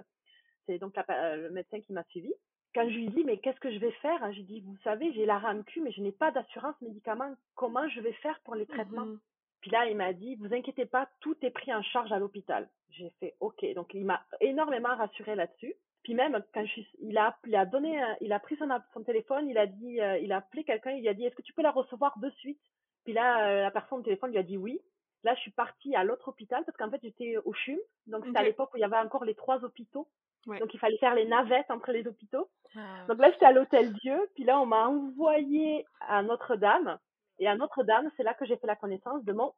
C'est 0.66 0.78
donc 0.78 0.94
le 0.96 1.50
médecin 1.50 1.82
qui 1.82 1.94
m'a 1.94 2.04
suivi. 2.04 2.32
Quand 2.76 2.88
je 2.88 2.96
lui 2.96 3.08
dis 3.10 3.24
mais 3.24 3.38
qu'est-ce 3.38 3.60
que 3.60 3.72
je 3.72 3.80
vais 3.80 3.92
faire, 3.94 4.32
je 4.32 4.38
lui 4.38 4.44
dis 4.44 4.62
vous 4.62 4.78
savez 4.84 5.12
j'ai 5.14 5.26
la 5.26 5.40
RAMQ 5.40 5.82
mais 5.82 5.92
je 5.92 6.02
n'ai 6.02 6.12
pas 6.12 6.32
d'assurance 6.32 6.80
médicaments. 6.82 7.34
Comment 7.56 7.88
je 7.90 8.00
vais 8.02 8.14
faire 8.14 8.40
pour 8.42 8.56
les 8.56 8.66
traitements? 8.66 9.06
Mmh 9.06 9.20
Puis 9.62 9.72
là 9.72 9.88
il 9.88 9.98
m'a 9.98 10.14
dit 10.14 10.36
vous 10.36 10.54
inquiétez 10.54 10.86
pas 10.86 11.10
tout 11.20 11.36
est 11.42 11.50
pris 11.50 11.74
en 11.74 11.82
charge 11.82 12.12
à 12.12 12.20
l'hôpital. 12.20 12.70
J'ai 12.92 13.10
fait 13.20 13.36
ok 13.40 13.66
donc 13.74 13.94
il 13.94 14.06
m'a 14.06 14.24
énormément 14.40 14.96
rassuré 14.96 15.36
là-dessus. 15.36 15.74
Puis 16.04 16.14
même 16.14 16.42
quand 16.54 16.66
je 16.66 16.72
suis, 16.72 16.88
il 17.02 17.18
a, 17.18 17.38
il 17.46 17.56
a 17.56 17.66
donné, 17.66 18.02
il 18.22 18.32
a 18.32 18.40
pris 18.40 18.56
son, 18.56 18.70
son 18.94 19.04
téléphone, 19.04 19.50
il 19.50 19.58
a 19.58 19.68
dit, 19.68 20.00
euh, 20.00 20.18
il 20.20 20.32
a 20.32 20.38
appelé 20.38 20.64
quelqu'un, 20.64 20.92
il 20.92 21.08
a 21.08 21.14
dit 21.14 21.26
est-ce 21.26 21.36
que 21.36 21.42
tu 21.42 21.54
peux 21.54 21.62
la 21.62 21.72
recevoir 21.72 22.18
de 22.20 22.30
suite? 22.38 22.62
Puis 23.04 23.14
là 23.14 23.48
euh, 23.48 23.62
la 23.64 23.72
personne 23.72 24.00
au 24.00 24.04
téléphone 24.04 24.32
lui 24.32 24.38
a 24.38 24.44
dit 24.44 24.58
oui. 24.58 24.80
Là 25.24 25.36
je 25.36 25.42
suis 25.42 25.52
partie 25.52 25.96
à 25.96 26.04
l'autre 26.04 26.30
hôpital 26.30 26.64
parce 26.66 26.78
qu'en 26.78 26.90
fait 26.90 27.02
j'étais 27.04 27.36
au 27.44 27.54
CHUM, 27.54 27.80
donc 28.08 28.26
c'était 28.26 28.40
à 28.40 28.44
l'époque 28.44 28.74
où 28.74 28.78
il 28.78 28.82
y 28.82 28.86
avait 28.86 28.98
encore 28.98 29.26
les 29.26 29.36
trois 29.36 29.66
hôpitaux, 29.66 30.08
Ouais. 30.48 30.60
donc 30.60 30.74
il 30.74 30.80
fallait 30.80 30.98
faire 30.98 31.16
les 31.16 31.26
navettes 31.26 31.70
entre 31.70 31.92
les 31.92 32.08
hôpitaux. 32.08 32.50
Ah. 32.76 33.06
Donc 33.08 33.20
là 33.20 33.32
j'étais 33.32 33.46
à 33.46 33.52
l'hôtel 33.52 33.94
Dieu, 33.94 34.18
puis 34.36 34.44
là 34.44 34.60
on 34.60 34.66
m'a 34.66 34.88
envoyé 34.88 35.86
à 36.02 36.24
Notre-Dame 36.24 36.98
et 37.40 37.48
à 37.48 37.56
Notre-Dame 37.56 38.10
c'est 38.16 38.24
là 38.24 38.34
que 38.34 38.46
j'ai 38.46 38.58
fait 38.58 38.68
la 38.68 38.76
connaissance 38.76 39.24
de 39.26 39.34
mon 39.34 39.54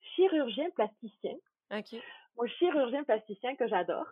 chirurgien 0.00 0.70
plasticien, 0.70 1.34
mon 2.36 2.46
chirurgien 2.46 3.04
plasticien 3.04 3.54
que 3.56 3.66
j'adore 3.68 4.06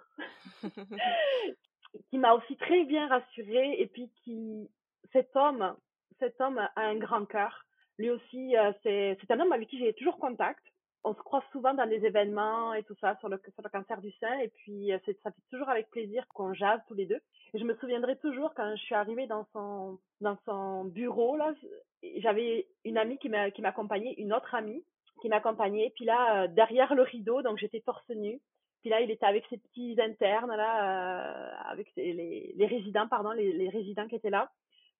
qui 2.10 2.18
m'a 2.18 2.34
aussi 2.34 2.56
très 2.56 2.84
bien 2.84 3.08
rassurée 3.08 3.80
et 3.80 3.86
puis 3.86 4.10
qui 4.22 4.70
cet 5.12 5.34
homme 5.36 5.76
cet 6.18 6.40
homme 6.40 6.58
a 6.58 6.70
un 6.76 6.96
grand 6.96 7.26
cœur 7.26 7.64
lui 7.98 8.10
aussi 8.10 8.56
euh, 8.56 8.72
c'est 8.82 9.30
un 9.30 9.40
homme 9.40 9.52
avec 9.52 9.68
qui 9.68 9.78
j'ai 9.78 9.92
toujours 9.94 10.18
contact 10.18 10.64
on 11.04 11.14
se 11.14 11.20
croise 11.20 11.42
souvent 11.52 11.74
dans 11.74 11.86
des 11.86 12.04
événements 12.04 12.74
et 12.74 12.82
tout 12.84 12.94
ça 13.00 13.16
sur 13.18 13.28
le 13.28 13.40
sur 13.52 13.62
le 13.62 13.68
cancer 13.68 14.00
du 14.00 14.12
sein 14.20 14.38
et 14.38 14.48
puis 14.48 14.92
euh, 14.92 14.98
c'est 15.04 15.20
ça 15.22 15.30
fait 15.30 15.42
toujours 15.50 15.68
avec 15.68 15.90
plaisir 15.90 16.26
qu'on 16.28 16.54
jase 16.54 16.80
tous 16.88 16.94
les 16.94 17.06
deux 17.06 17.20
et 17.54 17.58
je 17.58 17.64
me 17.64 17.74
souviendrai 17.76 18.16
toujours 18.16 18.54
quand 18.54 18.74
je 18.76 18.82
suis 18.82 18.94
arrivée 18.94 19.26
dans 19.26 19.46
son 19.52 19.98
dans 20.20 20.38
son 20.44 20.84
bureau 20.84 21.36
là 21.36 21.52
j'avais 22.18 22.68
une 22.84 22.98
amie 22.98 23.18
qui 23.18 23.28
m'a 23.28 23.50
qui 23.50 23.62
m'accompagnait 23.62 24.14
une 24.18 24.32
autre 24.32 24.54
amie 24.54 24.84
qui 25.20 25.28
m'accompagnait 25.28 25.92
puis 25.96 26.04
là 26.04 26.44
euh, 26.44 26.48
derrière 26.48 26.94
le 26.94 27.02
rideau 27.02 27.42
donc 27.42 27.58
j'étais 27.58 27.80
torse 27.80 28.08
nu 28.10 28.40
puis 28.82 28.90
là, 28.90 29.00
il 29.00 29.12
était 29.12 29.26
avec 29.26 29.44
ses 29.48 29.58
petits 29.58 29.96
internes, 30.00 30.56
là, 30.56 30.82
euh, 30.82 31.52
avec 31.70 31.86
les, 31.96 32.52
les 32.56 32.66
résidents, 32.66 33.06
pardon, 33.06 33.30
les, 33.30 33.52
les 33.52 33.68
résidents 33.68 34.08
qui 34.08 34.16
étaient 34.16 34.28
là. 34.28 34.50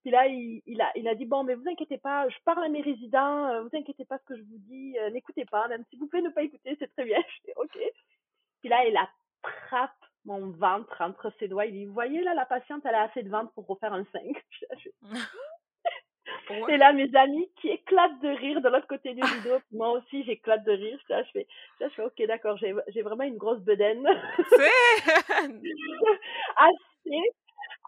Puis 0.03 0.11
là, 0.11 0.27
il, 0.27 0.61
il, 0.65 0.81
a, 0.81 0.91
il 0.95 1.07
a 1.07 1.15
dit, 1.15 1.25
bon, 1.25 1.43
mais 1.43 1.55
vous 1.55 1.67
inquiétez 1.67 1.97
pas, 1.97 2.27
je 2.29 2.35
parle 2.45 2.63
à 2.65 2.69
mes 2.69 2.81
résidents, 2.81 3.47
euh, 3.47 3.61
vous 3.63 3.69
inquiétez 3.77 4.03
pas 4.05 4.17
ce 4.19 4.25
que 4.25 4.35
je 4.37 4.41
vous 4.43 4.57
dis, 4.59 4.97
euh, 4.99 5.09
n'écoutez 5.11 5.45
pas, 5.45 5.67
même 5.69 5.83
si 5.89 5.95
vous 5.97 6.07
pouvez 6.07 6.21
ne 6.21 6.29
pas 6.29 6.43
écouter, 6.43 6.75
c'est 6.77 6.91
très 6.93 7.05
bien. 7.05 7.19
Je 7.27 7.45
dis, 7.47 7.53
ok. 7.55 7.79
Puis 8.59 8.69
là, 8.69 8.85
il 8.85 8.97
attrape 8.97 9.91
mon 10.25 10.51
ventre 10.51 11.01
entre 11.01 11.31
ses 11.39 11.47
doigts. 11.47 11.65
Il 11.65 11.73
dit, 11.73 11.85
vous 11.85 11.93
voyez, 11.93 12.21
là, 12.21 12.33
la 12.33 12.45
patiente, 12.45 12.85
elle 12.85 12.95
a 12.95 13.03
assez 13.03 13.23
de 13.23 13.29
ventre 13.29 13.51
pour 13.53 13.65
refaire 13.65 13.93
un 13.93 14.05
5. 14.11 14.21
Ouais. 16.49 16.73
Et 16.73 16.77
là, 16.77 16.91
mes 16.93 17.13
amis 17.15 17.49
qui 17.61 17.69
éclatent 17.69 18.19
de 18.21 18.27
rire 18.29 18.61
de 18.61 18.67
l'autre 18.69 18.87
côté 18.87 19.13
du 19.13 19.21
rideau. 19.21 19.59
Moi 19.71 19.91
aussi, 19.91 20.23
j'éclate 20.25 20.63
de 20.65 20.71
rire. 20.71 20.99
Là, 21.09 21.23
je 21.23 21.31
fais, 21.31 21.47
là, 21.79 21.87
je 21.89 21.93
fais, 21.93 22.03
ok, 22.03 22.21
d'accord, 22.27 22.57
j'ai 22.57 23.01
vraiment 23.01 23.23
une 23.23 23.37
grosse 23.37 23.59
bedaine. 23.61 24.05
C'est- 24.49 25.09
assez, 26.57 27.21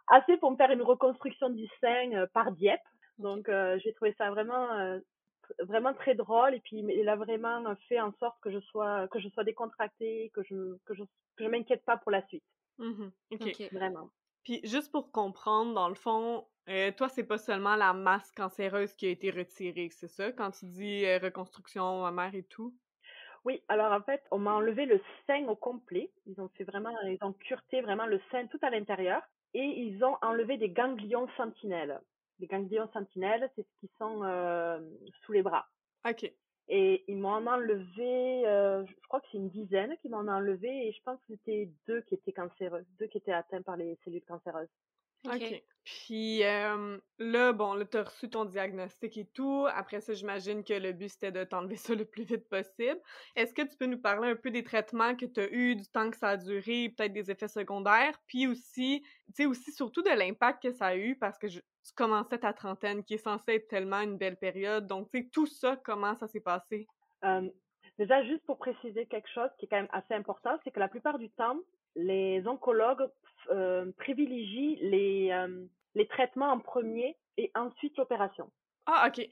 assez 0.07 0.37
pour 0.37 0.51
me 0.51 0.57
faire 0.57 0.71
une 0.71 0.81
reconstruction 0.81 1.49
du 1.49 1.67
sein 1.81 2.11
euh, 2.13 2.27
par 2.33 2.51
Dieppe. 2.51 2.81
Donc, 3.17 3.49
euh, 3.49 3.79
j'ai 3.83 3.93
trouvé 3.93 4.13
ça 4.17 4.29
vraiment, 4.31 4.71
euh, 4.73 4.99
vraiment 5.59 5.93
très 5.93 6.15
drôle. 6.15 6.53
Et 6.55 6.59
puis, 6.59 6.77
il 6.79 7.09
a 7.09 7.15
vraiment 7.15 7.63
fait 7.87 7.99
en 8.01 8.13
sorte 8.19 8.37
que 8.41 8.51
je 8.51 8.59
sois, 8.59 9.07
que 9.09 9.19
je 9.19 9.29
sois 9.29 9.43
décontractée, 9.43 10.31
que 10.33 10.43
je, 10.43 10.77
que 10.85 10.93
je, 10.95 11.03
que 11.37 11.43
je 11.43 11.49
m'inquiète 11.49 11.85
pas 11.85 11.97
pour 11.97 12.11
la 12.11 12.25
suite. 12.27 12.43
Mhm. 12.77 13.11
OK. 13.31 13.47
OK. 13.47 13.71
Vraiment. 13.71 14.09
Puis 14.43 14.61
juste 14.65 14.91
pour 14.91 15.11
comprendre, 15.11 15.73
dans 15.75 15.89
le 15.89 15.95
fond, 15.95 16.47
euh, 16.69 16.91
toi, 16.91 17.09
c'est 17.09 17.25
pas 17.25 17.37
seulement 17.37 17.75
la 17.75 17.93
masse 17.93 18.31
cancéreuse 18.31 18.93
qui 18.95 19.07
a 19.07 19.09
été 19.11 19.31
retirée, 19.31 19.89
c'est 19.91 20.07
ça? 20.07 20.31
Quand 20.33 20.51
tu 20.51 20.65
dis 20.67 21.05
euh, 21.05 21.19
reconstruction 21.19 22.01
mammaire 22.01 22.35
et 22.35 22.43
tout? 22.45 22.77
Oui, 23.45 23.63
alors 23.67 23.91
en 23.91 24.01
fait, 24.01 24.23
on 24.31 24.39
m'a 24.39 24.53
enlevé 24.53 24.85
le 24.85 24.99
sein 25.27 25.47
au 25.47 25.55
complet. 25.55 26.11
Ils 26.25 26.39
ont 26.41 26.49
fait 26.49 26.63
vraiment, 26.63 26.95
ils 27.05 27.17
ont 27.21 27.33
cureté 27.33 27.81
vraiment 27.81 28.05
le 28.05 28.19
sein 28.31 28.47
tout 28.47 28.59
à 28.61 28.69
l'intérieur. 28.69 29.21
Et 29.55 29.63
ils 29.63 30.03
ont 30.03 30.17
enlevé 30.21 30.57
des 30.57 30.69
ganglions 30.69 31.29
sentinelles. 31.37 32.01
Les 32.39 32.47
ganglions 32.47 32.89
sentinelles, 32.91 33.49
c'est 33.55 33.63
ce 33.63 33.79
qui 33.79 33.89
sont 33.97 34.21
euh, 34.23 34.81
sous 35.23 35.31
les 35.31 35.41
bras. 35.41 35.65
OK. 36.05 36.29
Et 36.67 37.05
ils 37.07 37.17
m'en 37.17 37.37
ont 37.37 37.47
enlevé, 37.47 38.45
euh, 38.47 38.85
je 38.85 39.07
crois 39.07 39.21
que 39.21 39.27
c'est 39.31 39.37
une 39.37 39.49
dizaine 39.49 39.95
qui 40.01 40.09
m'en 40.09 40.23
ont 40.23 40.27
enlevé 40.27 40.87
et 40.87 40.91
je 40.91 41.01
pense 41.03 41.17
que 41.21 41.33
c'était 41.35 41.69
deux 41.87 42.01
qui 42.01 42.15
étaient 42.15 42.33
cancéreux, 42.33 42.83
deux 42.99 43.05
qui 43.07 43.19
étaient 43.19 43.31
atteints 43.31 43.61
par 43.61 43.77
les 43.77 43.97
cellules 44.03 44.25
cancéreuses. 44.27 44.67
OK. 45.27 45.63
Puis 45.85 46.43
euh, 46.43 46.97
là, 47.19 47.53
bon, 47.53 47.75
là, 47.75 47.85
t'as 47.85 48.03
reçu 48.03 48.27
ton 48.27 48.45
diagnostic 48.45 49.17
et 49.17 49.25
tout. 49.25 49.67
Après 49.71 50.01
ça, 50.01 50.13
j'imagine 50.13 50.63
que 50.63 50.73
le 50.73 50.93
but, 50.93 51.09
c'était 51.09 51.31
de 51.31 51.43
t'enlever 51.43 51.75
ça 51.75 51.93
le 51.93 52.05
plus 52.05 52.23
vite 52.23 52.49
possible. 52.49 52.99
Est-ce 53.35 53.53
que 53.53 53.61
tu 53.61 53.77
peux 53.77 53.85
nous 53.85 54.01
parler 54.01 54.29
un 54.29 54.35
peu 54.35 54.49
des 54.49 54.63
traitements 54.63 55.15
que 55.15 55.27
t'as 55.27 55.47
eu, 55.51 55.75
du 55.75 55.87
temps 55.87 56.09
que 56.09 56.17
ça 56.17 56.29
a 56.29 56.37
duré, 56.37 56.89
peut-être 56.89 57.13
des 57.13 57.29
effets 57.29 57.47
secondaires, 57.47 58.19
puis 58.25 58.47
aussi, 58.47 59.03
tu 59.27 59.33
sais, 59.35 59.45
aussi 59.45 59.71
surtout 59.71 60.01
de 60.01 60.09
l'impact 60.09 60.63
que 60.63 60.71
ça 60.71 60.87
a 60.87 60.95
eu, 60.95 61.15
parce 61.17 61.37
que 61.37 61.47
je, 61.47 61.59
tu 61.59 61.93
commençais 61.95 62.39
ta 62.39 62.51
trentaine, 62.51 63.03
qui 63.03 63.13
est 63.13 63.19
censée 63.19 63.53
être 63.53 63.67
tellement 63.67 64.01
une 64.01 64.17
belle 64.17 64.37
période. 64.37 64.87
Donc, 64.87 65.11
tu 65.11 65.19
sais, 65.19 65.29
tout 65.31 65.45
ça, 65.45 65.79
comment 65.83 66.15
ça 66.15 66.27
s'est 66.27 66.39
passé? 66.39 66.87
Euh, 67.23 67.47
déjà, 67.99 68.23
juste 68.23 68.43
pour 68.45 68.57
préciser 68.57 69.05
quelque 69.05 69.29
chose 69.29 69.51
qui 69.59 69.65
est 69.65 69.67
quand 69.67 69.77
même 69.77 69.89
assez 69.91 70.15
important, 70.15 70.57
c'est 70.63 70.71
que 70.71 70.79
la 70.79 70.87
plupart 70.87 71.19
du 71.19 71.29
temps, 71.29 71.59
les 71.95 72.45
oncologues 72.47 73.07
euh, 73.51 73.91
privilégient 73.97 74.77
les, 74.81 75.31
euh, 75.31 75.65
les 75.95 76.07
traitements 76.07 76.51
en 76.51 76.59
premier 76.59 77.15
et 77.37 77.51
ensuite 77.55 77.97
l'opération. 77.97 78.49
Ah, 78.85 79.07
OK. 79.07 79.27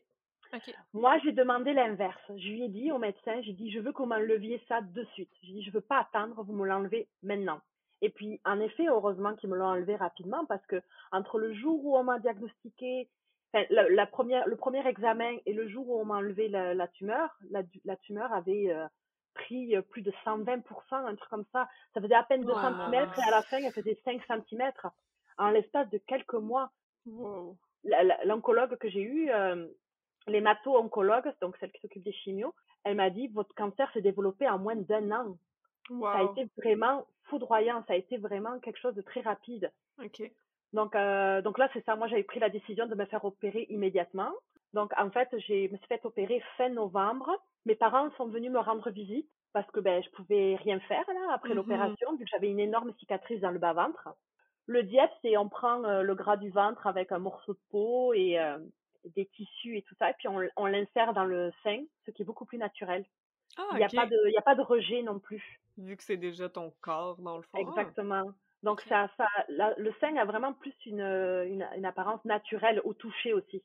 OK. 0.54 0.76
Moi, 0.94 1.18
j'ai 1.24 1.32
demandé 1.32 1.74
l'inverse. 1.74 2.22
Je 2.30 2.48
lui 2.48 2.64
ai 2.64 2.70
dit 2.70 2.92
au 2.92 3.00
médecin, 3.00 3.42
j'ai 3.42 3.54
dit, 3.54 3.72
je 3.72 3.80
veux 3.80 3.92
que 3.92 3.98
vous 3.98 4.06
m'enleviez 4.06 4.62
ça 4.68 4.82
de 4.82 5.04
suite. 5.14 5.32
J'ai 5.42 5.54
dit, 5.54 5.64
je 5.64 5.72
veux 5.72 5.82
pas 5.82 6.00
attendre, 6.00 6.44
vous 6.44 6.54
me 6.54 6.68
l'enlevez 6.68 7.08
maintenant. 7.24 7.60
Et 8.02 8.10
puis, 8.10 8.40
en 8.46 8.60
effet, 8.60 8.88
heureusement 8.88 9.36
qu'ils 9.36 9.50
me 9.50 9.58
l'ont 9.58 9.66
enlevé 9.66 9.96
rapidement 9.96 10.46
parce 10.46 10.66
que 10.68 10.82
entre 11.12 11.40
le 11.40 11.54
jour 11.54 11.84
où 11.86 11.98
on 11.98 12.04
m'a 12.04 12.20
diagnostiqué, 12.20 13.10
enfin, 13.54 13.66
la, 13.70 13.90
la 13.90 14.06
première, 14.06 14.48
le 14.48 14.58
premier 14.58 14.86
examen 14.86 15.38
et 15.46 15.54
le 15.54 15.68
jour 15.70 15.90
où 15.90 16.00
on 16.00 16.06
m'a 16.06 16.16
enlevé 16.16 16.50
la, 16.50 16.74
la 16.74 16.88
tumeur, 16.88 17.36
la 17.50 17.96
tumeur 17.98 18.32
avait 18.34 18.72
euh, 18.72 18.86
pris 19.34 19.76
plus 19.90 20.02
de 20.02 20.12
120%, 20.26 20.62
un 20.92 21.16
truc 21.16 21.30
comme 21.30 21.46
ça. 21.52 21.68
Ça 21.94 22.02
faisait 22.02 22.16
à 22.16 22.24
peine 22.24 22.42
2 22.46 22.54
Wow. 22.54 22.60
cm 22.62 22.94
et 23.18 23.22
à 23.28 23.32
la 23.32 23.44
fin, 23.44 23.58
elle 23.64 23.74
faisait 23.74 24.00
5 24.06 24.22
cm 24.28 24.72
en 25.38 25.50
l'espace 25.50 25.90
de 25.90 25.98
quelques 26.00 26.34
mois 26.34 26.72
Wow. 27.06 27.58
l'oncologue 28.26 28.78
que 28.78 28.88
j'ai 28.90 29.02
eu, 29.02 29.30
euh, 29.30 29.68
l'hémato-oncologue, 30.28 31.34
donc 31.42 31.58
celle 31.58 31.72
qui 31.72 31.82
s'occupe 31.82 32.04
des 32.04 32.14
chimios, 32.14 32.54
elle 32.86 32.96
m'a 32.96 33.10
dit 33.10 33.28
votre 33.28 33.54
cancer 33.56 33.92
s'est 33.92 34.02
développé 34.02 34.48
en 34.50 34.58
moins 34.58 34.76
d'un 34.76 35.12
an. 35.12 35.38
Ça 36.14 36.20
a 36.20 36.24
été 36.32 36.48
vraiment 36.58 37.06
foudroyant, 37.24 37.84
ça 37.88 37.94
a 37.94 37.98
été 37.98 38.18
vraiment 38.18 38.58
quelque 38.60 38.80
chose 38.80 38.96
de 38.96 39.02
très 39.02 39.20
rapide. 39.22 39.70
Donc, 40.72 40.96
euh, 40.96 41.42
donc 41.42 41.58
là, 41.58 41.70
c'est 41.74 41.84
ça. 41.86 41.96
Moi, 41.96 42.08
j'avais 42.08 42.24
pris 42.24 42.40
la 42.40 42.50
décision 42.50 42.88
de 42.88 42.96
me 42.96 43.06
faire 43.06 43.24
opérer 43.26 43.68
immédiatement. 43.70 44.32
Donc, 44.74 44.92
en 44.98 45.10
fait, 45.12 45.30
j'ai 45.40 45.68
me 45.70 45.78
suis 45.78 45.88
fait 45.88 46.04
opérer 46.06 46.42
fin 46.58 46.70
novembre. 46.70 47.30
Mes 47.66 47.76
parents 47.76 48.12
sont 48.18 48.28
venus 48.28 48.52
me 48.52 48.60
rendre 48.60 48.90
visite 48.90 49.30
parce 49.54 49.70
que 49.72 49.80
ben 49.80 50.04
je 50.04 50.10
pouvais 50.10 50.56
rien 50.56 50.80
faire 50.82 51.06
là 51.08 51.34
après 51.34 51.50
Mhm. 51.50 51.56
l'opération 51.58 52.14
vu 52.16 52.26
que 52.26 52.30
j'avais 52.32 52.50
une 52.50 52.60
énorme 52.60 52.94
cicatrice 53.00 53.40
dans 53.42 53.52
le 53.52 53.60
bas 53.60 53.74
ventre. 53.74 54.10
Le 54.66 54.84
diète, 54.84 55.12
c'est 55.22 55.38
on 55.38 55.50
prend 55.50 55.84
euh, 55.84 56.02
le 56.02 56.16
gras 56.16 56.38
du 56.38 56.50
ventre 56.50 56.88
avec 56.88 57.12
un 57.12 57.20
morceau 57.20 57.54
de 57.54 57.60
peau 57.70 58.14
et 58.14 58.40
euh, 58.40 58.58
des 59.16 59.26
tissus 59.28 59.78
et 59.78 59.82
tout 59.82 59.96
ça, 60.00 60.10
et 60.10 60.14
puis 60.18 60.28
on, 60.30 60.40
on 60.56 60.66
l'insère 60.66 61.14
dans 61.14 61.26
le 61.26 61.52
sein, 61.64 61.84
ce 62.06 62.12
qui 62.12 62.22
est 62.22 62.26
beaucoup 62.26 62.46
plus 62.46 62.58
naturel. 62.58 63.06
Ah, 63.58 63.68
Il 63.74 63.78
n'y 63.78 63.84
a 63.84 63.88
OK. 63.88 63.96
pas 63.96 64.06
de, 64.08 64.18
il 64.28 64.34
y 64.34 64.38
a 64.38 64.42
pas 64.42 64.56
de 64.56 64.62
rejet 64.62 65.04
non 65.04 65.20
plus. 65.20 65.60
Vu 65.78 65.98
que 65.98 66.04
c'est 66.04 66.18
déjà 66.18 66.48
ton 66.50 66.72
corps, 66.82 67.18
dans 67.22 67.36
le 67.38 67.44
fond. 67.44 67.50
Ah. 67.56 67.60
Exactement. 67.60 68.32
Donc 68.64 68.80
ça, 68.82 69.10
ça, 69.18 69.28
la- 69.50 69.74
le 69.78 69.92
sein 70.00 70.16
a 70.16 70.24
vraiment 70.26 70.54
plus 70.54 70.74
une, 70.86 71.02
une, 71.02 71.68
une 71.76 71.86
apparence 71.86 72.24
naturelle 72.24 72.80
au 72.86 72.94
toucher 72.94 73.34
aussi. 73.34 73.62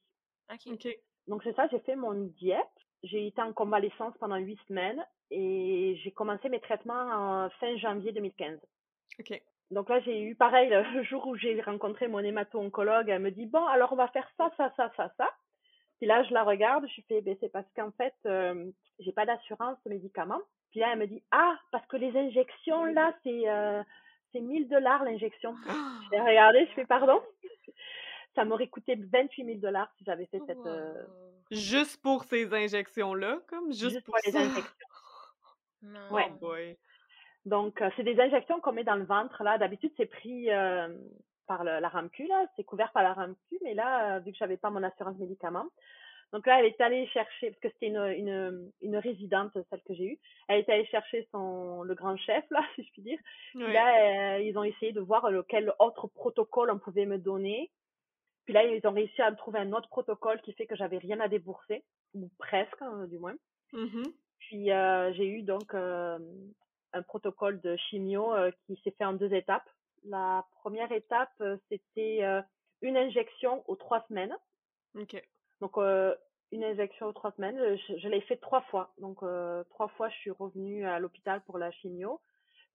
OK. 0.53 0.73
OK. 0.73 0.89
Donc 1.29 1.43
c'est 1.45 1.55
ça, 1.55 1.69
j'ai 1.71 1.79
fait 1.81 1.95
mon 1.97 2.15
diète. 2.15 2.67
J'ai 3.03 3.29
été 3.29 3.41
en 3.41 3.53
convalescence 3.53 4.15
pendant 4.19 4.37
huit 4.37 4.59
semaines 4.69 5.05
et 5.31 5.99
j'ai 6.03 6.11
commencé 6.11 6.49
mes 6.49 6.61
traitements 6.61 6.95
en 7.45 7.51
fin 7.61 7.77
janvier 7.77 8.13
2015. 8.13 8.59
OK. 9.21 9.43
Donc 9.71 9.89
là, 9.91 10.01
j'ai 10.01 10.23
eu 10.23 10.35
pareil 10.35 10.71
le 10.71 11.03
jour 11.05 11.27
où 11.27 11.37
j'ai 11.37 11.61
rencontré 11.61 12.09
mon 12.09 12.21
hémato-oncologue. 12.21 13.09
Elle 13.09 13.23
me 13.23 13.31
dit 13.31 13.47
bon, 13.47 13.65
alors 13.67 13.93
on 13.93 13.97
va 13.97 14.09
faire 14.09 14.29
ça, 14.37 14.51
ça, 14.57 14.73
ça, 14.77 14.91
ça, 14.97 15.13
ça. 15.17 15.31
Puis 15.99 16.07
là, 16.07 16.23
je 16.23 16.33
la 16.33 16.45
regarde, 16.45 16.87
je 16.89 17.03
fais 17.09 17.21
ben 17.21 17.37
c'est 17.41 17.53
parce 17.53 17.67
qu'en 17.75 17.91
fait, 17.93 18.15
euh, 18.27 18.71
j'ai 19.01 19.13
pas 19.13 19.27
d'assurance 19.27 19.79
médicaments. 19.85 20.41
Puis 20.71 20.81
là, 20.81 20.91
elle 20.93 20.99
me 20.99 21.07
dit, 21.07 21.23
ah, 21.33 21.59
parce 21.73 21.87
que 21.87 21.97
les 21.97 22.17
injections, 22.17 22.85
là, 22.85 23.13
c'est 23.25 23.49
euh, 23.49 23.83
c'est 24.33 24.41
1000 24.41 24.69
dollars 24.69 25.05
l'injection. 25.05 25.55
J'ai 26.13 26.21
regardé, 26.21 26.67
je 26.67 26.73
fais, 26.73 26.87
pardon? 26.87 27.21
Ça 28.35 28.45
m'aurait 28.45 28.69
coûté 28.69 28.95
28 28.95 29.45
000 29.45 29.59
dollars 29.59 29.91
si 29.99 30.05
j'avais 30.05 30.27
fait 30.27 30.41
cette... 30.47 30.67
euh, 30.67 31.03
Juste 31.51 32.01
pour 32.03 32.25
ces 32.25 32.53
injections-là, 32.53 33.41
comme 33.49 33.69
juste, 33.73 33.91
juste 33.91 34.05
pour 34.05 34.15
pour 34.15 34.21
les 34.27 34.33
ça. 34.33 34.41
injections. 34.41 34.75
Non. 35.83 36.01
Ouais. 36.11 36.27
Oh 36.35 36.39
boy. 36.41 36.77
Donc, 37.45 37.81
euh, 37.81 37.91
c'est 37.97 38.03
des 38.03 38.19
injections 38.21 38.61
qu'on 38.61 38.73
met 38.73 38.85
dans 38.85 38.97
le 38.97 39.05
ventre, 39.05 39.43
là. 39.45 39.59
D'habitude, 39.59 39.93
c'est 39.97 40.07
pris 40.07 40.51
euh, 40.51 40.89
par 41.47 41.65
le- 41.65 41.79
la 41.81 41.89
RAMQ, 41.89 42.27
là. 42.27 42.47
C'est 42.57 42.65
couvert 42.65 42.93
par 42.93 43.03
la 43.03 43.13
RAMQ, 43.15 43.59
mais 43.63 43.75
là, 43.75 44.17
euh, 44.17 44.19
vu 44.21 44.33
que 44.33 44.39
j'avais 44.39 44.57
pas 44.57 44.71
mon 44.71 44.83
assurance 44.83 45.17
médicaments, 45.19 45.69
donc 46.33 46.47
là, 46.47 46.59
elle 46.61 46.67
est 46.67 46.81
allée 46.83 47.07
chercher, 47.07 47.51
parce 47.51 47.61
que 47.61 47.69
c'était 47.71 47.87
une, 47.87 47.97
une, 48.29 48.73
une 48.83 48.97
résidente, 48.99 49.53
celle 49.71 49.83
que 49.83 49.95
j'ai 49.95 50.05
eue, 50.05 50.19
elle 50.49 50.59
est 50.61 50.69
allée 50.69 50.85
chercher 50.87 51.27
son, 51.33 51.83
le 51.85 51.95
grand 51.95 52.17
chef, 52.19 52.45
là, 52.51 52.61
si 52.75 52.83
je 52.85 52.93
puis 52.93 53.03
dire. 53.03 53.19
Ouais. 53.55 53.73
là, 53.73 54.37
euh, 54.37 54.41
ils 54.41 54.59
ont 54.59 54.65
essayé 54.65 54.93
de 54.93 55.01
voir 55.01 55.31
lequel 55.31 55.73
autre 55.79 56.07
protocole 56.09 56.71
on 56.71 56.79
pouvait 56.79 57.07
me 57.07 57.17
donner. 57.19 57.71
Puis 58.49 58.55
là, 58.55 58.65
ils 58.65 58.87
ont 58.87 58.93
réussi 58.93 59.21
à 59.21 59.31
me 59.31 59.37
trouver 59.37 59.59
un 59.59 59.75
autre 59.75 59.91
protocole 59.91 60.41
qui 60.41 60.55
fait 60.55 60.65
que 60.65 60.75
j'avais 60.75 60.97
rien 60.97 61.21
à 61.21 61.29
débourser, 61.29 61.85
ou 62.15 62.31
presque, 62.39 62.81
hein, 62.81 63.07
du 63.07 63.19
moins. 63.19 63.35
Mhm. 63.75 64.11
Puis 64.39 64.73
euh, 64.73 65.13
j'ai 65.13 65.27
eu 65.27 65.43
donc 65.43 65.75
euh, 65.75 66.19
un 66.95 67.03
protocole 67.03 67.61
de 67.61 67.77
chimio 67.77 68.33
euh, 68.33 68.51
qui 68.65 68.81
s'est 68.83 68.93
fait 68.93 69.05
en 69.05 69.13
deux 69.13 69.35
étapes. 69.35 69.69
La 70.03 70.47
première 70.63 70.91
étape, 70.93 71.43
c'était 71.69 72.23
une 72.81 72.97
injection 72.97 73.65
aux 73.69 73.77
trois 73.77 74.03
semaines. 74.09 74.35
OK. 74.95 75.23
Donc 75.61 75.77
une 75.77 76.65
injection 76.65 77.09
aux 77.09 77.13
trois 77.13 77.33
semaines, 77.33 77.77
je, 77.77 77.99
je 77.99 78.09
l'ai 78.09 78.23
fait 78.23 78.39
trois 78.39 78.63
fois. 78.63 78.95
Donc 78.97 79.19
trois 79.69 79.89
fois, 79.89 80.09
je 80.09 80.17
suis 80.17 80.31
revenue 80.31 80.87
à 80.87 80.99
l'hôpital 81.01 81.43
pour 81.43 81.59
la 81.59 81.71
chimio. 81.71 82.19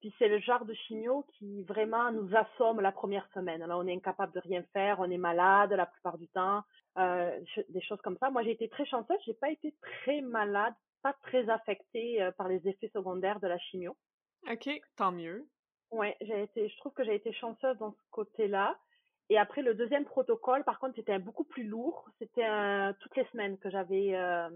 Puis 0.03 0.13
c'est 0.19 0.27
le 0.27 0.39
genre 0.39 0.65
de 0.65 0.73
chimio 0.73 1.23
qui 1.37 1.63
vraiment 1.63 2.11
nous 2.11 2.29
assomme 2.35 2.81
la 2.81 2.91
première 2.91 3.25
semaine. 3.33 3.65
Là, 3.65 3.77
on 3.77 3.87
est 3.87 3.93
incapable 3.95 4.33
de 4.33 4.41
rien 4.41 4.61
faire, 4.73 4.99
on 4.99 5.09
est 5.09 5.17
malade 5.17 5.71
la 5.71 5.85
plupart 5.85 6.17
du 6.17 6.27
temps, 6.27 6.61
euh, 6.97 7.39
je- 7.55 7.61
des 7.71 7.79
choses 7.79 8.01
comme 8.01 8.17
ça. 8.17 8.29
Moi, 8.29 8.43
j'ai 8.43 8.51
été 8.51 8.67
très 8.67 8.83
chanceuse, 8.85 9.15
j'ai 9.25 9.33
pas 9.33 9.49
été 9.49 9.73
très 9.79 10.19
malade, 10.19 10.73
pas 11.03 11.13
très 11.23 11.49
affectée 11.49 12.21
euh, 12.21 12.33
par 12.33 12.49
les 12.49 12.67
effets 12.67 12.89
secondaires 12.93 13.39
de 13.39 13.47
la 13.47 13.57
chimio. 13.57 13.95
OK, 14.51 14.69
tant 14.97 15.13
mieux. 15.13 15.47
Ouais, 15.89 16.17
j'ai 16.19 16.43
été, 16.43 16.67
je 16.67 16.77
trouve 16.79 16.91
que 16.91 17.05
j'ai 17.05 17.15
été 17.15 17.31
chanceuse 17.31 17.77
dans 17.77 17.93
ce 17.93 18.01
côté-là. 18.11 18.77
Et 19.29 19.37
après, 19.37 19.61
le 19.61 19.73
deuxième 19.73 20.03
protocole, 20.03 20.65
par 20.65 20.79
contre, 20.79 20.95
c'était 20.97 21.17
beaucoup 21.17 21.45
plus 21.45 21.63
lourd. 21.63 22.09
C'était 22.19 22.43
euh, 22.45 22.91
toutes 22.99 23.15
les 23.15 23.25
semaines 23.31 23.57
que 23.57 23.69
j'avais 23.69 24.13
euh, 24.15 24.49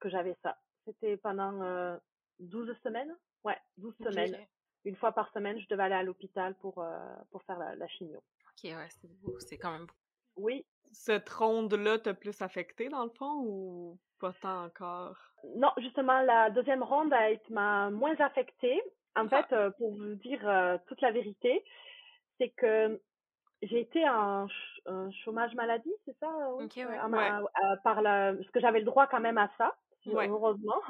que 0.00 0.08
j'avais 0.08 0.36
ça. 0.42 0.58
C'était 0.84 1.16
pendant 1.16 1.62
euh, 1.62 1.96
12 2.40 2.76
semaines. 2.82 3.16
Ouais, 3.44 3.56
12 3.78 3.94
Ok. 4.00 4.08
semaines. 4.10 4.36
Une 4.84 4.96
fois 4.96 5.12
par 5.12 5.30
semaine, 5.32 5.58
je 5.60 5.68
devais 5.68 5.84
aller 5.84 5.94
à 5.94 6.02
l'hôpital 6.02 6.54
pour 6.56 6.78
euh, 6.82 6.98
pour 7.30 7.42
faire 7.42 7.58
la, 7.58 7.74
la 7.76 7.86
chimio. 7.88 8.18
Ok, 8.18 8.64
ouais, 8.64 8.88
c'est 8.90 9.08
beau. 9.20 9.38
C'est 9.40 9.58
quand 9.58 9.72
même 9.72 9.86
beau. 9.86 9.94
Oui. 10.36 10.64
Cette 10.92 11.28
ronde-là 11.28 11.98
t'a 11.98 12.14
plus 12.14 12.40
affecté, 12.42 12.88
dans 12.88 13.04
le 13.04 13.10
fond, 13.10 13.42
ou 13.44 13.98
pas 14.18 14.32
tant 14.32 14.64
encore? 14.64 15.16
Non, 15.56 15.70
justement, 15.78 16.20
la 16.22 16.50
deuxième 16.50 16.82
ronde 16.82 17.12
a 17.12 17.30
été 17.30 17.52
m'a 17.52 17.90
moins 17.90 18.16
affectée. 18.18 18.80
En 19.16 19.26
Ah. 19.26 19.42
fait, 19.42 19.54
euh, 19.54 19.70
pour 19.72 19.92
vous 19.94 20.14
dire 20.16 20.46
euh, 20.48 20.78
toute 20.86 21.00
la 21.00 21.10
vérité, 21.12 21.64
c'est 22.38 22.50
que 22.50 23.00
j'ai 23.62 23.80
été 23.80 24.08
en 24.08 24.48
ch- 24.48 25.14
chômage 25.24 25.54
maladie, 25.54 25.92
c'est 26.06 26.16
ça 26.18 26.28
oui? 26.54 26.64
Ok, 26.64 26.76
ouais. 26.76 27.30
Par 27.84 28.00
la, 28.02 28.34
parce 28.34 28.50
que 28.50 28.60
j'avais 28.60 28.78
le 28.80 28.84
droit 28.86 29.06
quand 29.06 29.20
même 29.20 29.38
à 29.38 29.50
ça, 29.58 29.76
Ouais. 30.06 30.28
heureusement. 30.28 30.80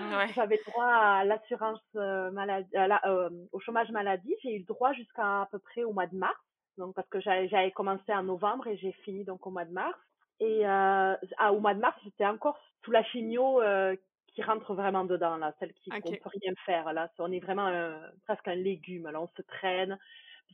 Ouais. 0.00 0.32
J'avais 0.34 0.60
droit 0.66 0.86
à 0.86 1.24
l'assurance 1.24 1.80
euh, 1.96 2.30
maladie, 2.30 2.74
à 2.76 2.88
la- 2.88 3.00
euh, 3.06 3.30
au 3.52 3.60
chômage 3.60 3.90
maladie. 3.90 4.34
J'ai 4.42 4.56
eu 4.56 4.58
le 4.60 4.64
droit 4.64 4.92
jusqu'à 4.92 5.42
à 5.42 5.46
peu 5.50 5.58
près 5.58 5.84
au 5.84 5.92
mois 5.92 6.06
de 6.06 6.16
mars. 6.16 6.36
Donc 6.78 6.94
parce 6.94 7.08
que 7.08 7.20
j'avais 7.20 7.70
commencé 7.70 8.12
en 8.12 8.22
novembre 8.24 8.66
et 8.66 8.76
j'ai 8.76 8.92
fini 9.04 9.24
donc 9.24 9.46
au 9.46 9.50
mois 9.50 9.64
de 9.64 9.72
mars. 9.72 9.98
Et 10.40 10.66
euh, 10.66 11.14
ah, 11.38 11.52
au 11.52 11.60
mois 11.60 11.74
de 11.74 11.80
mars, 11.80 11.96
j'étais 12.02 12.26
encore 12.26 12.58
sous 12.84 12.90
la 12.90 13.04
chimio 13.04 13.62
euh, 13.62 13.94
qui 14.34 14.42
rentre 14.42 14.74
vraiment 14.74 15.04
dedans 15.04 15.36
là, 15.36 15.52
celle 15.60 15.72
qui 15.74 15.90
on 16.08 16.10
peut 16.18 16.30
rien 16.42 16.52
faire 16.66 16.92
là. 16.92 17.08
On 17.20 17.30
est 17.30 17.38
vraiment 17.38 17.66
un- 17.66 18.00
presque 18.26 18.48
un 18.48 18.56
légume 18.56 19.08
là, 19.08 19.20
on 19.20 19.28
se 19.36 19.42
traîne. 19.42 19.96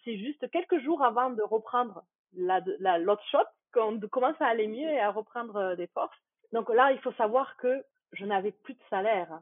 C'est 0.04 0.18
juste 0.18 0.50
quelques 0.50 0.78
jours 0.80 1.02
avant 1.02 1.30
de 1.30 1.42
reprendre 1.42 2.02
la 2.34 2.60
la 2.78 2.98
l'autre 2.98 3.24
shot 3.30 3.38
qu'on 3.72 3.98
commence 4.00 4.38
à 4.40 4.46
aller 4.48 4.68
mieux 4.68 4.88
et 4.88 5.00
à 5.00 5.10
reprendre 5.10 5.56
euh, 5.56 5.76
des 5.76 5.86
forces. 5.86 6.16
Donc 6.52 6.68
là, 6.68 6.92
il 6.92 6.98
faut 6.98 7.12
savoir 7.12 7.56
que 7.56 7.82
je 8.12 8.24
n'avais 8.24 8.52
plus 8.52 8.74
de 8.74 8.82
salaire 8.90 9.40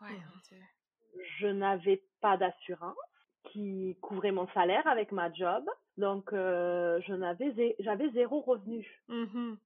Ouais, 0.00 0.10
mon 0.10 0.40
Dieu. 0.48 0.58
je 1.38 1.46
n'avais 1.48 2.02
pas 2.20 2.36
d'assurance 2.36 2.96
qui 3.52 3.96
couvrait 4.00 4.30
mon 4.32 4.46
salaire 4.48 4.86
avec 4.86 5.10
ma 5.12 5.32
job. 5.32 5.68
Donc, 5.96 6.32
euh, 6.32 7.00
je 7.06 7.14
n'avais, 7.14 7.74
j'avais 7.80 8.10
zéro 8.10 8.40
revenu. 8.40 8.86
Mhm. 9.08 9.58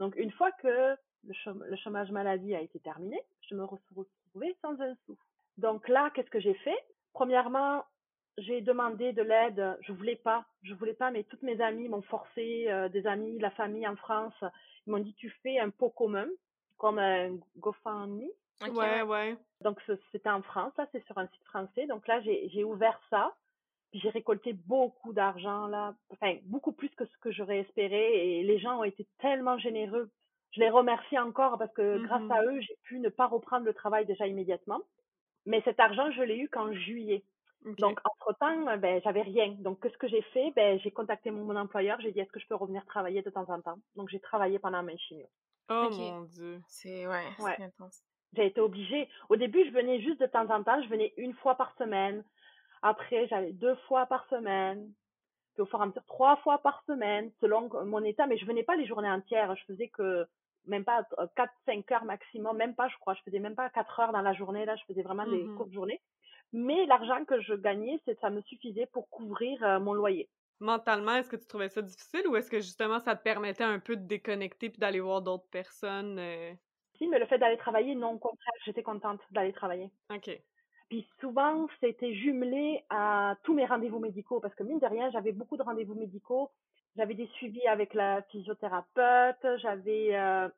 Donc, 0.00 0.16
une 0.16 0.32
fois 0.32 0.50
que 0.52 0.96
le, 1.24 1.32
chôm- 1.44 1.64
le 1.64 1.76
chômage 1.76 2.10
maladie 2.10 2.54
a 2.54 2.60
été 2.60 2.80
terminé, 2.80 3.20
je 3.48 3.54
me 3.54 3.66
suis 3.66 3.94
retrouvée 3.94 4.56
sans 4.62 4.80
un 4.80 4.94
sou. 5.06 5.16
Donc 5.58 5.88
là, 5.88 6.10
qu'est-ce 6.10 6.30
que 6.30 6.40
j'ai 6.40 6.54
fait? 6.54 6.76
Premièrement, 7.12 7.84
j'ai 8.38 8.60
demandé 8.60 9.12
de 9.12 9.22
l'aide. 9.22 9.76
Je 9.82 9.92
voulais 9.92 10.16
pas, 10.16 10.44
je 10.62 10.74
voulais 10.74 10.94
pas, 10.94 11.10
mais 11.10 11.24
toutes 11.24 11.42
mes 11.42 11.60
amies 11.60 11.88
m'ont 11.88 12.02
forcé, 12.02 12.66
euh, 12.68 12.88
des 12.88 13.06
amis, 13.06 13.38
la 13.38 13.50
famille 13.52 13.86
en 13.88 13.96
France, 13.96 14.34
ils 14.86 14.90
m'ont 14.90 14.98
dit 14.98 15.14
tu 15.14 15.30
fais 15.42 15.58
un 15.58 15.70
pot 15.70 15.90
commun, 15.90 16.28
comme 16.78 16.98
un 16.98 17.36
GoFundMe. 17.58 18.28
Ok, 18.62 18.74
ouais, 18.76 19.02
ouais. 19.02 19.36
Donc 19.60 19.80
c'était 20.12 20.30
en 20.30 20.42
France, 20.42 20.72
là, 20.78 20.86
c'est 20.92 21.04
sur 21.06 21.16
un 21.18 21.26
site 21.28 21.44
français. 21.44 21.86
Donc 21.86 22.06
là, 22.06 22.20
j'ai 22.22 22.64
ouvert 22.64 23.00
ça. 23.10 23.34
Puis 23.90 24.00
j'ai 24.00 24.10
récolté 24.10 24.52
beaucoup 24.52 25.12
d'argent 25.12 25.68
là, 25.68 25.94
enfin 26.10 26.36
beaucoup 26.44 26.72
plus 26.72 26.88
que 26.90 27.06
ce 27.06 27.18
que 27.18 27.30
j'aurais 27.30 27.60
espéré. 27.60 28.38
Et 28.40 28.42
les 28.42 28.58
gens 28.58 28.80
ont 28.80 28.84
été 28.84 29.06
tellement 29.18 29.58
généreux. 29.58 30.10
Je 30.52 30.60
les 30.60 30.70
remercie 30.70 31.18
encore 31.18 31.56
parce 31.58 31.72
que 31.72 31.98
grâce 31.98 32.22
Mhm. 32.22 32.32
à 32.32 32.42
eux, 32.44 32.60
j'ai 32.60 32.76
pu 32.84 32.98
ne 32.98 33.08
pas 33.08 33.26
reprendre 33.26 33.64
le 33.64 33.74
travail 33.74 34.04
déjà 34.06 34.26
immédiatement. 34.26 34.82
Mais 35.46 35.62
cet 35.62 35.78
argent, 35.80 36.10
je 36.12 36.22
l'ai 36.22 36.36
eu 36.38 36.48
qu'en 36.48 36.72
juillet. 36.72 37.24
Donc 37.78 38.00
entre 38.04 38.32
temps, 38.38 38.76
ben 38.78 39.00
j'avais 39.04 39.22
rien. 39.22 39.50
Donc 39.58 39.80
qu'est-ce 39.82 39.98
que 39.98 40.08
j'ai 40.08 40.22
fait? 40.22 40.52
Ben 40.56 40.78
j'ai 40.80 40.90
contacté 40.90 41.30
mon, 41.30 41.44
mon 41.44 41.56
employeur. 41.56 42.00
J'ai 42.00 42.12
dit 42.12 42.20
est-ce 42.20 42.32
que 42.32 42.40
je 42.40 42.46
peux 42.48 42.54
revenir 42.56 42.84
travailler 42.86 43.22
de 43.22 43.30
temps 43.30 43.48
en 43.50 43.60
temps? 43.62 43.78
Donc 43.96 44.08
j'ai 44.08 44.20
travaillé 44.20 44.58
pendant 44.58 44.82
mes 44.82 44.98
chimio. 44.98 45.26
Oh 45.70 45.88
mon 45.90 46.22
Dieu. 46.22 46.60
C'est 46.68 47.06
ouais, 47.06 47.24
intense. 47.58 48.02
J'ai 48.34 48.46
été 48.46 48.60
obligée. 48.60 49.08
Au 49.28 49.36
début, 49.36 49.64
je 49.64 49.70
venais 49.70 50.00
juste 50.00 50.20
de 50.20 50.26
temps 50.26 50.48
en 50.50 50.62
temps. 50.62 50.82
Je 50.82 50.88
venais 50.88 51.12
une 51.16 51.32
fois 51.34 51.54
par 51.54 51.74
semaine. 51.76 52.24
Après, 52.82 53.26
j'allais 53.28 53.52
deux 53.52 53.74
fois 53.88 54.06
par 54.06 54.26
semaine. 54.28 54.92
Puis 55.54 55.62
au 55.62 55.66
fur 55.66 55.78
et 55.78 55.82
à 55.82 55.86
mesure, 55.86 56.04
trois 56.06 56.36
fois 56.38 56.58
par 56.58 56.82
semaine, 56.86 57.30
selon 57.40 57.70
mon 57.86 58.04
état. 58.04 58.26
Mais 58.26 58.36
je 58.36 58.44
venais 58.44 58.62
pas 58.62 58.76
les 58.76 58.86
journées 58.86 59.10
entières. 59.10 59.54
Je 59.56 59.64
faisais 59.64 59.88
que 59.88 60.26
même 60.66 60.84
pas 60.84 61.06
euh, 61.18 61.26
quatre, 61.36 61.54
cinq 61.64 61.90
heures 61.92 62.04
maximum. 62.04 62.56
Même 62.56 62.74
pas, 62.74 62.88
je 62.88 62.96
crois. 62.98 63.14
Je 63.14 63.22
faisais 63.22 63.38
même 63.38 63.54
pas 63.54 63.70
quatre 63.70 63.98
heures 64.00 64.12
dans 64.12 64.20
la 64.22 64.34
journée. 64.34 64.64
Là, 64.66 64.76
je 64.76 64.84
faisais 64.84 65.02
vraiment 65.02 65.26
des 65.26 65.44
Mhm. 65.44 65.56
courtes 65.56 65.72
journées. 65.72 66.00
Mais 66.52 66.84
l'argent 66.86 67.24
que 67.24 67.40
je 67.40 67.54
gagnais, 67.54 67.98
c'est 68.04 68.18
ça 68.20 68.30
me 68.30 68.40
suffisait 68.42 68.86
pour 68.86 69.08
couvrir 69.08 69.62
euh, 69.64 69.80
mon 69.80 69.94
loyer. 69.94 70.28
Mentalement, 70.60 71.16
est-ce 71.16 71.30
que 71.30 71.36
tu 71.36 71.46
trouvais 71.46 71.68
ça 71.68 71.82
difficile 71.82 72.26
ou 72.28 72.36
est-ce 72.36 72.50
que 72.50 72.60
justement 72.60 72.98
ça 73.00 73.14
te 73.16 73.22
permettait 73.22 73.64
un 73.64 73.78
peu 73.78 73.96
de 73.96 74.06
déconnecter 74.06 74.70
puis 74.70 74.78
d'aller 74.78 75.00
voir 75.00 75.22
d'autres 75.22 75.48
personnes? 75.50 76.18
euh? 76.18 76.54
Si, 76.98 77.06
mais 77.08 77.18
le 77.18 77.26
fait 77.26 77.38
d'aller 77.38 77.58
travailler, 77.58 77.94
non, 77.94 78.12
au 78.14 78.18
contraire, 78.18 78.52
j'étais 78.64 78.82
contente 78.82 79.20
d'aller 79.30 79.52
travailler. 79.52 79.90
OK. 80.10 80.44
Puis 80.88 81.06
souvent, 81.20 81.66
c'était 81.80 82.14
jumelé 82.14 82.84
à 82.90 83.36
tous 83.42 83.54
mes 83.54 83.66
rendez-vous 83.66 83.98
médicaux 83.98 84.40
parce 84.40 84.54
que 84.54 84.62
mine 84.62 84.78
de 84.78 84.86
rien, 84.86 85.10
j'avais 85.10 85.32
beaucoup 85.32 85.56
de 85.56 85.62
rendez-vous 85.62 85.94
médicaux. 85.94 86.52
J'avais 86.96 87.14
des 87.14 87.26
suivis 87.34 87.66
avec 87.66 87.92
la 87.94 88.22
physiothérapeute, 88.22 89.58
j'avais 89.58 90.14
euh, 90.16 90.48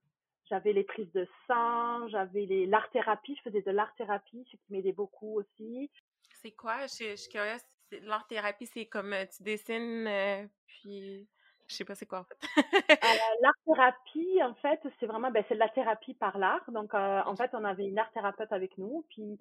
j'avais 0.50 0.72
les 0.72 0.84
prises 0.84 1.10
de 1.12 1.26
sang, 1.46 2.08
j'avais 2.08 2.46
les 2.46 2.66
l'art 2.66 2.90
thérapie, 2.90 3.36
je 3.36 3.42
faisais 3.50 3.62
de 3.62 3.70
l'art 3.70 3.94
thérapie, 3.96 4.46
ce 4.50 4.56
qui 4.56 4.72
m'aidait 4.72 4.92
beaucoup 4.92 5.38
aussi. 5.40 5.90
C'est 6.32 6.52
quoi? 6.52 6.86
Je, 6.86 7.10
je 7.10 7.16
suis 7.16 7.28
curieuse. 7.28 7.60
L'art 8.02 8.26
thérapie, 8.26 8.66
c'est 8.66 8.86
comme 8.86 9.14
tu 9.34 9.42
dessines, 9.42 10.06
euh, 10.06 10.46
puis 10.66 11.28
je 11.66 11.74
sais 11.74 11.84
pas 11.84 11.94
c'est 11.94 12.06
quoi 12.06 12.20
en 12.20 12.24
fait. 12.24 12.38
Euh, 12.58 12.92
l'art 13.42 13.52
thérapie, 13.66 14.42
en 14.42 14.54
fait, 14.54 14.80
c'est 14.98 15.06
vraiment 15.06 15.30
ben, 15.30 15.44
c'est 15.48 15.54
de 15.54 15.60
la 15.60 15.68
thérapie 15.68 16.14
par 16.14 16.38
l'art. 16.38 16.70
Donc 16.70 16.94
euh, 16.94 17.22
en 17.24 17.36
fait, 17.36 17.50
on 17.54 17.64
avait 17.64 17.86
une 17.86 17.98
art 17.98 18.10
thérapeute 18.12 18.52
avec 18.52 18.78
nous, 18.78 19.04
puis 19.10 19.38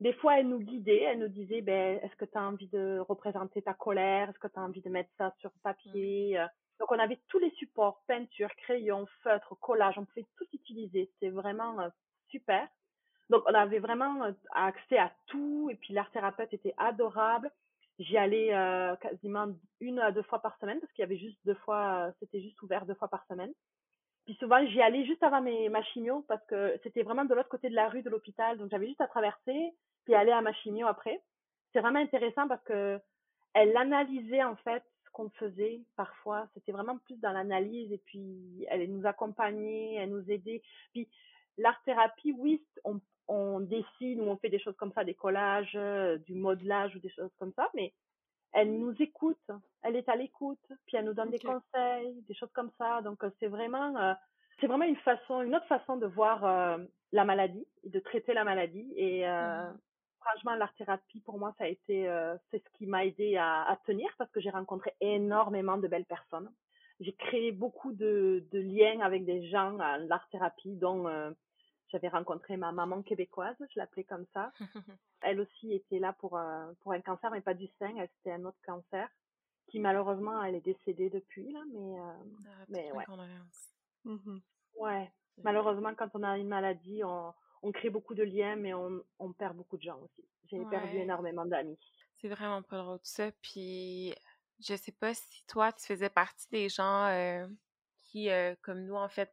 des 0.00 0.12
fois, 0.14 0.38
elle 0.38 0.48
nous 0.48 0.58
guidait, 0.58 1.02
elle 1.02 1.20
nous 1.20 1.28
disait, 1.28 1.62
ben, 1.62 2.00
est-ce 2.02 2.16
que 2.16 2.24
tu 2.24 2.36
as 2.36 2.42
envie 2.42 2.68
de 2.68 2.98
représenter 3.08 3.62
ta 3.62 3.72
colère? 3.74 4.30
Est-ce 4.30 4.38
que 4.38 4.48
tu 4.48 4.58
as 4.58 4.62
envie 4.62 4.82
de 4.82 4.90
mettre 4.90 5.10
ça 5.16 5.32
sur 5.40 5.52
papier? 5.62 6.38
Euh, 6.40 6.46
Donc, 6.80 6.90
on 6.90 6.98
avait 6.98 7.20
tous 7.28 7.38
les 7.38 7.50
supports, 7.52 8.02
peinture, 8.08 8.50
crayon, 8.56 9.06
feutre, 9.22 9.56
collage, 9.60 9.98
on 9.98 10.04
pouvait 10.04 10.26
tout 10.36 10.46
utiliser. 10.52 11.08
C'était 11.14 11.30
vraiment 11.30 11.76
super. 12.30 12.66
Donc, 13.30 13.44
on 13.46 13.54
avait 13.54 13.78
vraiment 13.78 14.32
accès 14.52 14.98
à 14.98 15.12
tout, 15.26 15.68
et 15.70 15.76
puis 15.76 15.94
l'art 15.94 16.10
thérapeute 16.10 16.52
était 16.52 16.74
adorable. 16.78 17.48
J'y 17.98 18.16
allais 18.16 18.54
euh, 18.54 18.96
quasiment 18.96 19.48
une 19.80 19.98
à 19.98 20.12
deux 20.12 20.22
fois 20.22 20.40
par 20.40 20.58
semaine, 20.58 20.80
parce 20.80 20.92
qu'il 20.92 21.02
y 21.02 21.04
avait 21.04 21.18
juste 21.18 21.38
deux 21.44 21.54
fois, 21.54 22.06
euh, 22.08 22.12
c'était 22.20 22.40
juste 22.40 22.60
ouvert 22.62 22.86
deux 22.86 22.94
fois 22.94 23.08
par 23.08 23.24
semaine. 23.26 23.52
Puis 24.24 24.34
souvent, 24.34 24.64
j'y 24.66 24.80
allais 24.80 25.04
juste 25.04 25.22
avant 25.22 25.42
mes, 25.42 25.68
ma 25.68 25.82
chimio 25.82 26.24
parce 26.28 26.44
que 26.46 26.78
c'était 26.82 27.02
vraiment 27.02 27.24
de 27.24 27.34
l'autre 27.34 27.48
côté 27.48 27.68
de 27.68 27.74
la 27.74 27.88
rue 27.88 28.02
de 28.02 28.10
l'hôpital. 28.10 28.56
Donc, 28.56 28.70
j'avais 28.70 28.86
juste 28.86 29.00
à 29.00 29.08
traverser 29.08 29.74
puis 30.04 30.14
aller 30.14 30.32
à 30.32 30.40
ma 30.40 30.52
chimio 30.52 30.86
après. 30.86 31.20
C'est 31.72 31.80
vraiment 31.80 32.00
intéressant 32.00 32.48
parce 32.48 32.62
que 32.64 33.00
elle 33.54 33.76
analysait 33.76 34.42
en 34.42 34.56
fait 34.56 34.82
ce 35.04 35.10
qu'on 35.10 35.30
faisait 35.30 35.82
parfois. 35.96 36.48
C'était 36.54 36.72
vraiment 36.72 36.98
plus 36.98 37.16
dans 37.20 37.32
l'analyse 37.32 37.92
et 37.92 37.98
puis 37.98 38.64
elle 38.68 38.90
nous 38.90 39.06
accompagnait, 39.06 39.94
elle 39.94 40.10
nous 40.10 40.30
aidait. 40.30 40.62
Puis 40.92 41.08
l'art-thérapie, 41.58 42.32
oui, 42.38 42.64
on, 42.84 43.00
on 43.32 43.60
dessine 43.60 44.20
ou 44.20 44.24
on 44.24 44.36
fait 44.36 44.50
des 44.50 44.58
choses 44.58 44.76
comme 44.76 44.92
ça, 44.92 45.04
des 45.04 45.14
collages, 45.14 45.72
euh, 45.74 46.18
du 46.18 46.34
modelage 46.34 46.94
ou 46.94 46.98
des 46.98 47.10
choses 47.10 47.30
comme 47.38 47.52
ça, 47.54 47.68
mais 47.74 47.92
elle 48.52 48.78
nous 48.78 48.94
écoute, 49.00 49.50
elle 49.82 49.96
est 49.96 50.08
à 50.08 50.16
l'écoute, 50.16 50.60
puis 50.86 50.96
elle 50.96 51.06
nous 51.06 51.14
donne 51.14 51.30
des 51.30 51.38
conseils, 51.38 52.22
des 52.28 52.34
choses 52.34 52.52
comme 52.52 52.70
ça. 52.76 53.00
Donc 53.00 53.24
euh, 53.24 53.30
c'est 53.40 53.46
vraiment, 53.46 53.96
euh, 53.96 54.12
c'est 54.60 54.66
vraiment 54.66 54.84
une 54.84 54.96
façon, 54.96 55.40
une 55.40 55.54
autre 55.54 55.66
façon 55.66 55.96
de 55.96 56.06
voir 56.06 56.78
la 57.12 57.24
maladie, 57.24 57.66
de 57.84 57.98
traiter 57.98 58.34
la 58.34 58.44
maladie. 58.44 58.92
Et 58.96 59.26
mmh 59.26 59.78
franchement, 60.24 60.54
l'art 60.54 60.72
thérapie 60.74 61.20
pour 61.22 61.36
moi, 61.36 61.52
ça 61.58 61.64
a 61.64 61.66
été, 61.66 62.04
c'est 62.48 62.62
ce 62.62 62.78
qui 62.78 62.86
m'a 62.86 63.04
aidé 63.04 63.36
à, 63.36 63.64
à, 63.64 63.76
tenir 63.84 64.08
parce 64.18 64.30
que 64.30 64.40
j'ai 64.40 64.50
rencontré 64.50 64.92
énormément 65.00 65.78
de 65.78 65.88
belles 65.88 66.04
personnes. 66.04 66.48
J'ai 67.00 67.12
créé 67.12 67.50
beaucoup 67.50 67.90
de, 67.90 68.46
de, 68.52 68.60
liens 68.60 69.00
avec 69.00 69.24
des 69.24 69.48
gens 69.48 69.80
à 69.80 69.98
l'art 69.98 70.28
thérapie, 70.28 70.76
dont 70.76 71.08
j'avais 71.92 72.08
rencontré 72.08 72.56
ma 72.56 72.72
maman 72.72 73.02
québécoise, 73.02 73.56
je 73.60 73.78
l'appelais 73.78 74.04
comme 74.04 74.26
ça. 74.32 74.52
Elle 75.20 75.40
aussi 75.40 75.72
était 75.72 75.98
là 75.98 76.12
pour 76.14 76.36
un, 76.36 76.74
pour 76.80 76.92
un 76.92 77.00
cancer, 77.00 77.30
mais 77.30 77.40
pas 77.40 77.54
du 77.54 77.68
sein, 77.78 77.94
c'était 78.16 78.32
un 78.32 78.44
autre 78.44 78.58
cancer 78.64 79.08
qui 79.68 79.78
malheureusement 79.78 80.42
elle 80.42 80.56
est 80.56 80.60
décédée 80.60 81.08
depuis 81.08 81.50
là, 81.52 81.62
mais 81.72 82.00
euh, 82.00 82.12
ah, 82.46 82.64
mais 82.68 82.92
ouais. 82.92 83.04
Mmh 84.04 84.38
ouais. 84.80 85.12
Malheureusement 85.42 85.94
quand 85.94 86.08
on 86.14 86.22
a 86.24 86.36
une 86.36 86.48
maladie, 86.48 87.02
on, 87.04 87.32
on 87.62 87.72
crée 87.72 87.88
beaucoup 87.88 88.14
de 88.14 88.24
liens, 88.24 88.56
mais 88.56 88.74
on, 88.74 89.02
on 89.18 89.32
perd 89.32 89.56
beaucoup 89.56 89.76
de 89.76 89.82
gens 89.82 89.98
aussi. 90.00 90.26
J'ai 90.50 90.62
perdu 90.66 90.96
énormément 90.98 91.46
d'amis. 91.46 91.78
C'est 92.20 92.28
vraiment 92.28 92.62
pas 92.62 92.78
drôle 92.78 92.98
tout 92.98 93.04
ça. 93.04 93.30
Puis 93.40 94.14
je 94.60 94.74
sais 94.74 94.92
pas 94.92 95.14
si 95.14 95.44
toi 95.46 95.72
tu 95.72 95.86
faisais 95.86 96.10
partie 96.10 96.48
des 96.50 96.68
gens 96.68 97.06
euh, 97.06 97.46
qui, 97.96 98.30
euh, 98.30 98.54
comme 98.62 98.84
nous 98.84 98.96
en 98.96 99.08
fait 99.08 99.32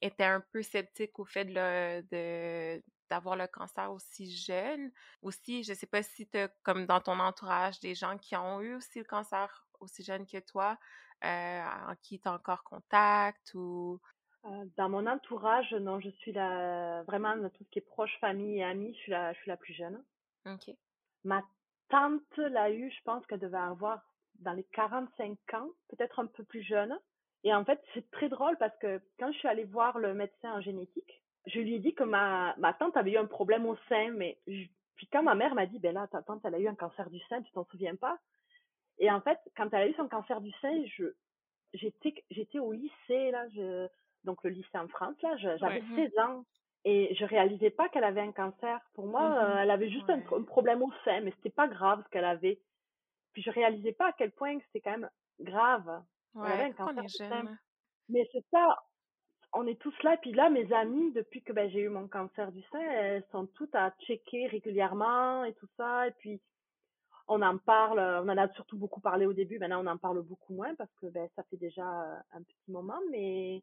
était 0.00 0.24
un 0.24 0.40
peu 0.52 0.62
sceptique 0.62 1.18
au 1.18 1.24
fait 1.24 1.44
de, 1.44 2.82
d'avoir 3.10 3.36
le 3.36 3.46
cancer 3.46 3.90
aussi 3.92 4.34
jeune. 4.34 4.90
Aussi, 5.22 5.64
je 5.64 5.74
sais 5.74 5.86
pas 5.86 6.02
si 6.02 6.28
tu 6.28 6.38
comme 6.62 6.86
dans 6.86 7.00
ton 7.00 7.18
entourage, 7.18 7.80
des 7.80 7.94
gens 7.94 8.18
qui 8.18 8.36
ont 8.36 8.60
eu 8.60 8.74
aussi 8.74 8.98
le 8.98 9.04
cancer 9.04 9.66
aussi 9.80 10.02
jeune 10.02 10.26
que 10.26 10.38
toi, 10.38 10.78
euh, 11.24 11.62
en 11.88 11.94
qui 12.02 12.20
tu 12.20 12.28
as 12.28 12.32
encore 12.32 12.64
contact 12.64 13.54
ou... 13.54 14.00
Euh, 14.44 14.64
dans 14.76 14.88
mon 14.88 15.06
entourage, 15.06 15.72
non, 15.74 16.00
je 16.00 16.10
suis 16.10 16.32
la, 16.32 17.02
vraiment, 17.04 17.36
dans 17.36 17.50
tout 17.50 17.64
ce 17.64 17.70
qui 17.70 17.80
est 17.80 17.82
proche, 17.82 18.16
famille 18.20 18.58
et 18.58 18.64
amis, 18.64 18.94
je 18.94 19.00
suis 19.00 19.10
la, 19.10 19.32
je 19.32 19.38
suis 19.40 19.48
la 19.48 19.56
plus 19.56 19.74
jeune. 19.74 20.02
OK. 20.46 20.70
Ma 21.24 21.42
tante 21.88 22.36
l'a 22.36 22.70
eu, 22.70 22.90
je 22.90 23.02
pense 23.02 23.26
qu'elle 23.26 23.40
devait 23.40 23.58
avoir 23.58 24.00
dans 24.36 24.52
les 24.52 24.64
45 24.64 25.36
ans, 25.54 25.70
peut-être 25.88 26.20
un 26.20 26.26
peu 26.26 26.44
plus 26.44 26.62
jeune. 26.62 26.96
Et 27.44 27.54
en 27.54 27.64
fait, 27.64 27.80
c'est 27.94 28.10
très 28.10 28.28
drôle 28.28 28.56
parce 28.58 28.76
que 28.78 29.00
quand 29.18 29.32
je 29.32 29.38
suis 29.38 29.48
allée 29.48 29.64
voir 29.64 29.98
le 29.98 30.14
médecin 30.14 30.52
en 30.54 30.60
génétique, 30.60 31.22
je 31.46 31.60
lui 31.60 31.74
ai 31.74 31.78
dit 31.78 31.94
que 31.94 32.04
ma, 32.04 32.54
ma 32.58 32.72
tante 32.72 32.96
avait 32.96 33.12
eu 33.12 33.18
un 33.18 33.26
problème 33.26 33.66
au 33.66 33.76
sein, 33.88 34.10
mais 34.10 34.38
puis 34.44 35.06
quand 35.12 35.22
ma 35.22 35.34
mère 35.34 35.54
m'a 35.54 35.66
dit, 35.66 35.78
ben 35.78 35.94
là, 35.94 36.06
ta 36.08 36.22
tante, 36.22 36.44
elle 36.44 36.56
a 36.56 36.58
eu 36.58 36.68
un 36.68 36.74
cancer 36.74 37.08
du 37.08 37.20
sein, 37.28 37.40
tu 37.42 37.52
t'en 37.52 37.64
souviens 37.66 37.94
pas? 37.94 38.18
Et 38.98 39.10
en 39.10 39.20
fait, 39.20 39.38
quand 39.56 39.72
elle 39.72 39.82
a 39.82 39.88
eu 39.88 39.94
son 39.94 40.08
cancer 40.08 40.40
du 40.40 40.50
sein, 40.60 40.84
je, 40.96 41.04
j'étais, 41.72 42.24
j'étais 42.30 42.58
au 42.58 42.72
lycée, 42.72 43.30
là, 43.30 43.48
je, 43.50 43.86
donc 44.24 44.42
le 44.42 44.50
lycée 44.50 44.76
en 44.76 44.88
France, 44.88 45.14
là, 45.22 45.36
j'avais 45.36 45.82
16 45.94 46.18
ans. 46.18 46.44
Et 46.84 47.14
je 47.16 47.24
réalisais 47.24 47.70
pas 47.70 47.88
qu'elle 47.88 48.04
avait 48.04 48.20
un 48.20 48.32
cancer. 48.32 48.80
Pour 48.94 49.06
moi, 49.06 49.28
mmh 49.28 49.34
euh, 49.34 49.62
elle 49.62 49.70
avait 49.70 49.90
juste 49.90 50.08
un, 50.08 50.20
un, 50.20 50.42
problème 50.42 50.82
au 50.82 50.92
sein, 51.04 51.20
mais 51.20 51.32
c'était 51.32 51.50
pas 51.50 51.66
grave 51.66 52.02
ce 52.04 52.10
qu'elle 52.10 52.24
avait. 52.24 52.60
Puis 53.32 53.42
je 53.42 53.50
réalisais 53.50 53.92
pas 53.92 54.08
à 54.08 54.12
quel 54.12 54.30
point 54.30 54.58
c'était 54.66 54.80
quand 54.80 54.92
même 54.92 55.10
grave. 55.40 56.02
Ouais, 56.38 56.74
on 56.78 56.96
Mais 58.08 58.28
c'est 58.32 58.44
ça, 58.50 58.76
on 59.52 59.66
est 59.66 59.80
tous 59.80 59.94
là. 60.02 60.16
Puis 60.18 60.32
là, 60.32 60.50
mes 60.50 60.72
amis, 60.72 61.12
depuis 61.12 61.42
que 61.42 61.52
ben, 61.52 61.70
j'ai 61.70 61.80
eu 61.80 61.88
mon 61.88 62.08
cancer 62.08 62.52
du 62.52 62.62
sein, 62.70 62.80
elles 62.80 63.24
sont 63.32 63.46
toutes 63.46 63.74
à 63.74 63.90
checker 64.06 64.46
régulièrement 64.46 65.44
et 65.44 65.54
tout 65.54 65.68
ça. 65.76 66.06
Et 66.06 66.12
puis, 66.12 66.40
on 67.26 67.42
en 67.42 67.58
parle, 67.58 67.98
on 67.98 68.28
en 68.28 68.38
a 68.38 68.48
surtout 68.54 68.78
beaucoup 68.78 69.00
parlé 69.00 69.26
au 69.26 69.32
début. 69.32 69.58
Maintenant, 69.58 69.84
on 69.84 69.86
en 69.86 69.98
parle 69.98 70.22
beaucoup 70.22 70.54
moins 70.54 70.74
parce 70.74 70.92
que 71.00 71.06
ben, 71.06 71.28
ça 71.36 71.42
fait 71.44 71.56
déjà 71.56 71.84
un 72.32 72.42
petit 72.42 72.70
moment. 72.70 73.00
Mais 73.10 73.62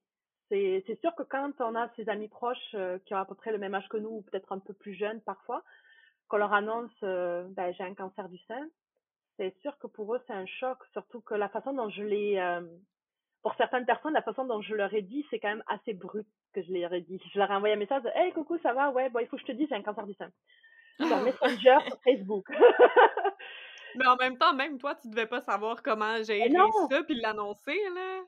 c'est, 0.49 0.84
c'est 0.86 0.99
sûr 1.01 1.13
que 1.15 1.23
quand 1.23 1.51
on 1.59 1.76
a 1.76 1.89
ses 1.95 2.07
amis 2.09 2.30
proches 2.30 2.76
qui 3.05 3.13
ont 3.13 3.19
à 3.19 3.26
peu 3.26 3.36
près 3.36 3.51
le 3.51 3.57
même 3.57 3.73
âge 3.73 3.88
que 3.89 3.97
nous, 3.97 4.09
ou 4.09 4.21
peut-être 4.21 4.51
un 4.51 4.59
peu 4.59 4.73
plus 4.73 4.93
jeunes 4.93 5.21
parfois, 5.21 5.63
qu'on 6.28 6.38
leur 6.38 6.53
annonce 6.53 6.91
ben, 7.01 7.73
j'ai 7.78 7.84
un 7.84 7.95
cancer 7.95 8.30
du 8.30 8.38
sein, 8.47 8.67
c'est 9.38 9.55
sûr 9.61 9.77
que 9.79 9.88
pour 9.88 10.15
eux, 10.15 10.21
c'est 10.27 10.33
un 10.33 10.45
choc, 10.45 10.77
surtout 10.93 11.21
que 11.21 11.36
la 11.36 11.49
façon 11.49 11.73
dont 11.73 11.89
je 11.89 12.03
l'ai, 12.03 12.39
euh, 12.39 12.61
pour 13.41 13.55
certaines 13.55 13.86
personnes, 13.86 14.13
la 14.13 14.21
façon 14.21 14.45
dont 14.45 14.61
je 14.61 14.75
leur 14.75 14.93
ai 14.93 15.01
dit, 15.01 15.25
c'est 15.29 15.39
quand 15.39 15.49
même 15.49 15.63
assez 15.67 15.93
brut 15.93 16.27
que 16.53 16.61
je 16.61 16.71
leur 16.71 16.93
ai 16.93 17.01
dit. 17.01 17.21
Je 17.33 17.39
leur 17.39 17.51
ai 17.51 17.55
envoyé 17.55 17.75
un 17.75 17.77
message 17.77 18.03
Hey, 18.15 18.31
coucou, 18.33 18.57
ça 18.59 18.73
va? 18.73 18.89
Ouais, 18.91 19.09
bon, 19.09 19.19
il 19.19 19.27
faut 19.27 19.36
que 19.36 19.41
je 19.41 19.47
te 19.47 19.51
dise, 19.51 19.67
j'ai 19.69 19.75
un 19.75 19.83
cancer 19.83 20.05
du 20.05 20.13
sein. 20.13 20.31
Sur 20.97 21.21
Messenger, 21.21 21.77
sur 21.88 22.01
Facebook. 22.03 22.47
Mais 23.97 24.07
en 24.07 24.15
même 24.17 24.38
temps, 24.38 24.53
même 24.53 24.77
toi, 24.77 24.95
tu 24.95 25.09
devais 25.09 25.25
pas 25.25 25.41
savoir 25.41 25.81
comment 25.81 26.21
gérer 26.23 26.51
ça 26.89 27.03
puis 27.03 27.15
l'annoncer, 27.15 27.77
là. 27.93 28.21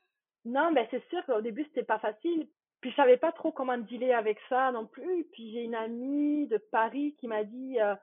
Non, 0.45 0.71
ben 0.71 0.87
c'est 0.91 1.05
sûr 1.09 1.25
qu'au 1.25 1.41
début, 1.41 1.65
c'était 1.65 1.83
pas 1.83 1.99
facile. 1.99 2.47
Puis 2.79 2.91
je 2.91 2.95
savais 2.95 3.17
pas 3.17 3.31
trop 3.31 3.51
comment 3.51 3.77
dealer 3.77 4.13
avec 4.13 4.39
ça 4.47 4.71
non 4.71 4.85
plus. 4.85 5.25
Puis 5.33 5.51
j'ai 5.51 5.63
une 5.63 5.75
amie 5.75 6.47
de 6.47 6.57
Paris 6.71 7.15
qui 7.19 7.27
m'a 7.27 7.43
dit 7.43 7.79
euh, 7.81 7.95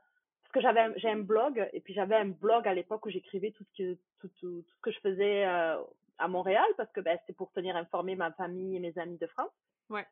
que 0.55 0.61
j'avais 0.61 0.97
j'ai 0.99 1.11
un 1.11 1.19
blog 1.19 1.69
et 1.73 1.81
puis 1.81 1.93
j'avais 1.95 2.15
un 2.15 2.29
blog 2.29 2.67
à 2.69 2.75
l'époque 2.75 3.05
où 3.05 3.11
j'écrivais 3.11 3.51
tout 3.51 3.65
ce 3.65 3.83
que 3.83 3.95
tout, 4.21 4.29
tout, 4.29 4.63
tout, 4.63 4.65
ce 4.77 4.81
que 4.81 4.93
je 4.93 5.01
faisais 5.01 5.45
euh, 5.45 5.77
à 6.19 6.29
Montréal 6.29 6.65
parce 6.77 6.91
que 6.93 7.01
ben, 7.01 7.19
c'était 7.21 7.33
pour 7.33 7.51
tenir 7.53 7.75
informé 7.77 8.15
ma 8.15 8.31
famille 8.33 8.77
et 8.77 8.81
mes 8.81 8.97
amis 8.97 9.19
de 9.19 9.27
France. 9.27 9.51
Ouais. 9.91 10.07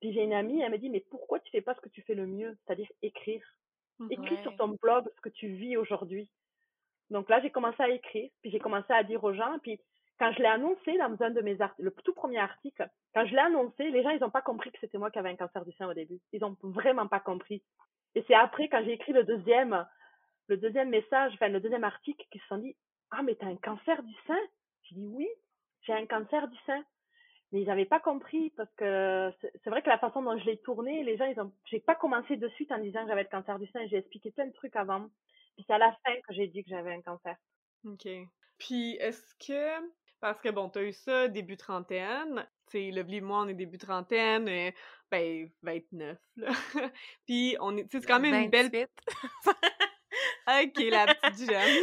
Puis 0.00 0.12
j'ai 0.12 0.22
une 0.22 0.32
amie, 0.32 0.60
elle 0.60 0.70
me 0.70 0.78
dit 0.78 0.90
mais 0.90 1.04
pourquoi 1.10 1.40
tu 1.40 1.50
fais 1.50 1.60
pas 1.60 1.74
ce 1.74 1.80
que 1.80 1.88
tu 1.88 2.02
fais 2.02 2.14
le 2.14 2.26
mieux, 2.26 2.56
c'est-à-dire 2.64 2.88
écrire. 3.02 3.42
Mmh. 3.98 4.12
Écris 4.12 4.42
sur 4.42 4.56
ton 4.56 4.68
blog 4.80 5.10
ce 5.16 5.20
que 5.20 5.28
tu 5.28 5.48
vis 5.48 5.76
aujourd'hui. 5.76 6.30
Donc 7.10 7.28
là, 7.28 7.40
j'ai 7.42 7.50
commencé 7.50 7.82
à 7.82 7.90
écrire, 7.90 8.30
puis 8.40 8.52
j'ai 8.52 8.60
commencé 8.60 8.92
à 8.92 9.02
dire 9.02 9.22
aux 9.24 9.34
gens, 9.34 9.58
puis 9.62 9.80
quand 10.20 10.32
je 10.32 10.38
l'ai 10.38 10.46
annoncé 10.46 10.96
dans 10.98 11.20
un 11.20 11.30
de 11.30 11.40
mes 11.40 11.60
articles, 11.60 11.82
le 11.82 11.90
tout 11.90 12.14
premier 12.14 12.38
article, 12.38 12.88
quand 13.12 13.26
je 13.26 13.32
l'ai 13.32 13.40
annoncé, 13.40 13.90
les 13.90 14.02
gens, 14.04 14.10
ils 14.10 14.20
n'ont 14.20 14.30
pas 14.30 14.42
compris 14.42 14.70
que 14.70 14.78
c'était 14.80 14.98
moi 14.98 15.10
qui 15.10 15.18
avais 15.18 15.30
un 15.30 15.36
cancer 15.36 15.64
du 15.64 15.72
sein 15.72 15.88
au 15.88 15.94
début. 15.94 16.20
Ils 16.32 16.40
n'ont 16.40 16.56
vraiment 16.62 17.08
pas 17.08 17.20
compris. 17.20 17.62
Et 18.14 18.24
c'est 18.26 18.34
après, 18.34 18.68
quand 18.68 18.82
j'ai 18.84 18.92
écrit 18.92 19.12
le 19.12 19.24
deuxième, 19.24 19.86
le 20.48 20.56
deuxième 20.56 20.90
message, 20.90 21.32
enfin, 21.34 21.48
le 21.48 21.60
deuxième 21.60 21.84
article, 21.84 22.24
qu'ils 22.30 22.40
se 22.40 22.46
sont 22.48 22.58
dit, 22.58 22.76
ah, 23.10 23.22
mais 23.22 23.34
t'as 23.36 23.46
un 23.46 23.56
cancer 23.56 24.02
du 24.02 24.14
sein? 24.26 24.38
J'ai 24.82 24.96
dit, 24.96 25.06
oui, 25.06 25.28
j'ai 25.82 25.92
un 25.92 26.06
cancer 26.06 26.48
du 26.48 26.58
sein. 26.66 26.84
Mais 27.52 27.62
ils 27.62 27.66
n'avaient 27.66 27.84
pas 27.84 27.98
compris 27.98 28.50
parce 28.50 28.72
que 28.76 29.32
c'est 29.42 29.70
vrai 29.70 29.82
que 29.82 29.88
la 29.88 29.98
façon 29.98 30.22
dont 30.22 30.38
je 30.38 30.44
l'ai 30.44 30.58
tourné, 30.58 31.02
les 31.02 31.16
gens, 31.16 31.24
ils 31.24 31.40
ont, 31.40 31.52
j'ai 31.64 31.80
pas 31.80 31.96
commencé 31.96 32.36
de 32.36 32.48
suite 32.50 32.70
en 32.70 32.78
disant 32.78 33.02
que 33.02 33.08
j'avais 33.08 33.24
le 33.24 33.28
cancer 33.28 33.58
du 33.58 33.66
sein. 33.68 33.84
J'ai 33.88 33.96
expliqué 33.96 34.30
plein 34.30 34.46
de 34.46 34.52
trucs 34.52 34.76
avant. 34.76 35.08
Puis 35.56 35.64
c'est 35.66 35.72
à 35.72 35.78
la 35.78 35.92
fin 36.04 36.14
que 36.28 36.32
j'ai 36.32 36.46
dit 36.46 36.62
que 36.62 36.70
j'avais 36.70 36.92
un 36.92 37.02
cancer. 37.02 37.36
OK. 37.84 38.06
Puis 38.58 38.96
est-ce 39.00 39.34
que, 39.44 39.90
parce 40.20 40.40
que 40.40 40.50
bon, 40.50 40.68
t'as 40.68 40.82
eu 40.82 40.92
ça 40.92 41.26
début 41.26 41.56
trentaine, 41.56 42.46
tu 42.70 42.78
sais, 42.78 42.90
le 42.92 43.20
moi, 43.20 43.42
on 43.42 43.48
est 43.48 43.54
début 43.54 43.78
trentaine, 43.78 44.48
euh, 44.48 44.70
ben, 45.10 45.50
29, 45.62 46.18
là. 46.36 46.48
Puis, 47.26 47.56
on 47.60 47.76
est, 47.76 47.86
c'est 47.90 48.04
quand 48.06 48.20
même 48.20 48.34
une 48.34 48.50
belle... 48.50 48.70
ok, 50.48 50.78
la 50.90 51.14
petite 51.14 51.50
jeune. 51.50 51.82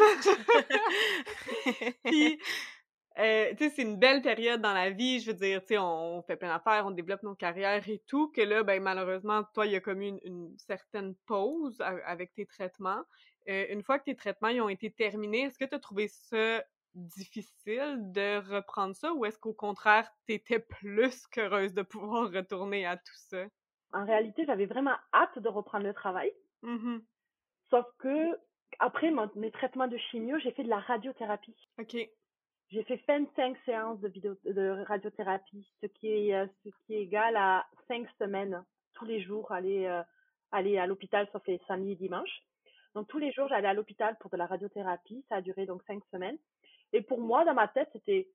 Puis, 2.05 2.39
euh, 3.19 3.49
tu 3.51 3.63
sais, 3.63 3.73
c'est 3.75 3.81
une 3.81 3.97
belle 3.97 4.21
période 4.21 4.61
dans 4.61 4.73
la 4.73 4.91
vie, 4.91 5.19
je 5.19 5.31
veux 5.31 5.37
dire, 5.37 5.61
tu 5.61 5.69
sais, 5.69 5.77
on 5.77 6.21
fait 6.23 6.35
plein 6.35 6.49
d'affaires, 6.49 6.85
on 6.85 6.91
développe 6.91 7.23
nos 7.23 7.35
carrières 7.35 7.87
et 7.89 8.01
tout, 8.07 8.31
que 8.31 8.41
là, 8.41 8.63
ben, 8.63 8.81
malheureusement, 8.81 9.43
toi, 9.53 9.65
il 9.65 9.71
y 9.71 9.75
a 9.75 9.81
comme 9.81 10.01
une, 10.01 10.19
une 10.23 10.55
certaine 10.57 11.15
pause 11.25 11.81
avec 11.81 12.33
tes 12.33 12.45
traitements. 12.45 13.03
Euh, 13.49 13.65
une 13.69 13.81
fois 13.81 13.97
que 13.97 14.05
tes 14.05 14.15
traitements 14.15 14.49
ils 14.49 14.61
ont 14.61 14.69
été 14.69 14.91
terminés, 14.91 15.43
est-ce 15.43 15.57
que 15.57 15.65
tu 15.65 15.75
as 15.75 15.79
trouvé 15.79 16.09
ça 16.09 16.63
difficile 16.95 18.11
de 18.11 18.37
reprendre 18.55 18.95
ça 18.95 19.13
ou 19.13 19.25
est-ce 19.25 19.37
qu'au 19.37 19.53
contraire, 19.53 20.09
t'étais 20.25 20.59
plus 20.59 21.27
qu'heureuse 21.27 21.73
de 21.73 21.81
pouvoir 21.81 22.31
retourner 22.33 22.85
à 22.85 22.97
tout 22.97 23.17
ça? 23.29 23.45
En 23.93 24.05
réalité, 24.05 24.45
j'avais 24.45 24.65
vraiment 24.65 24.95
hâte 25.13 25.39
de 25.39 25.49
reprendre 25.49 25.85
le 25.85 25.93
travail. 25.93 26.31
Mmh 26.63 26.99
Sauf 27.69 27.85
que 27.99 28.37
après 28.79 29.11
mes 29.35 29.51
traitements 29.51 29.87
de 29.87 29.97
chimio, 29.97 30.37
j'ai 30.39 30.51
fait 30.51 30.63
de 30.63 30.69
la 30.69 30.79
radiothérapie. 30.79 31.55
OK. 31.79 31.97
J'ai 32.69 32.83
fait 32.83 33.01
25 33.07 33.57
séances 33.65 33.99
de, 34.01 34.09
vidéo, 34.09 34.35
de 34.43 34.83
radiothérapie, 34.87 35.65
ce 35.81 35.87
qui, 35.87 36.07
est, 36.09 36.35
euh, 36.35 36.47
ce 36.65 36.69
qui 36.85 36.95
est 36.95 37.03
égal 37.03 37.35
à 37.37 37.65
5 37.87 38.07
semaines, 38.19 38.63
tous 38.93 39.05
les 39.05 39.21
jours, 39.21 39.51
aller, 39.53 39.85
euh, 39.85 40.03
aller 40.51 40.77
à 40.77 40.85
l'hôpital, 40.85 41.27
sauf 41.31 41.45
les 41.47 41.61
samedis 41.67 41.93
et 41.93 41.95
dimanches. 41.95 42.43
Donc 42.93 43.07
tous 43.07 43.19
les 43.19 43.31
jours, 43.31 43.47
j'allais 43.47 43.67
à 43.67 43.73
l'hôpital 43.73 44.17
pour 44.19 44.29
de 44.31 44.37
la 44.37 44.47
radiothérapie. 44.47 45.23
Ça 45.29 45.35
a 45.35 45.41
duré 45.41 45.65
donc 45.65 45.81
5 45.87 46.03
semaines. 46.11 46.37
Et 46.93 47.01
pour 47.01 47.19
moi, 47.19 47.45
dans 47.45 47.53
ma 47.53 47.67
tête, 47.67 47.89
c'était 47.93 48.27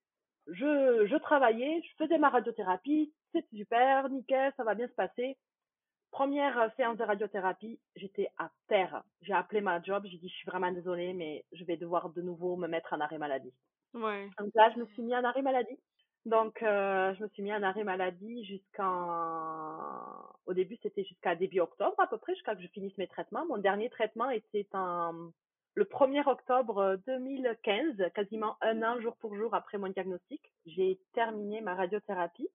je, 0.46 1.07
je 1.07 1.16
travaillais, 1.16 1.82
je 1.82 2.05
faisais 2.05 2.18
ma 2.18 2.28
radiothérapie, 2.28 3.12
c'est 3.32 3.46
super, 3.55 4.09
nickel, 4.09 4.53
ça 4.57 4.64
va 4.64 4.74
bien 4.74 4.88
se 4.88 4.94
passer. 4.94 5.36
Première 6.11 6.59
euh, 6.61 6.68
séance 6.76 6.98
de 6.98 7.05
radiothérapie, 7.05 7.80
j'étais 7.96 8.28
à 8.38 8.50
terre. 8.68 9.03
J'ai 9.22 9.32
appelé 9.32 9.61
ma 9.61 9.80
job, 9.80 10.05
j'ai 10.05 10.18
dit 10.18 10.28
je 10.28 10.34
suis 10.34 10.50
vraiment 10.50 10.70
désolée, 10.70 11.14
mais 11.14 11.44
je 11.53 11.64
vais 11.64 11.76
devoir 11.76 12.11
de 12.11 12.22
nouveau 12.22 12.57
me 12.57 12.68
mettre 12.68 12.92
en 12.92 13.00
arrêt 13.00 13.18
maladie. 13.18 13.53
Ouais. 13.94 14.28
Donc 14.38 14.50
là, 14.55 14.70
je 14.74 14.80
me 14.80 14.86
suis 14.86 15.03
mis 15.03 15.16
en 15.16 15.24
arrêt 15.24 15.42
maladie. 15.42 15.78
Donc, 16.24 16.62
euh, 16.62 17.14
je 17.14 17.22
me 17.24 17.28
suis 17.30 17.42
mis 17.42 17.53
en 17.53 17.62
arrêt 17.62 17.82
maladie 17.82 18.44
jusqu'en... 18.44 19.98
Au 20.46 20.55
début, 20.55 20.76
c'était 20.82 21.05
jusqu'à 21.05 21.34
début 21.34 21.61
octobre 21.61 21.98
à 21.98 22.07
peu 22.07 22.18
près, 22.18 22.34
jusqu'à 22.34 22.55
que 22.55 22.62
je 22.62 22.68
finisse 22.68 22.96
mes 22.98 23.09
traitements. 23.09 23.46
Mon 23.46 23.59
dernier 23.59 23.90
traitement 23.90 24.30
était 24.30 24.68
en 24.72 25.30
le 25.74 25.84
1er 25.84 26.28
octobre 26.28 26.98
2015, 27.06 28.10
quasiment 28.14 28.56
un 28.60 28.82
an 28.82 29.00
jour 29.00 29.16
pour 29.16 29.34
jour 29.36 29.54
après 29.54 29.78
mon 29.78 29.88
diagnostic. 29.88 30.52
J'ai 30.66 31.00
terminé 31.14 31.60
ma 31.60 31.74
radiothérapie. 31.74 32.48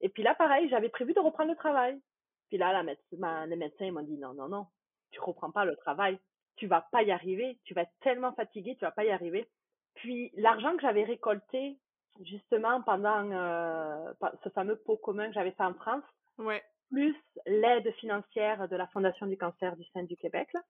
Et 0.00 0.08
puis 0.08 0.22
là, 0.22 0.34
pareil, 0.34 0.68
j'avais 0.68 0.88
prévu 0.88 1.12
de 1.14 1.20
reprendre 1.20 1.50
le 1.50 1.56
travail. 1.56 2.00
Puis 2.48 2.58
là, 2.58 2.72
la 2.72 2.82
médecin, 2.82 3.46
les 3.46 3.56
médecins 3.56 3.90
m'ont 3.92 4.02
dit 4.02 4.18
non, 4.18 4.34
non, 4.34 4.48
non, 4.48 4.66
tu 5.12 5.20
reprends 5.20 5.50
pas 5.50 5.64
le 5.64 5.76
travail. 5.76 6.18
Tu 6.56 6.66
vas 6.66 6.86
pas 6.92 7.02
y 7.02 7.10
arriver. 7.10 7.58
Tu 7.64 7.74
vas 7.74 7.82
être 7.82 7.94
tellement 8.00 8.32
fatigué, 8.32 8.74
tu 8.76 8.84
vas 8.84 8.90
pas 8.90 9.04
y 9.04 9.10
arriver. 9.10 9.48
Puis 9.94 10.30
l'argent 10.34 10.74
que 10.74 10.82
j'avais 10.82 11.04
récolté 11.04 11.78
justement 12.22 12.82
pendant 12.82 13.30
euh, 13.30 14.12
ce 14.42 14.48
fameux 14.50 14.76
pot 14.76 14.96
commun 14.96 15.28
que 15.28 15.34
j'avais 15.34 15.52
fait 15.52 15.64
en 15.64 15.74
France, 15.74 16.04
ouais. 16.38 16.62
plus 16.90 17.16
l'aide 17.46 17.90
financière 17.94 18.68
de 18.68 18.76
la 18.76 18.86
Fondation 18.88 19.26
du 19.26 19.36
cancer 19.36 19.76
du 19.76 19.84
sein 19.92 20.04
du 20.04 20.16
Québec, 20.16 20.48
là, 20.54 20.60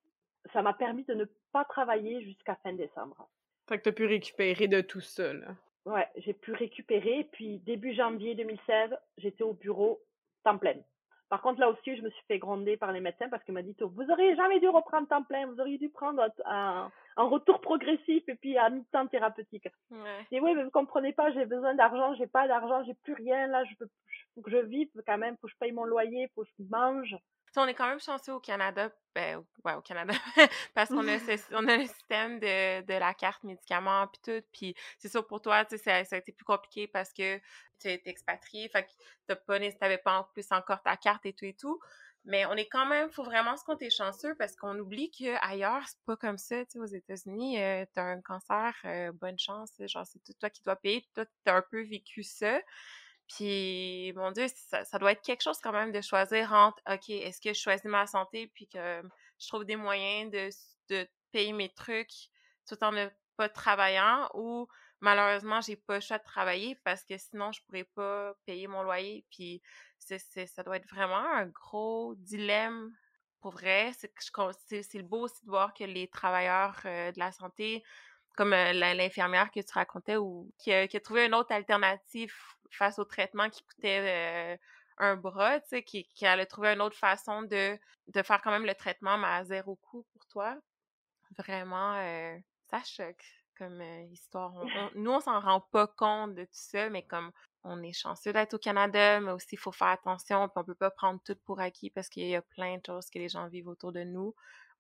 ça 0.55 0.62
m'a 0.62 0.72
permis 0.72 1.05
de 1.05 1.14
ne 1.14 1.26
pas 1.52 1.64
travailler 1.64 2.22
jusqu'à 2.22 2.55
fin 2.62 2.72
décembre. 2.72 3.28
Fait 3.68 3.78
que 3.78 3.82
tu 3.82 3.88
as 3.90 3.92
pu 3.92 4.07
récupérer 4.07 4.68
de 4.68 4.80
tout 4.80 5.00
ça, 5.00 5.34
là. 5.34 5.48
Ouais, 5.84 6.09
j'ai 6.16 6.32
pu 6.32 6.52
récupérer. 6.52 7.28
Puis 7.32 7.59
début 7.59 7.92
janvier 7.92 8.34
2016, 8.34 8.96
j'étais 9.18 9.44
au 9.44 9.52
bureau 9.52 10.00
temps 10.44 10.57
plein. 10.57 10.76
Par 11.28 11.42
contre, 11.42 11.61
là 11.61 11.68
aussi, 11.68 11.96
je 11.96 12.02
me 12.02 12.11
suis 12.11 12.24
fait 12.28 12.38
gronder 12.38 12.76
par 12.76 12.92
les 12.92 13.00
médecins 13.00 13.28
parce 13.28 13.42
qu'ils 13.44 13.55
m'ont 13.55 13.62
dit, 13.62 13.74
vous 13.80 14.11
auriez 14.11 14.36
jamais 14.36 14.61
dû 14.61 14.68
reprendre 14.68 15.09
temps 15.09 15.24
plein, 15.24 15.46
vous 15.46 15.59
auriez 15.61 15.78
dû 15.78 15.88
prendre 15.88 16.24
un, 16.44 16.90
un 17.16 17.24
retour 17.24 17.61
progressif 17.61 18.22
et 18.28 18.34
puis 18.34 18.57
à 18.57 18.70
mi-temps 18.70 19.09
thérapeutique. 19.09 19.66
Ouais. 19.90 20.26
Et 20.30 20.40
oui, 20.40 20.55
mais 20.55 20.62
vous 20.62 20.70
comprenez 20.70 21.12
pas, 21.12 21.32
j'ai 21.32 21.46
besoin 21.46 21.74
d'argent, 21.74 22.14
j'ai 22.14 22.28
pas 22.28 22.46
d'argent, 22.46 22.84
j'ai 22.84 22.94
plus 22.94 23.14
rien, 23.14 23.48
là, 23.48 23.64
je 23.64 23.74
peux, 23.74 23.88
faut 24.34 24.42
que 24.42 24.50
je 24.50 24.59
vive 24.59 24.90
quand 25.07 25.18
même, 25.18 25.36
faut 25.40 25.48
que 25.48 25.52
je 25.52 25.59
paye 25.59 25.72
mon 25.72 25.84
loyer, 25.84 26.30
faut 26.34 26.44
que 26.44 26.50
je 26.59 26.64
mange 26.70 27.16
on 27.61 27.66
est 27.66 27.74
quand 27.74 27.88
même 27.88 28.00
chanceux 28.00 28.32
au 28.32 28.40
Canada, 28.40 28.90
ben, 29.14 29.44
ouais, 29.64 29.74
au 29.74 29.80
Canada, 29.80 30.12
parce 30.74 30.90
qu'on 30.90 31.07
a, 31.07 31.16
on 31.52 31.68
a 31.68 31.76
le 31.76 31.86
système 31.86 32.40
de, 32.40 32.82
de 32.82 32.94
la 32.94 33.14
carte 33.14 33.44
médicaments 33.44 34.07
puis 34.09 34.20
tout, 34.24 34.46
puis 34.52 34.74
c'est 34.98 35.09
sûr 35.09 35.26
pour 35.26 35.40
toi, 35.40 35.64
tu 35.64 35.76
sais, 35.76 35.82
ça, 35.82 36.05
ça, 36.05 36.16
a 36.16 36.18
été 36.18 36.32
plus 36.32 36.44
compliqué 36.44 36.88
parce 36.88 37.12
que 37.12 37.38
tu 37.80 37.88
es 37.88 38.02
expatrié, 38.07 38.68
fait 38.68 38.84
que 38.84 38.90
t'as 39.26 39.36
pas, 39.36 39.59
t'avais 39.80 39.98
pas 39.98 40.18
en 40.18 40.24
plus 40.24 40.46
encore 40.50 40.82
ta 40.82 40.96
carte 40.96 41.26
et 41.26 41.32
tout 41.32 41.44
et 41.44 41.55
tout, 41.55 41.80
mais 42.24 42.46
on 42.46 42.55
est 42.55 42.68
quand 42.68 42.86
même, 42.86 43.11
faut 43.11 43.24
vraiment 43.24 43.57
se 43.57 43.64
compter 43.64 43.90
chanceux 43.90 44.34
parce 44.36 44.57
qu'on 44.57 44.78
oublie 44.78 45.11
qu'ailleurs, 45.11 45.82
c'est 45.86 46.00
pas 46.07 46.16
comme 46.16 46.38
ça, 46.38 46.64
tu 46.64 46.72
sais, 46.72 46.78
aux 46.78 46.86
États-Unis, 46.86 47.62
euh, 47.62 47.84
t'as 47.92 48.05
un 48.05 48.20
cancer, 48.22 48.74
euh, 48.86 49.12
bonne 49.12 49.38
chance, 49.38 49.70
genre 49.80 50.07
c'est 50.07 50.38
toi 50.38 50.50
qui 50.50 50.62
dois 50.62 50.76
payer, 50.76 51.07
toi 51.14 51.24
t'as 51.44 51.57
un 51.57 51.62
peu 51.70 51.82
vécu 51.82 52.22
ça, 52.22 52.61
puis, 53.29 54.12
mon 54.16 54.31
Dieu, 54.33 54.47
ça, 54.49 54.99
doit 54.99 55.12
être 55.12 55.22
quelque 55.22 55.43
chose 55.43 55.59
quand 55.62 55.72
même 55.72 55.93
de 55.93 56.01
choisir 56.01 56.53
entre, 56.53 56.81
OK, 56.91 57.09
est-ce 57.09 57.41
que 57.41 57.55
je 57.55 57.61
choisis 57.61 57.85
ma 57.85 58.07
santé 58.07 58.51
puis 58.55 58.68
que 58.68 59.03
je 59.39 59.49
trouve 59.49 59.64
des 59.64 59.77
moyens 59.77 60.31
de, 60.31 60.49
de 60.95 61.09
payer 61.33 61.53
mes 61.53 61.72
trucs 61.72 62.12
tout 62.68 62.83
en 62.83 62.93
ne 62.93 63.09
pas 63.37 63.49
travaillant 63.49 64.29
ou 64.35 64.68
malheureusement, 65.01 65.61
j'ai 65.61 65.77
pas 65.77 65.97
le 65.97 66.01
choix 66.01 66.18
de 66.18 66.25
travailler 66.25 66.79
parce 66.85 67.05
que 67.05 67.16
sinon, 67.18 67.53
je 67.53 67.61
pourrais 67.66 67.85
pas 67.85 68.35
payer 68.47 68.66
mon 68.66 68.83
loyer. 68.83 69.25
Puis, 69.31 69.62
c'est, 69.99 70.18
ça 70.47 70.62
doit 70.62 70.77
être 70.77 70.89
vraiment 70.89 71.16
un 71.16 71.47
gros 71.47 72.14
dilemme 72.16 72.91
pour 73.41 73.53
vrai. 73.53 73.93
C'est, 73.99 74.12
c'est, 74.83 74.99
le 74.99 75.05
beau 75.05 75.22
aussi 75.22 75.45
de 75.45 75.51
voir 75.51 75.75
que 75.75 75.85
les 75.85 76.09
travailleurs 76.09 76.81
euh, 76.85 77.12
de 77.12 77.18
la 77.18 77.33
santé 77.33 77.83
comme 78.37 78.51
l'infirmière 78.51 79.51
que 79.51 79.61
tu 79.61 79.72
racontais 79.72 80.16
ou 80.16 80.51
qui 80.59 80.72
a, 80.72 80.89
qui 80.89 80.97
a, 80.97 81.01
trouvé 81.01 81.26
une 81.26 81.35
autre 81.35 81.53
alternative 81.53 82.32
face 82.70 82.99
au 82.99 83.05
traitement 83.05 83.49
qui 83.51 83.62
coûtait 83.62 84.59
un 84.99 85.16
bras, 85.16 85.61
tu 85.61 85.68
sais, 85.68 85.82
qui, 85.82 86.07
qui 86.14 86.26
allait 86.26 86.47
trouver 86.47 86.68
une 86.68 86.80
autre 86.80 86.97
façon 86.97 87.43
de, 87.43 87.78
faire 88.22 88.43
quand 88.43 88.51
même 88.51 88.66
le 88.66 88.74
traitement, 88.74 89.18
mais 89.18 89.28
à 89.28 89.45
zéro 89.45 89.76
coût 89.76 90.07
pour 90.12 90.26
toi. 90.26 90.57
Vraiment, 91.39 91.95
ça 92.70 92.82
choque 92.85 93.24
comme 93.57 93.80
histoire. 94.11 94.53
nous, 94.95 95.11
on 95.11 95.20
s'en 95.20 95.41
rend 95.41 95.61
pas 95.61 95.87
compte 95.87 96.35
de 96.35 96.45
tout 96.45 96.51
ça, 96.53 96.91
mais 96.91 97.05
comme 97.05 97.30
on 97.62 97.82
est 97.82 97.93
chanceux 97.93 98.32
d'être 98.32 98.55
au 98.55 98.59
Canada, 98.59 99.20
mais 99.20 99.32
aussi 99.32 99.51
il 99.53 99.59
faut 99.59 99.72
faire 99.72 99.89
attention, 99.89 100.49
puis 100.49 100.59
on 100.59 100.64
peut 100.64 100.74
pas 100.74 100.91
prendre 100.91 101.20
tout 101.24 101.37
pour 101.45 101.61
acquis 101.61 101.91
parce 101.91 102.09
qu'il 102.09 102.26
y 102.28 102.37
a 102.37 102.43
plein 102.43 102.76
de 102.76 102.82
choses 102.87 103.09
que 103.11 103.18
les 103.18 103.28
gens 103.28 103.49
vivent 103.49 103.68
autour 103.68 103.93
de 103.93 104.03
nous 104.05 104.35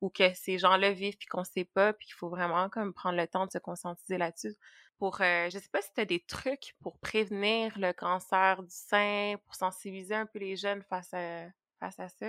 ou 0.04 0.10
que 0.10 0.34
ces 0.34 0.58
gens-là 0.58 0.92
vivent 0.92 1.16
puis 1.16 1.26
qu'on 1.26 1.44
sait 1.44 1.64
pas, 1.64 1.94
puis 1.94 2.06
qu'il 2.06 2.14
faut 2.14 2.28
vraiment 2.28 2.68
comme 2.68 2.92
prendre 2.92 3.16
le 3.16 3.26
temps 3.26 3.46
de 3.46 3.50
se 3.50 3.56
conscientiser 3.56 4.18
là-dessus. 4.18 4.54
Pour, 4.98 5.22
euh, 5.22 5.48
je 5.48 5.58
sais 5.58 5.70
pas 5.72 5.80
si 5.80 5.94
tu 5.94 6.00
as 6.02 6.04
des 6.04 6.20
trucs 6.20 6.74
pour 6.82 6.98
prévenir 6.98 7.72
le 7.78 7.94
cancer 7.94 8.62
du 8.62 8.68
sein, 8.68 9.36
pour 9.46 9.54
sensibiliser 9.54 10.14
un 10.14 10.26
peu 10.26 10.40
les 10.40 10.56
jeunes 10.56 10.82
face 10.82 11.14
à, 11.14 11.46
face 11.80 11.98
à 11.98 12.08
ça? 12.08 12.26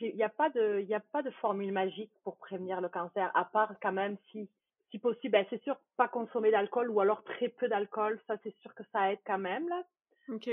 Il 0.00 0.14
n'y 0.14 0.22
a 0.22 0.28
pas 0.28 0.50
de, 0.50 0.84
il 0.86 0.92
a 0.92 1.00
pas 1.00 1.22
de 1.22 1.30
formule 1.30 1.72
magique 1.72 2.12
pour 2.24 2.36
prévenir 2.36 2.82
le 2.82 2.90
cancer, 2.90 3.30
à 3.34 3.46
part 3.46 3.72
quand 3.80 3.92
même 3.92 4.18
si, 4.30 4.46
si 4.90 4.98
possible, 4.98 5.32
ben 5.32 5.46
c'est 5.48 5.62
sûr 5.62 5.78
pas 5.96 6.08
consommer 6.08 6.50
d'alcool 6.50 6.90
ou 6.90 7.00
alors 7.00 7.24
très 7.24 7.48
peu 7.48 7.68
d'alcool, 7.68 8.20
ça 8.26 8.36
c'est 8.42 8.54
sûr 8.60 8.74
que 8.74 8.82
ça 8.92 9.12
aide 9.12 9.20
quand 9.24 9.38
même 9.38 9.66
là, 9.68 9.82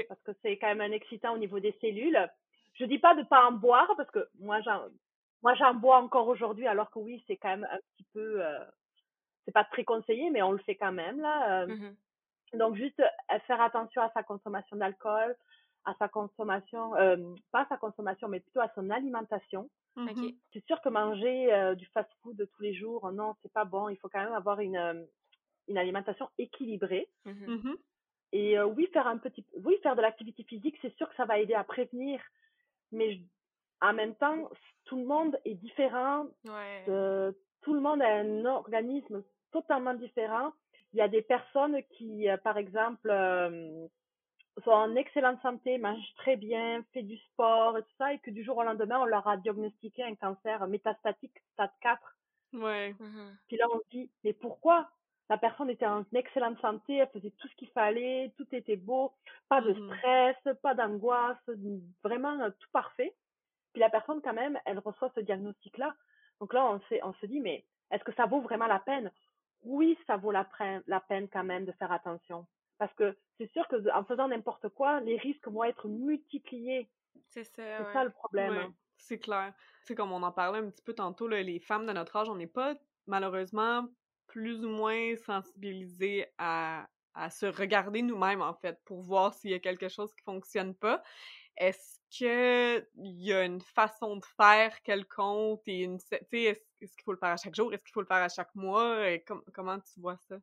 parce 0.07 0.21
que 0.21 0.31
c'est 0.41 0.57
quand 0.57 0.67
même 0.67 0.81
un 0.81 0.93
excitant 0.93 1.33
au 1.33 1.37
niveau 1.37 1.59
des 1.59 1.75
cellules. 1.81 2.17
Je 2.75 2.85
dis 2.85 2.99
pas 2.99 3.13
de 3.15 3.23
pas 3.23 3.45
en 3.45 3.51
boire 3.51 3.91
parce 3.97 4.09
que 4.11 4.29
moi 4.39 4.61
j'en, 4.61 4.87
moi, 5.43 5.55
j'en 5.55 5.73
bois 5.73 5.97
encore 5.97 6.27
aujourd'hui, 6.27 6.67
alors 6.67 6.91
que 6.91 6.99
oui, 6.99 7.23
c'est 7.27 7.37
quand 7.37 7.49
même 7.49 7.67
un 7.71 7.77
petit 7.77 8.05
peu, 8.13 8.45
euh, 8.45 8.59
c'est 9.45 9.51
pas 9.51 9.63
très 9.63 9.83
conseillé, 9.83 10.29
mais 10.29 10.41
on 10.41 10.51
le 10.51 10.59
fait 10.59 10.75
quand 10.75 10.91
même 10.91 11.19
là. 11.19 11.63
Euh. 11.63 11.67
Mmh 11.67 11.95
donc 12.53 12.75
juste 12.75 12.99
euh, 12.99 13.39
faire 13.47 13.61
attention 13.61 14.01
à 14.01 14.11
sa 14.13 14.23
consommation 14.23 14.75
d'alcool, 14.75 15.37
à 15.85 15.93
sa 15.97 16.09
consommation, 16.09 16.93
euh, 16.97 17.15
pas 17.53 17.61
à 17.61 17.67
sa 17.67 17.77
consommation, 17.77 18.27
mais 18.27 18.41
plutôt 18.41 18.59
à 18.59 18.69
son 18.75 18.89
alimentation. 18.89 19.69
Mmh 19.95 20.31
c'est 20.51 20.65
sûr 20.65 20.81
que 20.81 20.89
manger 20.89 21.73
du 21.77 21.85
fast-food 21.93 22.45
tous 22.53 22.61
les 22.61 22.73
jours, 22.73 23.09
non, 23.13 23.35
c'est 23.41 23.53
pas 23.53 23.63
bon. 23.63 23.87
Il 23.87 23.95
faut 23.95 24.09
quand 24.09 24.21
même 24.21 24.33
avoir 24.33 24.59
une 24.59 25.07
une 25.69 25.77
alimentation 25.77 26.27
équilibrée. 26.37 27.07
Mmh 27.23 27.75
Et 28.33 28.59
oui, 28.61 28.89
faire 28.91 29.07
un 29.07 29.17
petit, 29.17 29.45
oui, 29.63 29.77
faire 29.81 29.95
de 29.95 30.01
l'activité 30.01 30.43
physique, 30.43 30.77
c'est 30.81 30.93
sûr 30.97 31.07
que 31.07 31.15
ça 31.15 31.23
va 31.23 31.39
aider 31.39 31.53
à 31.53 31.63
prévenir. 31.63 32.19
Mais 32.91 33.21
en 33.81 33.93
même 33.93 34.15
temps, 34.15 34.49
tout 34.85 34.97
le 34.97 35.05
monde 35.05 35.39
est 35.45 35.55
différent. 35.55 36.25
Ouais. 36.45 36.83
tout 37.61 37.73
le 37.73 37.79
monde 37.81 38.01
a 38.01 38.07
un 38.07 38.45
organisme 38.45 39.23
totalement 39.51 39.93
différent. 39.93 40.51
Il 40.93 40.97
y 40.97 41.01
a 41.01 41.07
des 41.07 41.21
personnes 41.21 41.81
qui, 41.91 42.29
euh, 42.29 42.37
par 42.37 42.57
exemple, 42.57 43.09
euh, 43.09 43.87
sont 44.63 44.71
en 44.71 44.95
excellente 44.95 45.41
santé, 45.41 45.77
mangent 45.77 46.13
très 46.17 46.35
bien, 46.35 46.83
font 46.93 47.01
du 47.03 47.17
sport 47.17 47.77
et 47.77 47.83
tout 47.83 47.95
ça, 47.97 48.13
et 48.13 48.19
que 48.19 48.31
du 48.31 48.43
jour 48.43 48.57
au 48.57 48.63
lendemain, 48.63 48.99
on 48.99 49.05
leur 49.05 49.27
a 49.27 49.37
diagnostiqué 49.37 50.03
un 50.03 50.15
cancer 50.15 50.67
métastatique 50.67 51.37
stade 51.53 51.71
4. 51.81 52.01
Ouais. 52.53 52.93
Mmh 52.99 53.37
Puis 53.47 53.57
là, 53.57 53.65
on 53.73 53.79
se 53.79 53.89
dit, 53.91 54.11
mais 54.23 54.33
pourquoi? 54.33 54.89
La 55.29 55.37
personne 55.37 55.69
était 55.69 55.85
en 55.87 56.03
excellente 56.13 56.59
santé, 56.59 56.97
elle 56.97 57.07
faisait 57.09 57.31
tout 57.31 57.47
ce 57.47 57.55
qu'il 57.55 57.69
fallait, 57.69 58.33
tout 58.37 58.47
était 58.53 58.75
beau, 58.75 59.13
pas 59.47 59.61
de 59.61 59.73
Mmh 59.73 59.95
stress, 59.95 60.35
pas 60.61 60.75
d'angoisse, 60.75 61.37
vraiment 62.03 62.37
euh, 62.41 62.49
tout 62.59 62.69
parfait. 62.73 63.15
Puis 63.73 63.79
la 63.79 63.89
personne, 63.89 64.21
quand 64.21 64.33
même, 64.33 64.59
elle 64.65 64.79
reçoit 64.79 65.11
ce 65.15 65.21
diagnostic-là. 65.21 65.95
Donc 66.39 66.53
là, 66.53 66.65
on, 67.03 67.13
se 67.13 67.25
dit, 67.25 67.39
mais 67.39 67.65
est-ce 67.91 68.03
que 68.03 68.13
ça 68.13 68.25
vaut 68.25 68.41
vraiment 68.41 68.67
la 68.67 68.79
peine? 68.79 69.11
Oui, 69.63 69.97
ça 70.07 70.17
vaut 70.17 70.31
la, 70.31 70.47
la 70.87 70.99
peine 71.01 71.27
quand 71.29 71.43
même 71.43 71.65
de 71.65 71.71
faire 71.73 71.91
attention. 71.91 72.47
Parce 72.79 72.93
que 72.95 73.15
c'est 73.37 73.51
sûr 73.51 73.67
que 73.67 73.75
en 73.93 74.03
faisant 74.05 74.27
n'importe 74.27 74.69
quoi, 74.69 74.99
les 75.01 75.17
risques 75.17 75.47
vont 75.47 75.63
être 75.63 75.87
multipliés. 75.87 76.89
C'est 77.27 77.43
ça. 77.43 77.77
C'est 77.77 77.93
ça 77.93 78.03
le 78.03 78.09
problème. 78.09 78.53
Ouais, 78.53 78.67
c'est 78.97 79.19
clair. 79.19 79.53
C'est 79.83 79.93
comme 79.93 80.11
on 80.11 80.23
en 80.23 80.31
parlait 80.31 80.59
un 80.59 80.69
petit 80.69 80.81
peu 80.81 80.93
tantôt, 80.93 81.27
là, 81.27 81.41
les 81.43 81.59
femmes 81.59 81.85
de 81.85 81.93
notre 81.93 82.15
âge, 82.15 82.29
on 82.29 82.35
n'est 82.35 82.47
pas 82.47 82.75
malheureusement 83.05 83.87
plus 84.25 84.65
ou 84.65 84.69
moins 84.69 85.15
sensibilisées 85.17 86.25
à, 86.37 86.87
à 87.13 87.29
se 87.29 87.45
regarder 87.45 88.01
nous-mêmes, 88.01 88.41
en 88.41 88.53
fait, 88.53 88.79
pour 88.85 89.01
voir 89.01 89.33
s'il 89.33 89.51
y 89.51 89.55
a 89.55 89.59
quelque 89.59 89.89
chose 89.89 90.13
qui 90.15 90.23
fonctionne 90.23 90.73
pas. 90.73 91.03
Est-ce 91.57 91.99
qu'il 92.09 92.87
y 92.95 93.33
a 93.33 93.43
une 93.43 93.61
façon 93.61 94.17
de 94.17 94.25
faire 94.25 94.81
quelconque 94.83 95.61
et 95.67 95.81
une 95.81 95.95
est-ce, 95.95 96.15
est-ce 96.15 96.95
qu'il 96.95 97.03
faut 97.03 97.13
le 97.13 97.17
faire 97.17 97.29
à 97.29 97.37
chaque 97.37 97.55
jour? 97.55 97.73
Est-ce 97.73 97.83
qu'il 97.83 97.93
faut 97.93 98.01
le 98.01 98.07
faire 98.07 98.17
à 98.17 98.29
chaque 98.29 98.53
mois? 98.55 99.09
Et 99.09 99.23
comment 99.53 99.79
tu 99.79 99.99
vois 99.99 100.17
ça? 100.17 100.37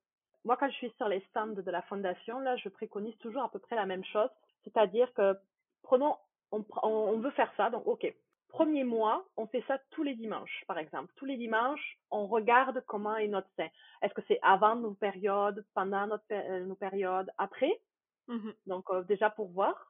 Moi, 0.45 0.57
quand 0.57 0.71
je 0.71 0.77
suis 0.77 0.93
sur 0.97 1.09
les 1.09 1.21
stands 1.31 1.49
de 1.49 1.71
la 1.71 1.83
fondation, 1.83 2.39
là, 2.41 2.57
je 2.57 2.69
préconise 2.69 3.17
toujours 3.19 3.43
à 3.43 3.51
peu 3.51 3.59
près 3.59 3.77
la 3.77 3.87
même 3.87 4.05
chose. 4.05 4.31
C'est-à-dire 4.65 5.13
que, 5.15 5.37
prenons, 5.83 6.17
on, 6.53 6.65
on 6.83 7.19
veut 7.19 7.33
faire 7.33 7.53
ça, 7.57 7.71
donc 7.71 7.87
ok. 7.87 8.15
Premier 8.49 8.83
mois, 8.83 9.29
on 9.37 9.47
fait 9.47 9.63
ça 9.69 9.79
tous 9.91 10.03
les 10.03 10.15
dimanches, 10.15 10.65
par 10.67 10.79
exemple. 10.79 11.13
Tous 11.17 11.27
les 11.27 11.37
dimanches, 11.37 11.99
on 12.11 12.27
regarde 12.27 12.83
comment 12.87 13.17
est 13.17 13.29
notre 13.29 13.51
sein. 13.57 13.69
Est-ce 14.01 14.15
que 14.15 14.23
c'est 14.27 14.39
avant 14.43 14.75
nos 14.75 14.95
périodes, 14.95 15.67
pendant 15.75 16.07
notre, 16.07 16.25
euh, 16.33 16.65
nos 16.65 16.77
périodes, 16.77 17.31
après? 17.37 17.79
Mmh 18.27 18.51
Donc, 18.67 18.87
déjà 19.07 19.29
pour 19.29 19.49
voir. 19.51 19.88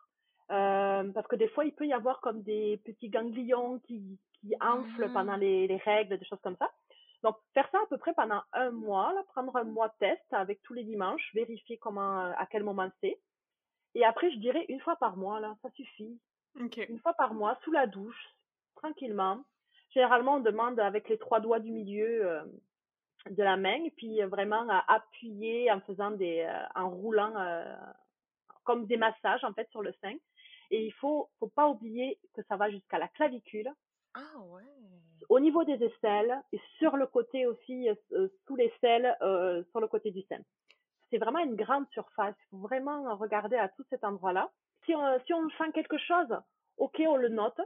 Parce 0.48 1.26
que 1.28 1.36
des 1.36 1.48
fois, 1.48 1.64
il 1.64 1.72
peut 1.74 1.86
y 1.86 1.92
avoir 1.92 2.20
comme 2.20 2.42
des 2.42 2.80
petits 2.84 3.08
ganglions 3.08 3.78
qui, 3.80 4.18
qui 4.40 4.54
enflent 4.60 5.12
pendant 5.12 5.36
Mmh. 5.36 5.40
les, 5.40 5.66
les 5.68 5.76
règles, 5.76 6.18
des 6.18 6.24
choses 6.24 6.40
comme 6.42 6.56
ça. 6.56 6.70
Donc, 7.22 7.36
faire 7.52 7.68
ça 7.72 7.78
à 7.78 7.86
peu 7.86 7.98
près 7.98 8.14
pendant 8.14 8.42
un 8.52 8.70
mois, 8.70 9.12
là, 9.12 9.22
prendre 9.28 9.54
un 9.56 9.64
mois 9.64 9.88
de 9.88 9.94
test 9.98 10.24
avec 10.32 10.62
tous 10.62 10.74
les 10.74 10.84
dimanches, 10.84 11.30
vérifier 11.34 11.76
comment, 11.78 12.32
à 12.32 12.46
quel 12.46 12.62
moment 12.62 12.88
c'est. 13.00 13.18
Et 13.94 14.04
après, 14.04 14.30
je 14.30 14.38
dirais 14.38 14.64
une 14.68 14.80
fois 14.80 14.96
par 14.96 15.16
mois, 15.16 15.40
là, 15.40 15.56
ça 15.62 15.70
suffit. 15.70 16.20
OK. 16.60 16.76
Une 16.88 17.00
fois 17.00 17.14
par 17.14 17.34
mois, 17.34 17.58
sous 17.64 17.72
la 17.72 17.86
douche, 17.86 18.34
tranquillement. 18.76 19.42
Généralement, 19.90 20.36
on 20.36 20.40
demande 20.40 20.78
avec 20.78 21.08
les 21.08 21.18
trois 21.18 21.40
doigts 21.40 21.60
du 21.60 21.72
milieu 21.72 22.26
euh, 22.26 22.44
de 23.30 23.42
la 23.42 23.56
main, 23.56 23.82
et 23.84 23.90
puis 23.90 24.22
euh, 24.22 24.28
vraiment 24.28 24.68
à 24.68 24.84
appuyer 24.92 25.72
en 25.72 25.80
faisant 25.80 26.12
des, 26.12 26.46
euh, 26.48 26.66
en 26.74 26.90
roulant 26.90 27.34
euh, 27.36 27.74
comme 28.64 28.86
des 28.86 28.96
massages 28.96 29.42
en 29.44 29.52
fait 29.54 29.68
sur 29.70 29.82
le 29.82 29.92
sein. 30.00 30.14
Et 30.70 30.84
il 30.84 30.92
faut, 30.92 31.28
faut 31.38 31.48
pas 31.48 31.68
oublier 31.68 32.18
que 32.34 32.42
ça 32.48 32.56
va 32.56 32.70
jusqu'à 32.70 32.98
la 32.98 33.08
clavicule, 33.08 33.70
Ah 34.14 34.38
ouais. 34.50 34.62
au 35.28 35.40
niveau 35.40 35.64
des 35.64 35.82
aisselles 35.82 36.40
et 36.52 36.60
sur 36.78 36.96
le 36.96 37.06
côté 37.06 37.46
aussi, 37.46 37.88
euh, 38.12 38.28
sous 38.46 38.56
les 38.56 38.72
selles, 38.80 39.16
euh, 39.22 39.62
sur 39.70 39.80
le 39.80 39.88
côté 39.88 40.10
du 40.10 40.22
sein. 40.22 40.40
C'est 41.10 41.18
vraiment 41.18 41.38
une 41.38 41.56
grande 41.56 41.88
surface. 41.90 42.34
Il 42.38 42.48
faut 42.50 42.58
vraiment 42.58 43.16
regarder 43.16 43.56
à 43.56 43.68
tout 43.68 43.84
cet 43.88 44.04
endroit-là. 44.04 44.50
Si 44.84 44.94
on, 44.94 45.20
si 45.26 45.32
on 45.32 45.48
sent 45.50 45.72
quelque 45.72 45.98
chose, 45.98 46.36
ok, 46.76 47.02
on 47.06 47.16
le 47.16 47.28
note. 47.28 47.60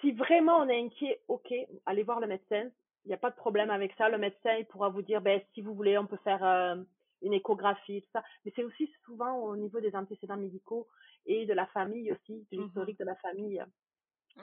Si 0.00 0.12
vraiment 0.12 0.58
on 0.58 0.68
est 0.68 0.80
inquiet, 0.80 1.20
ok, 1.28 1.52
allez 1.86 2.02
voir 2.02 2.20
le 2.20 2.26
médecin. 2.26 2.70
Il 3.04 3.08
n'y 3.08 3.14
a 3.14 3.18
pas 3.18 3.30
de 3.30 3.36
problème 3.36 3.70
avec 3.70 3.92
ça. 3.96 4.08
Le 4.08 4.18
médecin 4.18 4.54
il 4.54 4.66
pourra 4.66 4.88
vous 4.90 5.02
dire, 5.02 5.20
ben, 5.20 5.40
si 5.52 5.60
vous 5.60 5.74
voulez, 5.74 5.98
on 5.98 6.06
peut 6.06 6.18
faire 6.24 6.44
euh, 6.44 6.76
une 7.24 7.34
échographie, 7.34 8.02
tout 8.02 8.10
ça. 8.12 8.24
Mais 8.44 8.52
c'est 8.56 8.64
aussi 8.64 8.92
souvent 9.04 9.34
au 9.38 9.56
niveau 9.56 9.80
des 9.80 9.96
antécédents 9.96 10.36
médicaux 10.38 10.88
et 11.26 11.46
de 11.46 11.54
la 11.54 11.66
famille 11.68 12.12
aussi, 12.12 12.46
de 12.52 12.56
Mhm. 12.56 12.62
l'historique 12.62 12.98
de 12.98 13.04
la 13.04 13.16
famille. 13.16 13.62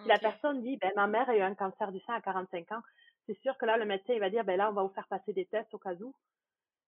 Si 0.03 0.09
la 0.09 0.19
personne 0.19 0.63
dit, 0.63 0.77
ben, 0.77 0.91
ma 0.95 1.07
mère 1.07 1.29
a 1.29 1.37
eu 1.37 1.41
un 1.41 1.55
cancer 1.55 1.91
du 1.91 1.99
sein 2.01 2.15
à 2.15 2.21
45 2.21 2.71
ans, 2.73 2.81
c'est 3.27 3.39
sûr 3.41 3.57
que 3.57 3.65
là, 3.65 3.77
le 3.77 3.85
médecin, 3.85 4.13
il 4.13 4.19
va 4.19 4.29
dire, 4.29 4.43
ben 4.45 4.57
là, 4.57 4.69
on 4.69 4.73
va 4.73 4.83
vous 4.83 4.93
faire 4.93 5.07
passer 5.07 5.33
des 5.33 5.45
tests 5.45 5.73
au 5.73 5.79
cas 5.79 5.95
où. 5.95 6.15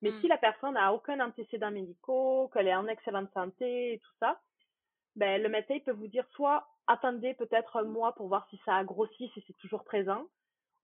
Mais 0.01 0.11
Mm. 0.11 0.21
si 0.21 0.27
la 0.27 0.37
personne 0.37 0.75
n'a 0.75 0.93
aucun 0.93 1.19
antécédent 1.19 1.71
médicaux, 1.71 2.49
qu'elle 2.53 2.67
est 2.67 2.75
en 2.75 2.87
excellente 2.87 3.31
santé 3.33 3.93
et 3.93 3.99
tout 3.99 4.11
ça, 4.19 4.41
ben, 5.15 5.41
le 5.41 5.49
médecin 5.49 5.75
il 5.75 5.83
peut 5.83 5.91
vous 5.91 6.07
dire 6.07 6.27
soit 6.31 6.67
attendez 6.87 7.33
peut-être 7.35 7.77
un 7.77 7.83
mois 7.83 8.13
pour 8.15 8.27
voir 8.27 8.47
si 8.49 8.59
ça 8.65 8.75
a 8.77 8.83
grossi, 8.83 9.29
si 9.33 9.43
c'est 9.47 9.57
toujours 9.57 9.83
présent, 9.83 10.27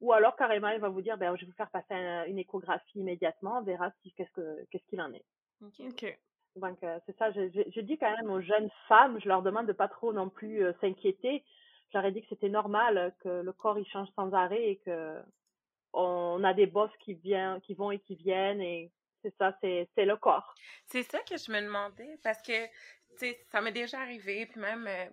ou 0.02 0.14
alors 0.14 0.36
carrément 0.36 0.70
il 0.70 0.80
va 0.80 0.90
vous 0.90 1.02
dire 1.02 1.18
ben, 1.18 1.36
je 1.36 1.42
vais 1.42 1.48
vous 1.52 1.56
faire 1.58 1.70
passer 1.72 1.94
un- 1.94 2.26
une 2.26 2.40
échographie 2.40 3.00
immédiatement, 3.00 3.60
on 3.60 3.64
verra 3.64 3.92
si, 4.02 4.14
qu'est-ce 4.14 4.32
que 4.32 4.66
qu'est-ce 4.72 4.86
qu'il 4.88 5.02
en 5.02 5.12
est. 5.14 5.26
Ok. 5.62 6.18
Donc 6.56 6.82
euh, 6.84 7.00
c'est 7.06 7.18
ça, 7.18 7.32
je, 7.32 7.50
je, 7.50 7.62
je 7.70 7.82
dis 7.82 7.98
quand 7.98 8.16
même 8.16 8.30
aux 8.30 8.42
jeunes 8.42 8.70
femmes, 8.88 9.20
je 9.22 9.28
leur 9.28 9.42
demande 9.44 9.68
de 9.68 9.74
pas 9.74 9.88
trop 9.88 10.14
non 10.14 10.30
plus 10.30 10.64
euh, 10.64 10.74
s'inquiéter. 10.82 11.44
Je 11.92 11.98
leur 11.98 12.06
ai 12.06 12.12
dit 12.12 12.22
que 12.22 12.28
c'était 12.30 12.50
normal 12.50 12.98
euh, 12.98 13.10
que 13.20 13.42
le 13.42 13.54
corps 13.54 13.78
il 13.80 13.86
change 13.88 14.10
sans 14.16 14.32
arrêt 14.34 14.70
et 14.72 14.78
que 14.78 15.20
on 15.94 16.44
a 16.44 16.54
des 16.54 16.68
bosses 16.68 16.96
qui 17.00 17.14
viennent, 17.16 17.62
qui 17.62 17.74
vont 17.74 17.92
et 17.92 18.00
qui 18.00 18.16
viennent 18.16 18.62
et 18.62 18.92
c'est 19.22 19.36
ça, 19.38 19.56
c'est 19.62 20.06
le 20.06 20.18
corps. 20.18 20.54
C'est 20.86 21.04
ça 21.04 21.20
que 21.20 21.38
je 21.38 21.52
me 21.52 21.62
demandais 21.62 22.18
parce 22.24 22.42
que, 22.42 22.66
tu 22.68 22.72
sais, 23.18 23.46
ça 23.52 23.62
m'est 23.62 23.72
déjà 23.72 24.00
arrivé, 24.00 24.46
puis 24.46 24.60
même 24.62 24.88
euh, 24.88 25.06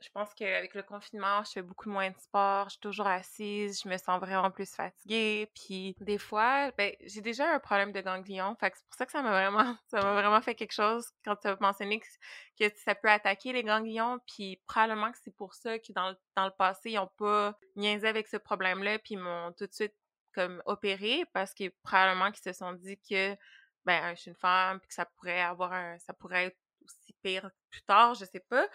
je 0.00 0.08
pense 0.10 0.34
qu'avec 0.34 0.74
le 0.74 0.82
confinement, 0.82 1.42
je 1.44 1.52
fais 1.52 1.62
beaucoup 1.62 1.88
moins 1.88 2.10
de 2.10 2.18
sport, 2.18 2.64
je 2.66 2.70
suis 2.72 2.80
toujours 2.80 3.06
assise, 3.06 3.80
je 3.82 3.88
me 3.88 3.96
sens 3.96 4.20
vraiment 4.20 4.50
plus 4.50 4.74
fatiguée, 4.74 5.50
puis 5.54 5.96
des 6.00 6.18
fois, 6.18 6.72
ben, 6.72 6.94
j'ai 7.00 7.20
déjà 7.20 7.54
un 7.54 7.60
problème 7.60 7.92
de 7.92 8.00
ganglion, 8.00 8.56
fait 8.58 8.72
c'est 8.76 8.84
pour 8.86 8.96
ça 8.96 9.06
que 9.06 9.12
ça 9.12 9.22
m'a 9.22 9.30
vraiment, 9.30 9.76
ça 9.86 10.02
m'a 10.02 10.12
vraiment 10.14 10.42
fait 10.42 10.54
quelque 10.54 10.72
chose 10.72 11.06
quand 11.24 11.36
tu 11.36 11.48
as 11.48 11.56
mentionné 11.60 12.00
que, 12.00 12.68
que 12.68 12.76
ça 12.78 12.94
peut 12.94 13.08
attaquer 13.10 13.52
les 13.52 13.62
ganglions, 13.62 14.18
puis 14.26 14.60
probablement 14.66 15.12
que 15.12 15.18
c'est 15.22 15.34
pour 15.36 15.54
ça 15.54 15.78
que 15.78 15.92
dans, 15.92 16.10
le- 16.10 16.16
dans 16.36 16.46
le 16.46 16.52
passé, 16.58 16.90
ils 16.90 16.98
ont 16.98 17.10
pas 17.16 17.56
niaisé 17.76 18.08
avec 18.08 18.26
ce 18.28 18.36
problème-là, 18.36 18.98
puis 18.98 19.14
ils 19.14 19.18
m'ont 19.20 19.52
tout 19.52 19.66
de 19.66 19.72
suite 19.72 19.94
comme 20.32 20.62
opéré 20.66 21.24
parce 21.32 21.54
que 21.54 21.68
probablement 21.82 22.30
qu'ils 22.30 22.42
se 22.42 22.58
sont 22.58 22.72
dit 22.72 22.98
que 22.98 23.36
ben 23.84 24.14
je 24.14 24.20
suis 24.20 24.30
une 24.30 24.36
femme 24.36 24.80
puis 24.80 24.88
que 24.88 24.94
ça 24.94 25.04
pourrait 25.06 25.40
avoir 25.40 25.72
un 25.72 25.98
ça 25.98 26.12
pourrait 26.14 26.46
être 26.46 26.58
aussi 26.84 27.14
pire 27.22 27.50
plus 27.70 27.82
tard, 27.82 28.14
je 28.14 28.24
sais 28.24 28.40
pas. 28.48 28.66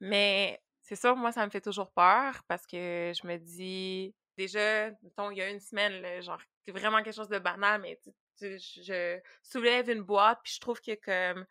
Mais 0.00 0.60
c'est 0.82 0.96
ça, 0.96 1.14
moi 1.14 1.32
ça 1.32 1.44
me 1.44 1.50
fait 1.50 1.60
toujours 1.60 1.92
peur 1.92 2.42
parce 2.48 2.66
que 2.66 3.12
je 3.14 3.26
me 3.26 3.36
dis 3.38 4.14
déjà 4.36 4.90
mettons 5.02 5.30
il 5.30 5.38
y 5.38 5.42
a 5.42 5.50
une 5.50 5.60
semaine 5.60 6.22
genre 6.22 6.40
c'est 6.64 6.72
vraiment 6.72 7.02
quelque 7.02 7.14
chose 7.14 7.28
de 7.28 7.38
banal 7.38 7.80
mais 7.80 7.98
je 8.40 9.20
soulève 9.42 9.90
une 9.90 10.02
boîte 10.02 10.40
puis 10.42 10.54
je 10.54 10.60
trouve 10.60 10.80
que 10.80 10.94
comme 10.94 11.46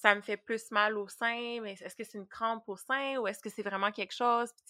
ça 0.00 0.14
me 0.14 0.22
fait 0.22 0.38
plus 0.38 0.70
mal 0.70 0.96
au 0.96 1.08
sein, 1.08 1.60
mais 1.60 1.72
est-ce 1.72 1.94
que 1.94 2.04
c'est 2.04 2.16
une 2.16 2.26
crampe 2.26 2.66
au 2.68 2.76
sein 2.76 3.18
ou 3.18 3.26
est-ce 3.26 3.40
que 3.40 3.50
c'est 3.50 3.62
vraiment 3.62 3.92
quelque 3.92 4.14
chose? 4.14 4.50
Puis, 4.52 4.64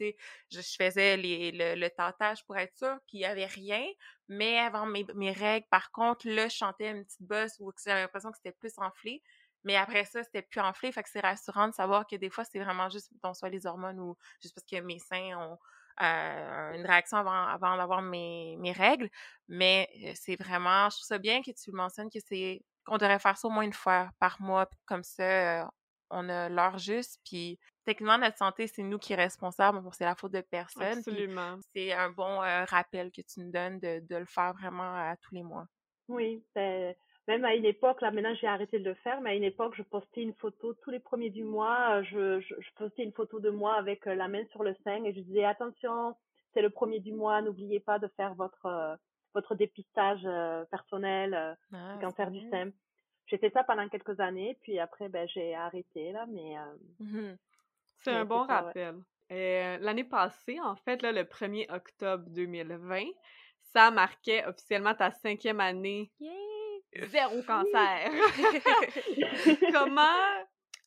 tu 0.50 0.58
sais, 0.58 0.62
je, 0.62 0.84
faisais 0.84 1.16
les, 1.16 1.52
le, 1.52 1.80
le 1.80 1.90
tâtage 1.90 2.44
pour 2.46 2.56
être 2.56 2.76
sûre, 2.76 2.98
puis 3.06 3.18
il 3.18 3.20
y 3.20 3.24
avait 3.24 3.46
rien. 3.46 3.84
Mais 4.28 4.58
avant 4.58 4.86
mes, 4.86 5.06
mes 5.14 5.30
règles, 5.32 5.66
par 5.70 5.92
contre, 5.92 6.28
là, 6.28 6.48
je 6.48 6.56
chantais 6.56 6.90
une 6.90 7.04
petite 7.04 7.22
bosse 7.22 7.56
ou 7.60 7.72
j'avais 7.84 8.02
l'impression 8.02 8.30
que 8.32 8.38
c'était 8.38 8.56
plus 8.56 8.72
enflé. 8.78 9.22
Mais 9.64 9.76
après 9.76 10.04
ça, 10.04 10.24
c'était 10.24 10.42
plus 10.42 10.60
enflé. 10.60 10.90
Fait 10.90 11.02
que 11.02 11.10
c'est 11.10 11.20
rassurant 11.20 11.68
de 11.68 11.74
savoir 11.74 12.06
que 12.06 12.16
des 12.16 12.30
fois, 12.30 12.44
c'est 12.44 12.58
vraiment 12.58 12.88
juste, 12.88 13.12
mettons, 13.12 13.34
soit 13.34 13.50
les 13.50 13.66
hormones 13.66 14.00
ou 14.00 14.16
juste 14.42 14.54
parce 14.54 14.66
que 14.66 14.80
mes 14.80 14.98
seins 14.98 15.36
ont 15.38 15.58
euh, 16.02 16.72
une 16.74 16.86
réaction 16.86 17.18
avant, 17.18 17.46
avant 17.46 17.76
d'avoir 17.76 18.02
mes, 18.02 18.56
mes 18.58 18.72
règles. 18.72 19.10
Mais 19.48 19.88
euh, 20.04 20.12
c'est 20.14 20.36
vraiment, 20.36 20.88
je 20.90 20.96
trouve 20.96 21.06
ça 21.06 21.18
bien 21.18 21.42
que 21.42 21.50
tu 21.52 21.70
mentionnes 21.72 22.10
que 22.10 22.20
c'est 22.26 22.62
qu'on 22.90 22.98
devrait 22.98 23.18
faire 23.20 23.36
ça 23.38 23.46
au 23.48 23.50
moins 23.50 23.62
une 23.64 23.72
fois 23.72 24.10
par 24.18 24.40
mois, 24.40 24.68
comme 24.86 25.04
ça, 25.04 25.62
euh, 25.62 25.66
on 26.10 26.28
a 26.28 26.48
l'heure 26.48 26.78
juste, 26.78 27.20
puis 27.24 27.58
techniquement, 27.84 28.18
notre 28.18 28.36
santé, 28.36 28.66
c'est 28.66 28.82
nous 28.82 28.98
qui 28.98 29.12
est 29.12 29.16
responsable, 29.16 29.80
bon, 29.80 29.92
c'est 29.92 30.04
la 30.04 30.16
faute 30.16 30.32
de 30.32 30.40
personne, 30.40 30.98
Absolument. 30.98 31.58
c'est 31.72 31.92
un 31.92 32.10
bon 32.10 32.42
euh, 32.42 32.64
rappel 32.64 33.12
que 33.12 33.22
tu 33.22 33.40
nous 33.40 33.52
donnes 33.52 33.78
de, 33.78 34.00
de 34.00 34.16
le 34.16 34.26
faire 34.26 34.52
vraiment 34.54 34.92
à 34.94 35.16
tous 35.22 35.34
les 35.34 35.42
mois. 35.44 35.66
Oui, 36.08 36.44
c'est- 36.54 36.96
même 37.28 37.44
à 37.44 37.54
une 37.54 37.64
époque, 37.64 38.00
là 38.00 38.10
maintenant 38.10 38.34
j'ai 38.34 38.48
arrêté 38.48 38.80
de 38.80 38.84
le 38.88 38.94
faire, 38.96 39.20
mais 39.20 39.30
à 39.30 39.34
une 39.34 39.44
époque 39.44 39.74
je 39.76 39.82
postais 39.84 40.22
une 40.22 40.34
photo 40.34 40.74
tous 40.74 40.90
les 40.90 40.98
premiers 40.98 41.30
du 41.30 41.44
mois, 41.44 41.98
euh, 41.98 42.02
je, 42.02 42.40
je, 42.40 42.54
je 42.58 42.70
postais 42.74 43.04
une 43.04 43.12
photo 43.12 43.38
de 43.38 43.50
moi 43.50 43.74
avec 43.74 44.04
la 44.06 44.26
main 44.26 44.44
sur 44.50 44.64
le 44.64 44.74
sein 44.82 45.04
et 45.04 45.12
je 45.14 45.20
disais 45.20 45.44
attention, 45.44 46.16
c'est 46.52 46.62
le 46.62 46.70
premier 46.70 46.98
du 46.98 47.12
mois, 47.12 47.40
n'oubliez 47.42 47.78
pas 47.78 48.00
de 48.00 48.08
faire 48.16 48.34
votre 48.34 48.98
votre 49.34 49.54
dépistage 49.54 50.20
euh, 50.24 50.64
personnel 50.66 51.34
euh, 51.34 51.54
Ah, 51.72 51.94
du 51.94 52.00
cancer 52.04 52.30
du 52.30 52.40
sein. 52.50 52.70
J'ai 53.26 53.38
fait 53.38 53.50
ça 53.50 53.62
pendant 53.64 53.88
quelques 53.88 54.18
années, 54.20 54.58
puis 54.62 54.78
après 54.80 55.08
ben 55.08 55.28
j'ai 55.28 55.54
arrêté 55.54 56.12
là, 56.12 56.26
mais 56.28 56.58
euh, 56.58 56.76
Mhm. 57.00 57.36
C'est 58.02 58.12
un 58.12 58.24
bon 58.24 58.40
ouais. 58.46 58.54
rappel. 58.54 58.96
Euh, 59.30 59.78
L'année 59.80 60.04
passée, 60.04 60.58
en 60.60 60.74
fait, 60.74 61.02
là, 61.02 61.12
le 61.12 61.22
1er 61.24 61.70
octobre 61.72 62.24
2020, 62.28 63.04
ça 63.72 63.90
marquait 63.90 64.44
officiellement 64.46 64.94
ta 64.94 65.10
cinquième 65.12 65.60
année 65.60 66.10
zéro 67.08 67.40
cancer. 67.42 68.10
comment 69.72 70.44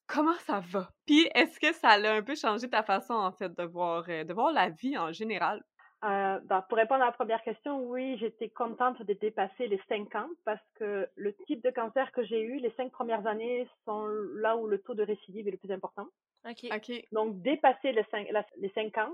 comment 0.07 0.33
ça 0.39 0.59
va? 0.59 0.89
Puis 1.05 1.29
est-ce 1.33 1.59
que 1.59 1.71
ça 1.73 1.89
a 1.91 2.11
un 2.13 2.21
peu 2.21 2.35
changé 2.35 2.69
ta 2.69 2.83
façon 2.83 3.13
en 3.13 3.31
fait 3.31 3.55
de 3.55 3.63
voir 3.63 4.03
de 4.05 4.33
voir 4.33 4.51
la 4.51 4.69
vie 4.69 4.97
en 4.97 5.11
général? 5.13 5.63
Euh, 6.03 6.39
bah, 6.43 6.65
pour 6.67 6.77
répondre 6.77 7.01
à 7.01 7.05
la 7.07 7.11
première 7.13 7.41
question, 7.43 7.81
oui, 7.89 8.17
j'étais 8.17 8.49
contente 8.49 9.01
de 9.03 9.13
dépasser 9.13 9.67
les 9.67 9.79
5 9.87 10.13
ans 10.15 10.29
parce 10.43 10.61
que 10.75 11.07
le 11.15 11.33
type 11.47 11.63
de 11.63 11.69
cancer 11.69 12.11
que 12.11 12.23
j'ai 12.23 12.41
eu, 12.41 12.57
les 12.57 12.71
cinq 12.71 12.91
premières 12.91 13.25
années 13.25 13.67
sont 13.85 14.05
là 14.07 14.57
où 14.57 14.67
le 14.67 14.79
taux 14.79 14.95
de 14.95 15.03
récidive 15.03 15.47
est 15.47 15.51
le 15.51 15.57
plus 15.57 15.71
important. 15.71 16.07
OK. 16.49 16.65
OK. 16.75 16.91
Donc, 17.13 17.41
dépasser 17.41 17.93
les 17.93 18.03
5, 18.11 18.27
les 18.57 18.69
cinq 18.71 18.97
ans, 18.97 19.13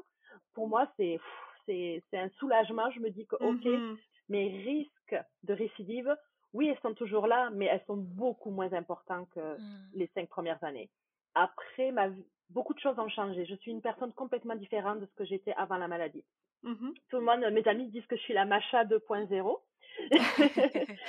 pour 0.56 0.68
moi, 0.68 0.88
c'est 0.98 1.18
pff, 1.18 1.24
c'est 1.68 2.04
c'est 2.10 2.18
un 2.18 2.30
soulagement. 2.40 2.90
Je 2.92 3.00
me 3.02 3.10
dis 3.12 3.28
que, 3.28 3.36
OK, 3.36 3.66
Mhm. 3.66 3.98
mes 4.30 4.48
risques 4.64 5.24
de 5.44 5.54
récidive, 5.54 6.16
oui, 6.54 6.70
elles 6.70 6.80
sont 6.82 6.96
toujours 6.96 7.28
là, 7.28 7.52
mais 7.52 7.66
elles 7.66 7.84
sont 7.86 7.98
beaucoup 7.98 8.50
moins 8.50 8.74
importants 8.74 9.26
que 9.26 9.58
Mm. 9.60 9.90
les 9.94 10.08
cinq 10.16 10.28
premières 10.30 10.64
années. 10.64 10.90
Après, 11.36 11.92
ma 11.92 12.08
beaucoup 12.50 12.74
de 12.74 12.80
choses 12.80 12.98
ont 12.98 13.10
changé. 13.10 13.46
Je 13.46 13.54
suis 13.58 13.70
une 13.70 13.82
personne 13.84 14.12
complètement 14.14 14.56
différente 14.56 15.00
de 15.00 15.06
ce 15.06 15.14
que 15.14 15.24
j'étais 15.26 15.54
avant 15.54 15.78
la 15.78 15.88
maladie. 15.88 16.26
Mhm. 16.64 16.94
Tout 17.10 17.18
le 17.18 17.24
monde, 17.24 17.46
mes 17.52 17.68
amis 17.68 17.88
disent 17.90 18.06
que 18.08 18.16
je 18.16 18.22
suis 18.22 18.34
la 18.34 18.46
Macha 18.46 18.84
2.0. 18.86 19.62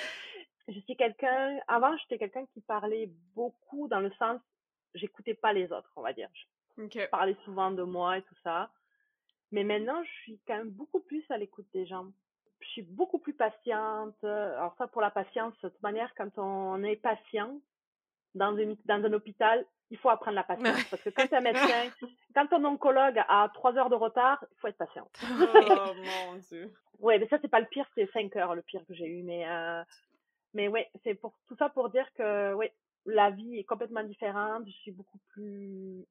je 0.68 0.80
suis 0.80 0.96
quelqu'un, 0.96 1.58
avant, 1.68 1.96
j'étais 1.98 2.18
quelqu'un 2.18 2.46
qui 2.54 2.60
parlait 2.60 3.10
beaucoup 3.34 3.88
dans 3.88 4.00
le 4.00 4.10
sens, 4.12 4.40
j'écoutais 4.94 5.34
pas 5.34 5.52
les 5.52 5.70
autres, 5.72 5.92
on 5.96 6.02
va 6.02 6.12
dire. 6.12 6.28
Je 6.76 7.06
parlais 7.06 7.36
souvent 7.44 7.70
de 7.70 7.82
moi 7.82 8.18
et 8.18 8.22
tout 8.22 8.36
ça. 8.42 8.70
Mais 9.52 9.64
maintenant, 9.64 10.02
je 10.04 10.10
suis 10.22 10.40
quand 10.46 10.56
même 10.56 10.70
beaucoup 10.70 11.00
plus 11.00 11.24
à 11.30 11.36
l'écoute 11.36 11.66
des 11.72 11.86
gens. 11.86 12.06
Je 12.60 12.68
suis 12.68 12.82
beaucoup 12.82 13.18
plus 13.18 13.34
patiente. 13.34 14.22
Alors 14.22 14.74
ça, 14.78 14.86
pour 14.86 15.02
la 15.02 15.10
patience, 15.10 15.54
de 15.62 15.68
toute 15.68 15.82
manière, 15.82 16.14
quand 16.14 16.38
on 16.38 16.82
est 16.84 16.96
patient 16.96 17.60
dans, 18.34 18.56
une, 18.56 18.76
dans 18.84 19.04
un 19.04 19.12
hôpital, 19.12 19.64
il 19.90 19.98
faut 19.98 20.08
apprendre 20.08 20.36
la 20.36 20.44
patience. 20.44 20.84
Parce 20.84 21.02
que 21.02 21.10
quand 21.10 21.26
tu 21.26 21.34
es 21.34 21.36
un 21.36 21.40
médecin, 21.40 21.90
quand 22.34 22.46
ton 22.46 22.64
oncologue 22.64 23.20
a 23.28 23.50
trois 23.54 23.76
heures 23.76 23.90
de 23.90 23.96
retard, 23.96 24.44
il 24.50 24.60
faut 24.60 24.68
être 24.68 24.78
patient. 24.78 25.08
Oh 25.22 25.94
mon 26.28 26.36
dieu. 26.50 26.72
Ouais, 27.00 27.18
mais 27.18 27.28
ça, 27.28 27.38
c'est 27.40 27.48
pas 27.50 27.60
le 27.60 27.66
pire, 27.66 27.86
c'est 27.94 28.10
cinq 28.12 28.36
heures 28.36 28.54
le 28.54 28.62
pire 28.62 28.84
que 28.86 28.94
j'ai 28.94 29.06
eu. 29.06 29.22
Mais, 29.22 29.48
euh, 29.48 29.82
mais 30.54 30.68
ouais, 30.68 30.88
c'est 31.02 31.14
pour 31.14 31.34
tout 31.48 31.56
ça 31.56 31.68
pour 31.68 31.90
dire 31.90 32.06
que, 32.14 32.54
ouais, 32.54 32.72
la 33.06 33.30
vie 33.30 33.58
est 33.58 33.64
complètement 33.64 34.04
différente. 34.04 34.64
Je 34.66 34.72
suis 34.72 34.92
beaucoup 34.92 35.18
plus 35.32 36.06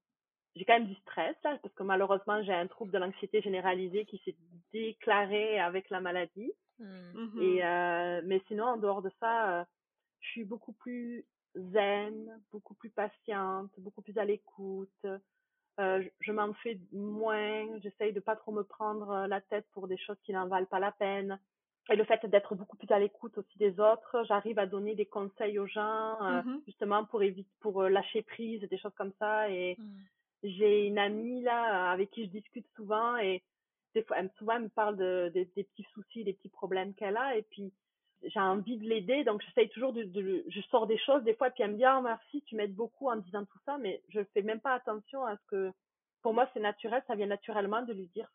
j'ai 0.55 0.65
quand 0.65 0.73
même 0.73 0.87
du 0.87 0.95
stress 0.95 1.35
là, 1.43 1.57
parce 1.61 1.73
que 1.73 1.83
malheureusement 1.83 2.41
j'ai 2.43 2.53
un 2.53 2.67
trouble 2.67 2.91
de 2.91 2.97
l'anxiété 2.97 3.41
généralisée 3.41 4.05
qui 4.05 4.21
s'est 4.25 4.35
déclaré 4.73 5.59
avec 5.59 5.89
la 5.89 6.01
maladie. 6.01 6.51
Mmh. 6.79 7.41
Et 7.41 7.63
euh, 7.63 8.21
mais 8.25 8.41
sinon 8.47 8.65
en 8.65 8.77
dehors 8.77 9.01
de 9.01 9.11
ça, 9.19 9.59
euh, 9.59 9.63
je 10.21 10.29
suis 10.29 10.45
beaucoup 10.45 10.73
plus 10.73 11.25
zen, 11.55 12.41
beaucoup 12.51 12.73
plus 12.73 12.89
patiente, 12.89 13.71
beaucoup 13.77 14.01
plus 14.01 14.17
à 14.17 14.25
l'écoute. 14.25 15.05
Euh, 15.79 16.03
je 16.19 16.31
m'en 16.31 16.53
fais 16.55 16.79
moins, 16.91 17.79
j'essaye 17.79 18.13
de 18.13 18.19
pas 18.19 18.35
trop 18.35 18.51
me 18.51 18.63
prendre 18.63 19.27
la 19.27 19.41
tête 19.41 19.65
pour 19.71 19.87
des 19.87 19.97
choses 19.97 20.17
qui 20.23 20.33
n'en 20.33 20.47
valent 20.47 20.65
pas 20.65 20.79
la 20.79 20.91
peine. 20.91 21.39
Et 21.91 21.95
le 21.95 22.03
fait 22.03 22.23
d'être 22.25 22.53
beaucoup 22.53 22.77
plus 22.77 22.91
à 22.91 22.99
l'écoute 22.99 23.37
aussi 23.37 23.57
des 23.57 23.79
autres, 23.79 24.23
j'arrive 24.27 24.59
à 24.59 24.67
donner 24.67 24.93
des 24.93 25.07
conseils 25.07 25.57
aux 25.57 25.65
gens, 25.65 26.17
mmh 26.21 26.61
justement 26.67 27.03
pour 27.05 27.23
éviter, 27.23 27.49
pour 27.61 27.81
lâcher 27.83 28.21
prise, 28.21 28.61
des 28.61 28.77
choses 28.77 28.93
comme 28.95 29.13
ça. 29.17 29.49
Et 29.49 29.75
mmh. 29.79 29.83
j'ai 30.43 30.85
une 30.85 30.99
amie 30.99 31.41
là 31.41 31.89
avec 31.89 32.11
qui 32.11 32.25
je 32.25 32.29
discute 32.29 32.67
souvent 32.75 33.17
et 33.17 33.41
des 33.95 34.03
fois, 34.03 34.17
elle, 34.19 34.29
souvent 34.37 34.57
elle 34.57 34.63
me 34.63 34.69
parle 34.69 34.97
de, 34.97 35.31
des 35.33 35.45
petits 35.45 35.87
soucis, 35.93 36.23
des 36.23 36.33
petits 36.33 36.49
problèmes 36.49 36.93
qu'elle 36.93 37.17
a. 37.17 37.35
Et 37.35 37.41
puis 37.41 37.73
j'ai 38.23 38.39
envie 38.39 38.77
de 38.77 38.87
l'aider, 38.87 39.23
donc 39.23 39.41
j'essaye 39.41 39.69
toujours 39.69 39.93
de, 39.93 40.03
de, 40.03 40.43
je 40.47 40.61
sors 40.69 40.87
des 40.87 40.97
choses 40.97 41.23
des 41.23 41.35
fois, 41.35 41.47
et 41.47 41.51
puis 41.51 41.63
elle 41.63 41.71
me 41.71 41.77
dit 41.77 41.85
ah 41.85 42.01
merci, 42.01 42.41
tu 42.43 42.55
m'aides 42.55 42.75
beaucoup 42.75 43.09
en 43.09 43.15
disant 43.15 43.45
tout 43.45 43.59
ça, 43.65 43.77
mais 43.77 44.01
je 44.09 44.21
fais 44.33 44.41
même 44.41 44.59
pas 44.59 44.73
attention 44.73 45.25
à 45.25 45.37
ce 45.37 45.45
que, 45.49 45.71
pour 46.21 46.33
moi 46.33 46.49
c'est 46.53 46.59
naturel, 46.59 47.03
ça 47.07 47.15
vient 47.15 47.27
naturellement 47.27 47.81
de 47.81 47.93
lui 47.93 48.07
dire 48.07 48.29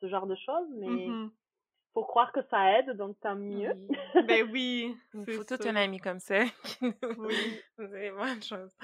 ce 0.00 0.08
genre 0.08 0.26
de 0.26 0.36
choses, 0.36 0.68
mais 0.76 0.88
mmh 0.88 1.30
faut 1.94 2.04
croire 2.04 2.32
que 2.32 2.40
ça 2.50 2.78
aide, 2.78 2.96
donc 2.96 3.18
tant 3.20 3.34
mieux. 3.34 3.74
ben 4.26 4.48
oui, 4.52 4.96
il 5.14 5.34
faut 5.34 5.44
toute 5.44 5.64
une 5.66 5.76
amie 5.76 5.98
comme 5.98 6.20
ça. 6.20 6.44
oui, 6.82 7.60
c'est 7.76 8.10
bonne 8.10 8.42
chose. 8.42 8.76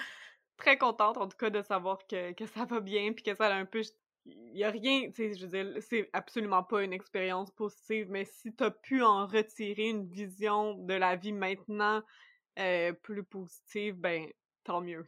Très 0.56 0.78
contente 0.78 1.16
en 1.16 1.28
tout 1.28 1.36
cas 1.36 1.50
de 1.50 1.62
savoir 1.62 1.98
que, 2.06 2.32
que 2.32 2.46
ça 2.46 2.64
va 2.64 2.80
bien, 2.80 3.12
puis 3.12 3.22
que 3.22 3.34
ça 3.34 3.46
a 3.46 3.54
un 3.54 3.66
peu 3.66 3.82
il 4.26 4.56
y 4.56 4.64
a 4.64 4.70
rien, 4.70 5.10
tu 5.10 5.14
sais, 5.16 5.34
je 5.34 5.46
veux 5.46 5.64
dire, 5.64 5.82
c'est 5.82 6.08
absolument 6.12 6.62
pas 6.62 6.82
une 6.82 6.92
expérience 6.92 7.50
positive, 7.50 8.08
mais 8.10 8.24
si 8.24 8.54
tu 8.54 8.64
as 8.64 8.70
pu 8.70 9.02
en 9.02 9.26
retirer 9.26 9.88
une 9.88 10.08
vision 10.08 10.74
de 10.74 10.94
la 10.94 11.16
vie 11.16 11.32
maintenant 11.32 12.02
euh, 12.58 12.92
plus 12.92 13.24
positive, 13.24 13.96
ben 13.96 14.28
tant 14.64 14.80
mieux. 14.80 15.06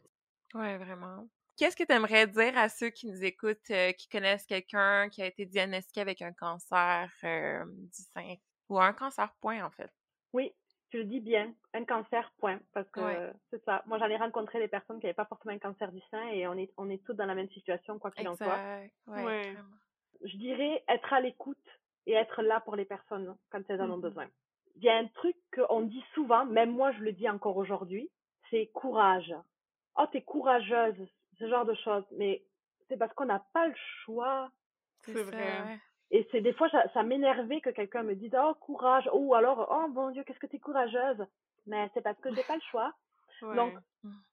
Ouais, 0.53 0.77
vraiment. 0.77 1.27
Qu'est-ce 1.57 1.75
que 1.75 1.83
tu 1.83 1.91
aimerais 1.91 2.27
dire 2.27 2.57
à 2.57 2.69
ceux 2.69 2.89
qui 2.89 3.07
nous 3.07 3.23
écoutent, 3.23 3.71
euh, 3.71 3.91
qui 3.93 4.07
connaissent 4.09 4.45
quelqu'un 4.45 5.09
qui 5.09 5.21
a 5.21 5.25
été 5.25 5.45
diagnostiqué 5.45 6.01
avec 6.01 6.21
un 6.21 6.33
cancer 6.33 7.11
euh, 7.23 7.65
du 7.65 8.03
sein 8.13 8.35
ou 8.69 8.79
un 8.79 8.93
cancer 8.93 9.33
point 9.41 9.63
en 9.65 9.71
fait? 9.71 9.91
Oui, 10.33 10.53
tu 10.89 10.97
le 10.97 11.03
dis 11.05 11.19
bien, 11.19 11.53
un 11.73 11.83
cancer, 11.83 12.31
point. 12.39 12.59
Parce 12.73 12.89
que 12.89 13.01
c'est 13.49 13.63
ça. 13.65 13.83
Moi, 13.85 13.97
j'en 13.99 14.07
ai 14.07 14.17
rencontré 14.17 14.59
des 14.59 14.67
personnes 14.67 14.99
qui 14.99 15.05
n'avaient 15.05 15.13
pas 15.13 15.25
forcément 15.25 15.53
un 15.53 15.59
cancer 15.59 15.91
du 15.91 16.01
sein 16.11 16.27
et 16.29 16.47
on 16.47 16.53
est, 16.53 16.71
on 16.77 16.89
est 16.89 17.03
tous 17.03 17.13
dans 17.13 17.25
la 17.25 17.35
même 17.35 17.49
situation, 17.49 17.99
quoi 17.99 18.11
qu'il 18.11 18.27
en 18.27 18.35
soit. 18.35 18.59
Ouais, 19.07 19.55
Je 20.23 20.37
dirais 20.37 20.83
être 20.87 21.13
à 21.13 21.21
l'écoute 21.21 21.57
et 22.05 22.13
être 22.13 22.41
là 22.41 22.61
pour 22.61 22.75
les 22.75 22.85
personnes 22.85 23.35
quand 23.49 23.61
elles 23.69 23.81
en 23.81 23.91
ont 23.91 23.97
mmh 23.97 24.01
besoin. 24.01 24.27
Il 24.77 24.83
y 24.83 24.89
a 24.89 24.97
un 24.97 25.07
truc 25.07 25.35
qu'on 25.53 25.81
dit 25.81 26.03
souvent, 26.13 26.45
même 26.45 26.71
moi 26.71 26.91
je 26.93 26.99
le 26.99 27.11
dis 27.11 27.27
encore 27.27 27.57
aujourd'hui, 27.57 28.09
c'est 28.49 28.67
courage. 28.67 29.33
Oh, 29.97 30.05
t'es 30.11 30.21
courageuse, 30.21 31.07
ce 31.39 31.49
genre 31.49 31.65
de 31.65 31.73
choses. 31.75 32.05
Mais 32.11 32.43
c'est 32.87 32.97
parce 32.97 33.13
qu'on 33.13 33.25
n'a 33.25 33.43
pas 33.53 33.67
le 33.67 33.75
choix. 34.05 34.51
C'est 35.01 35.23
vrai. 35.23 35.79
Et 36.11 36.27
c'est 36.31 36.41
des 36.41 36.53
fois, 36.53 36.69
ça, 36.69 36.87
ça 36.93 37.03
m'énervait 37.03 37.61
que 37.61 37.69
quelqu'un 37.69 38.03
me 38.03 38.15
dise 38.15 38.35
oh 38.39 38.53
courage, 38.61 39.09
ou 39.13 39.35
alors 39.35 39.67
oh 39.69 39.87
mon 39.89 40.11
Dieu, 40.11 40.23
qu'est-ce 40.23 40.39
que 40.39 40.47
t'es 40.47 40.59
courageuse. 40.59 41.25
Mais 41.65 41.89
c'est 41.93 42.01
parce 42.01 42.19
que 42.19 42.33
j'ai 42.33 42.43
pas 42.43 42.55
le 42.55 42.61
choix. 42.71 42.93
Donc, 43.41 43.73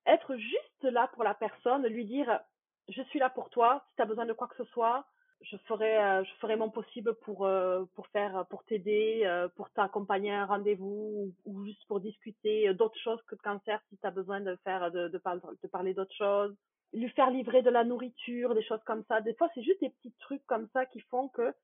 être 0.07 0.37
juste 0.37 0.85
là 0.85 1.11
pour 1.12 1.25
la 1.25 1.35
personne, 1.35 1.87
lui 1.87 2.07
dire 2.07 2.41
je 2.89 3.03
suis 3.03 3.18
là 3.18 3.31
pour 3.31 3.51
toi, 3.51 3.85
si 3.89 3.97
tu 3.97 4.03
as 4.03 4.07
besoin 4.07 4.27
de 4.27 4.33
quoi 4.33 4.49
que 4.49 4.57
ce 4.57 4.64
soit, 4.70 5.05
je 5.41 5.57
ferai 5.68 5.99
euh, 5.99 6.25
je 6.25 6.33
ferai 6.37 6.57
mon 6.57 6.70
possible 6.70 7.14
pour 7.16 7.45
euh, 7.45 7.85
pour 7.95 8.07
faire 8.09 8.47
pour 8.49 8.64
t'aider, 8.64 9.22
euh, 9.25 9.49
pour 9.57 9.70
t'accompagner 9.70 10.33
à 10.33 10.43
un 10.43 10.47
rendez-vous 10.47 11.35
ou, 11.45 11.64
juste 11.64 11.85
pour 11.87 12.01
discuter 12.01 12.72
d'autres 12.75 12.99
choses 12.99 13.20
que 13.27 13.35
de 13.35 13.43
cancer 13.43 13.81
si 13.89 13.99
tu 13.99 14.07
as 14.07 14.11
besoin 14.11 14.41
de 14.41 14.57
faire 14.64 14.91
de 14.91 15.09
de, 15.09 15.20
de 15.62 15.68
parler 15.68 15.93
d'autres 15.93 16.14
choses 16.14 16.55
lui 16.95 17.09
faire 17.11 17.30
livrer 17.30 17.62
de 17.62 17.70
la 17.70 17.84
nourriture, 17.84 18.55
des 18.55 18.62
choses 18.62 18.82
comme 18.86 19.05
ça. 19.09 19.20
Des 19.20 19.34
fois, 19.34 19.51
c'est 19.55 19.62
juste 19.62 19.80
des 19.80 19.90
petits 19.90 20.14
trucs 20.20 20.47
comme 20.47 20.68
ça 20.72 20.86
qui 20.86 21.01
font 21.01 21.28
que, 21.28 21.55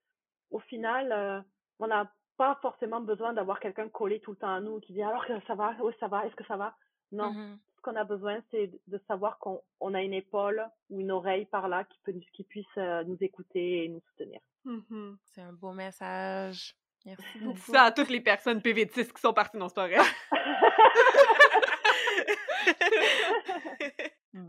au 0.50 0.58
final, 0.58 1.12
euh, 1.12 1.40
on 1.78 1.86
n'a 1.86 2.12
pas 2.36 2.58
forcément 2.62 3.00
besoin 3.00 3.32
d'avoir 3.32 3.60
quelqu'un 3.60 3.88
collé 3.88 4.20
tout 4.20 4.32
le 4.32 4.36
temps 4.36 4.54
à 4.54 4.60
nous 4.60 4.80
qui 4.80 4.92
dit 4.92 5.02
alors 5.02 5.26
que 5.26 5.38
ça 5.46 5.54
va, 5.54 5.74
oui 5.80 5.92
ça 6.00 6.08
va, 6.08 6.26
est-ce 6.26 6.34
que 6.34 6.46
ça 6.46 6.56
va? 6.56 6.74
Non. 7.12 7.32
Mm-hmm. 7.32 7.58
Ce 7.76 7.82
qu'on 7.82 7.96
a 7.96 8.04
besoin, 8.04 8.38
c'est 8.50 8.70
de 8.88 9.00
savoir 9.08 9.38
qu'on 9.38 9.94
a 9.94 10.02
une 10.02 10.12
épaule 10.12 10.66
ou 10.90 11.00
une 11.00 11.10
oreille 11.10 11.46
par 11.46 11.68
là 11.68 11.84
qui, 11.84 11.98
peut, 12.02 12.14
qui 12.32 12.44
puisse 12.44 12.66
euh, 12.76 13.04
nous 13.04 13.16
écouter 13.20 13.84
et 13.84 13.88
nous 13.88 14.00
soutenir. 14.10 14.40
Mm-hmm. 14.66 15.16
C'est 15.24 15.42
un 15.42 15.52
beau 15.52 15.72
message. 15.72 16.74
Merci 17.06 17.24
beaucoup. 17.40 17.72
Ça 17.72 17.84
à 17.84 17.92
toutes 17.92 18.10
les 18.10 18.20
personnes 18.20 18.58
PV10 18.58 19.12
qui 19.12 19.20
sont 19.20 19.32
parties 19.32 19.58
dans 19.58 19.68
ce 19.68 19.74
forêt. 19.74 19.96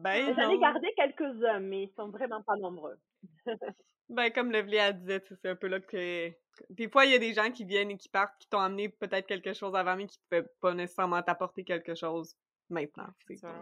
Ben 0.01 0.33
J'en 0.35 0.49
ai 0.49 0.59
gardé 0.59 0.93
quelques-uns, 0.95 1.59
mais 1.59 1.83
ils 1.83 1.93
sont 1.95 2.09
vraiment 2.09 2.41
pas 2.41 2.55
nombreux. 2.55 2.97
ben, 4.09 4.31
comme 4.31 4.51
Levlia 4.51 4.93
disait, 4.93 5.23
c'est 5.27 5.49
un 5.49 5.55
peu 5.55 5.67
là 5.67 5.79
que. 5.79 6.31
Des 6.69 6.89
fois, 6.89 7.05
il 7.05 7.11
y 7.11 7.15
a 7.15 7.19
des 7.19 7.33
gens 7.33 7.51
qui 7.51 7.65
viennent 7.65 7.91
et 7.91 7.97
qui 7.97 8.09
partent, 8.09 8.37
qui 8.39 8.47
t'ont 8.49 8.59
amené 8.59 8.89
peut-être 8.89 9.27
quelque 9.27 9.53
chose 9.53 9.75
avant, 9.75 9.95
mais 9.95 10.07
qui 10.07 10.19
ne 10.19 10.39
pouvaient 10.41 10.51
pas 10.59 10.73
nécessairement 10.73 11.21
t'apporter 11.21 11.63
quelque 11.63 11.95
chose 11.95 12.35
maintenant. 12.69 13.07
C'est 13.27 13.37
ça, 13.37 13.53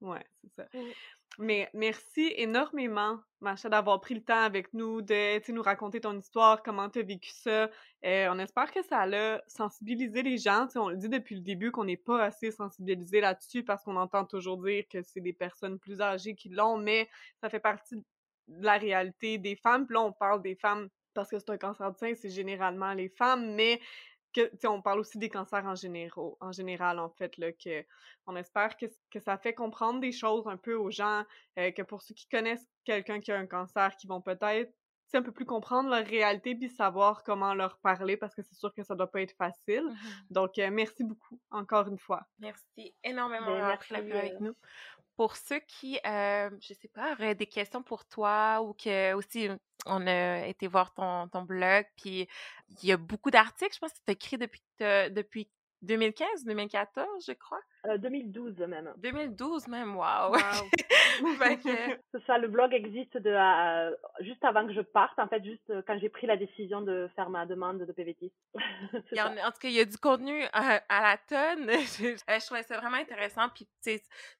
ouais, 0.00 0.24
c'est 0.42 0.52
ça. 0.54 0.66
Mais 1.38 1.68
merci 1.74 2.32
énormément, 2.36 3.18
Macha, 3.40 3.68
d'avoir 3.68 4.00
pris 4.00 4.14
le 4.14 4.22
temps 4.22 4.42
avec 4.42 4.72
nous, 4.72 5.02
de 5.02 5.52
nous 5.52 5.62
raconter 5.62 6.00
ton 6.00 6.16
histoire, 6.16 6.62
comment 6.62 6.88
tu 6.88 7.00
as 7.00 7.02
vécu 7.02 7.30
ça. 7.30 7.68
Euh, 8.04 8.28
on 8.30 8.38
espère 8.38 8.70
que 8.70 8.82
ça 8.82 9.02
a 9.02 9.40
sensibilisé 9.48 10.22
les 10.22 10.38
gens. 10.38 10.68
on 10.76 10.88
le 10.88 10.96
dit 10.96 11.08
depuis 11.08 11.34
le 11.34 11.40
début 11.40 11.72
qu'on 11.72 11.84
n'est 11.84 11.96
pas 11.96 12.24
assez 12.24 12.50
sensibilisé 12.50 13.20
là-dessus 13.20 13.64
parce 13.64 13.82
qu'on 13.82 13.96
entend 13.96 14.24
toujours 14.24 14.62
dire 14.62 14.84
que 14.88 15.02
c'est 15.02 15.20
des 15.20 15.32
personnes 15.32 15.78
plus 15.78 16.00
âgées 16.00 16.34
qui 16.34 16.50
l'ont, 16.50 16.78
mais 16.78 17.08
ça 17.40 17.50
fait 17.50 17.60
partie 17.60 17.96
de 17.96 18.04
la 18.64 18.78
réalité 18.78 19.38
des 19.38 19.56
femmes. 19.56 19.86
Puis 19.86 19.94
là, 19.94 20.02
on 20.02 20.12
parle 20.12 20.42
des 20.42 20.54
femmes 20.54 20.88
parce 21.14 21.30
que 21.30 21.38
c'est 21.38 21.50
un 21.50 21.58
cancer 21.58 21.90
du 21.92 21.98
sein, 21.98 22.12
c'est 22.14 22.30
généralement 22.30 22.92
les 22.92 23.08
femmes, 23.08 23.54
mais 23.54 23.80
on 24.64 24.82
parle 24.82 25.00
aussi 25.00 25.18
des 25.18 25.28
cancers 25.28 25.64
en, 25.64 25.74
généraux, 25.74 26.36
en 26.40 26.52
général, 26.52 26.98
en 26.98 27.10
fait, 27.10 27.36
là, 27.38 27.52
que 27.52 27.84
on 28.26 28.36
espère 28.36 28.76
que, 28.76 28.86
que 29.10 29.20
ça 29.20 29.38
fait 29.38 29.54
comprendre 29.54 30.00
des 30.00 30.12
choses 30.12 30.46
un 30.46 30.56
peu 30.56 30.74
aux 30.74 30.90
gens, 30.90 31.24
euh, 31.58 31.70
que 31.70 31.82
pour 31.82 32.02
ceux 32.02 32.14
qui 32.14 32.28
connaissent 32.28 32.66
quelqu'un 32.84 33.20
qui 33.20 33.32
a 33.32 33.36
un 33.36 33.46
cancer, 33.46 33.96
qui 33.96 34.06
vont 34.06 34.20
peut-être 34.20 34.72
un 35.16 35.22
peu 35.22 35.32
plus 35.32 35.44
comprendre 35.44 35.90
leur 35.90 36.04
réalité 36.04 36.54
puis 36.54 36.68
savoir 36.68 37.22
comment 37.22 37.54
leur 37.54 37.78
parler 37.78 38.16
parce 38.16 38.34
que 38.34 38.42
c'est 38.42 38.54
sûr 38.54 38.72
que 38.74 38.82
ça 38.82 38.94
doit 38.94 39.10
pas 39.10 39.22
être 39.22 39.36
facile. 39.36 39.84
Donc, 40.30 40.58
euh, 40.58 40.70
merci 40.70 41.04
beaucoup 41.04 41.40
encore 41.50 41.88
une 41.88 41.98
fois. 41.98 42.26
Merci 42.38 42.94
énormément 43.02 43.46
ben, 43.46 43.58
d'avoir 43.58 43.78
pris 43.78 43.94
la 43.94 43.98
avec 43.98 44.34
euh, 44.34 44.38
nous 44.40 44.54
pour 45.16 45.36
ceux 45.36 45.60
qui, 45.60 45.98
euh, 46.04 46.50
je 46.60 46.74
sais 46.74 46.88
pas, 46.88 47.12
auraient 47.12 47.36
des 47.36 47.46
questions 47.46 47.84
pour 47.84 48.04
toi 48.04 48.60
ou 48.62 48.74
que 48.74 49.14
aussi 49.14 49.48
on 49.86 50.06
a 50.06 50.46
été 50.46 50.66
voir 50.66 50.94
ton, 50.94 51.28
ton 51.28 51.42
blog, 51.42 51.86
puis 51.96 52.28
il 52.82 52.88
y 52.88 52.92
a 52.92 52.96
beaucoup 52.96 53.30
d'articles, 53.30 53.74
je 53.74 53.78
pense 53.78 53.92
que 53.92 53.98
tu 54.04 54.10
as 54.10 54.12
écrit 54.12 54.38
depuis, 54.38 54.62
depuis 54.80 55.48
2015, 55.84 56.44
2014, 56.44 57.06
je 57.26 57.32
crois? 57.32 57.60
2012 57.98 58.54
euh, 58.60 58.66
même. 58.66 58.92
2012 58.96 59.68
même, 59.68 59.96
waouh! 59.96 60.34
C'est 62.12 62.26
ça, 62.26 62.38
le 62.38 62.48
blog 62.48 62.72
existe 62.72 63.16
de, 63.18 63.30
euh, 63.30 63.94
juste 64.20 64.44
avant 64.44 64.66
que 64.66 64.72
je 64.72 64.80
parte, 64.80 65.18
en 65.18 65.28
fait, 65.28 65.44
juste 65.44 65.68
euh, 65.70 65.82
quand 65.86 65.98
j'ai 65.98 66.08
pris 66.08 66.26
la 66.26 66.36
décision 66.36 66.80
de 66.80 67.08
faire 67.14 67.30
ma 67.30 67.46
demande 67.46 67.78
de 67.84 67.92
PVT. 67.92 68.32
en, 68.54 69.36
en, 69.36 69.50
tout 69.50 69.58
cas, 69.60 69.68
il 69.68 69.74
y 69.74 69.80
a 69.80 69.84
du 69.84 69.98
contenu 69.98 70.42
à, 70.52 70.80
la 70.88 71.18
tonne. 71.28 71.70
je, 71.70 72.46
trouvais 72.46 72.62
ça 72.62 72.78
vraiment 72.78 72.96
intéressant, 72.96 73.48
puis 73.54 73.68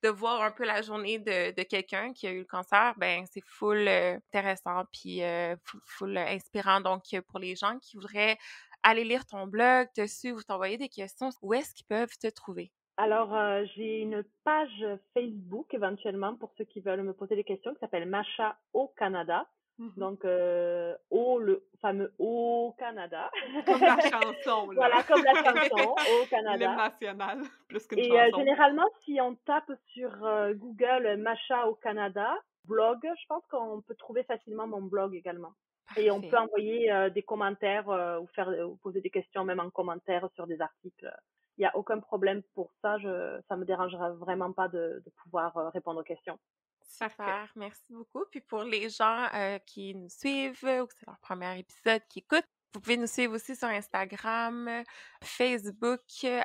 de 0.03 0.09
voir 0.09 0.43
un 0.43 0.51
peu 0.51 0.65
la 0.65 0.83
journée 0.83 1.19
de, 1.19 1.55
de 1.55 1.63
quelqu'un 1.63 2.13
qui 2.13 2.27
a 2.27 2.33
eu 2.33 2.41
le 2.41 2.45
cancer, 2.45 2.95
ben 2.97 3.25
c'est 3.31 3.45
full 3.45 3.87
intéressant, 3.87 4.85
puis 4.91 5.21
full, 5.65 5.81
full, 5.85 6.17
inspirant. 6.17 6.81
Donc, 6.81 7.03
pour 7.29 7.39
les 7.39 7.55
gens 7.55 7.79
qui 7.79 7.97
voudraient 7.97 8.39
aller 8.85 9.03
lire 9.03 9.26
ton 9.26 9.47
blog, 9.47 9.89
te 9.95 10.07
suivre, 10.07 10.45
t'envoyer 10.45 10.76
des 10.76 10.89
questions, 10.89 11.30
où 11.43 11.55
est-ce 11.55 11.74
qu'ils 11.74 11.87
peuvent 11.87 12.16
te 12.20 12.28
trouver? 12.28 12.70
Alors, 12.97 13.35
euh, 13.35 13.64
j'ai 13.74 14.01
une 14.01 14.22
page 14.45 14.87
Facebook 15.14 15.72
éventuellement 15.74 16.37
pour 16.37 16.53
ceux 16.57 16.64
qui 16.64 16.80
veulent 16.80 17.03
me 17.03 17.12
poser 17.12 17.35
des 17.35 17.43
questions 17.43 17.72
qui 17.74 17.80
s'appelle 17.80 18.09
Macha 18.09 18.57
au 18.72 18.89
Canada. 18.97 19.49
Mmh 19.78 19.89
Donc, 19.97 20.24
euh, 20.24 20.95
au, 21.11 21.41
le 21.41 21.66
fameux 21.80 22.14
au 22.20 22.76
Canada. 22.78 23.28
Comme 23.66 23.80
la 23.80 23.99
chanson. 23.99 24.70
Là. 24.70 24.74
voilà, 24.76 25.03
comme 25.03 25.24
la 25.24 25.35
chanson 25.35 25.95
au 26.22 26.26
Canada. 26.26 26.57
L'hymne 26.57 26.76
national, 26.76 27.39
plus 27.66 27.85
qu'une 27.89 27.99
Et 27.99 28.20
euh, 28.20 28.30
généralement, 28.37 28.87
si 29.05 29.20
on 29.20 29.35
tape 29.35 29.72
sur 29.93 30.11
Google 30.55 31.16
Macha 31.16 31.66
au 31.66 31.74
Canada, 31.74 32.37
blog, 32.66 33.01
je 33.03 33.26
pense 33.28 33.45
qu'on 33.51 33.82
peut 33.82 33.97
trouver 33.97 34.22
facilement 34.22 34.68
mon 34.68 34.82
blog 34.82 35.16
également. 35.16 35.53
Et 35.97 36.11
on 36.11 36.20
peut 36.20 36.37
envoyer 36.39 37.11
des 37.14 37.22
commentaires 37.22 37.89
ou 38.20 38.26
faire 38.28 38.49
ou 38.66 38.76
poser 38.76 39.01
des 39.01 39.11
questions 39.11 39.45
même 39.45 39.61
en 39.61 39.70
commentaire 39.70 40.28
sur 40.35 40.47
des 40.47 40.61
articles 40.61 41.11
il 41.57 41.61
n'y 41.61 41.66
a 41.66 41.76
aucun 41.76 42.01
problème 42.01 42.43
pour 42.55 42.72
ça. 42.82 42.99
Je, 42.99 43.41
ça 43.49 43.57
me 43.57 43.64
dérangera 43.64 44.11
vraiment 44.12 44.53
pas 44.53 44.68
de, 44.68 45.03
de 45.05 45.11
pouvoir 45.22 45.57
euh, 45.57 45.68
répondre 45.70 46.01
aux 46.01 46.05
questions. 46.05 46.39
Super, 46.82 47.51
merci 47.57 47.93
beaucoup. 47.93 48.24
Puis 48.30 48.41
pour 48.41 48.62
les 48.62 48.89
gens 48.89 49.28
euh, 49.35 49.59
qui 49.66 49.95
nous 49.95 50.09
suivent 50.09 50.64
ou 50.64 50.87
que 50.87 50.95
c'est 50.99 51.07
leur 51.07 51.18
premier 51.20 51.59
épisode 51.59 52.03
qui 52.09 52.20
écoutent, 52.20 52.49
vous 52.72 52.80
pouvez 52.80 52.97
nous 52.97 53.07
suivre 53.07 53.35
aussi 53.35 53.55
sur 53.55 53.68
Instagram, 53.68 54.82
Facebook 55.22 56.01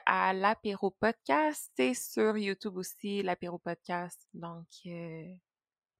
à 0.05 0.33
l'apéro 0.33 0.91
podcast 0.91 1.71
et 1.79 1.95
sur 1.95 2.37
YouTube 2.37 2.77
aussi 2.77 3.23
l'apéro 3.23 3.57
podcast. 3.57 4.27
Donc, 4.33 4.67
euh, 4.85 5.25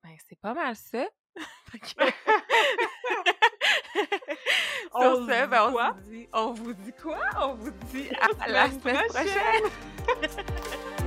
ben, 0.04 0.16
c'est 0.28 0.40
pas 0.40 0.54
mal 0.54 0.76
ça. 0.76 1.08
on, 4.94 5.26
se, 5.26 5.48
ben, 5.48 5.62
on, 5.64 5.72
vous 5.72 6.10
dit, 6.10 6.28
on 6.34 6.54
vous 6.54 6.74
dit 6.74 6.94
quoi? 7.02 7.20
On 7.42 7.54
vous 7.56 7.72
dit 7.94 8.10
à, 8.42 8.48
la 8.50 8.70
semaine 8.70 8.98
prochaine. 9.10 9.70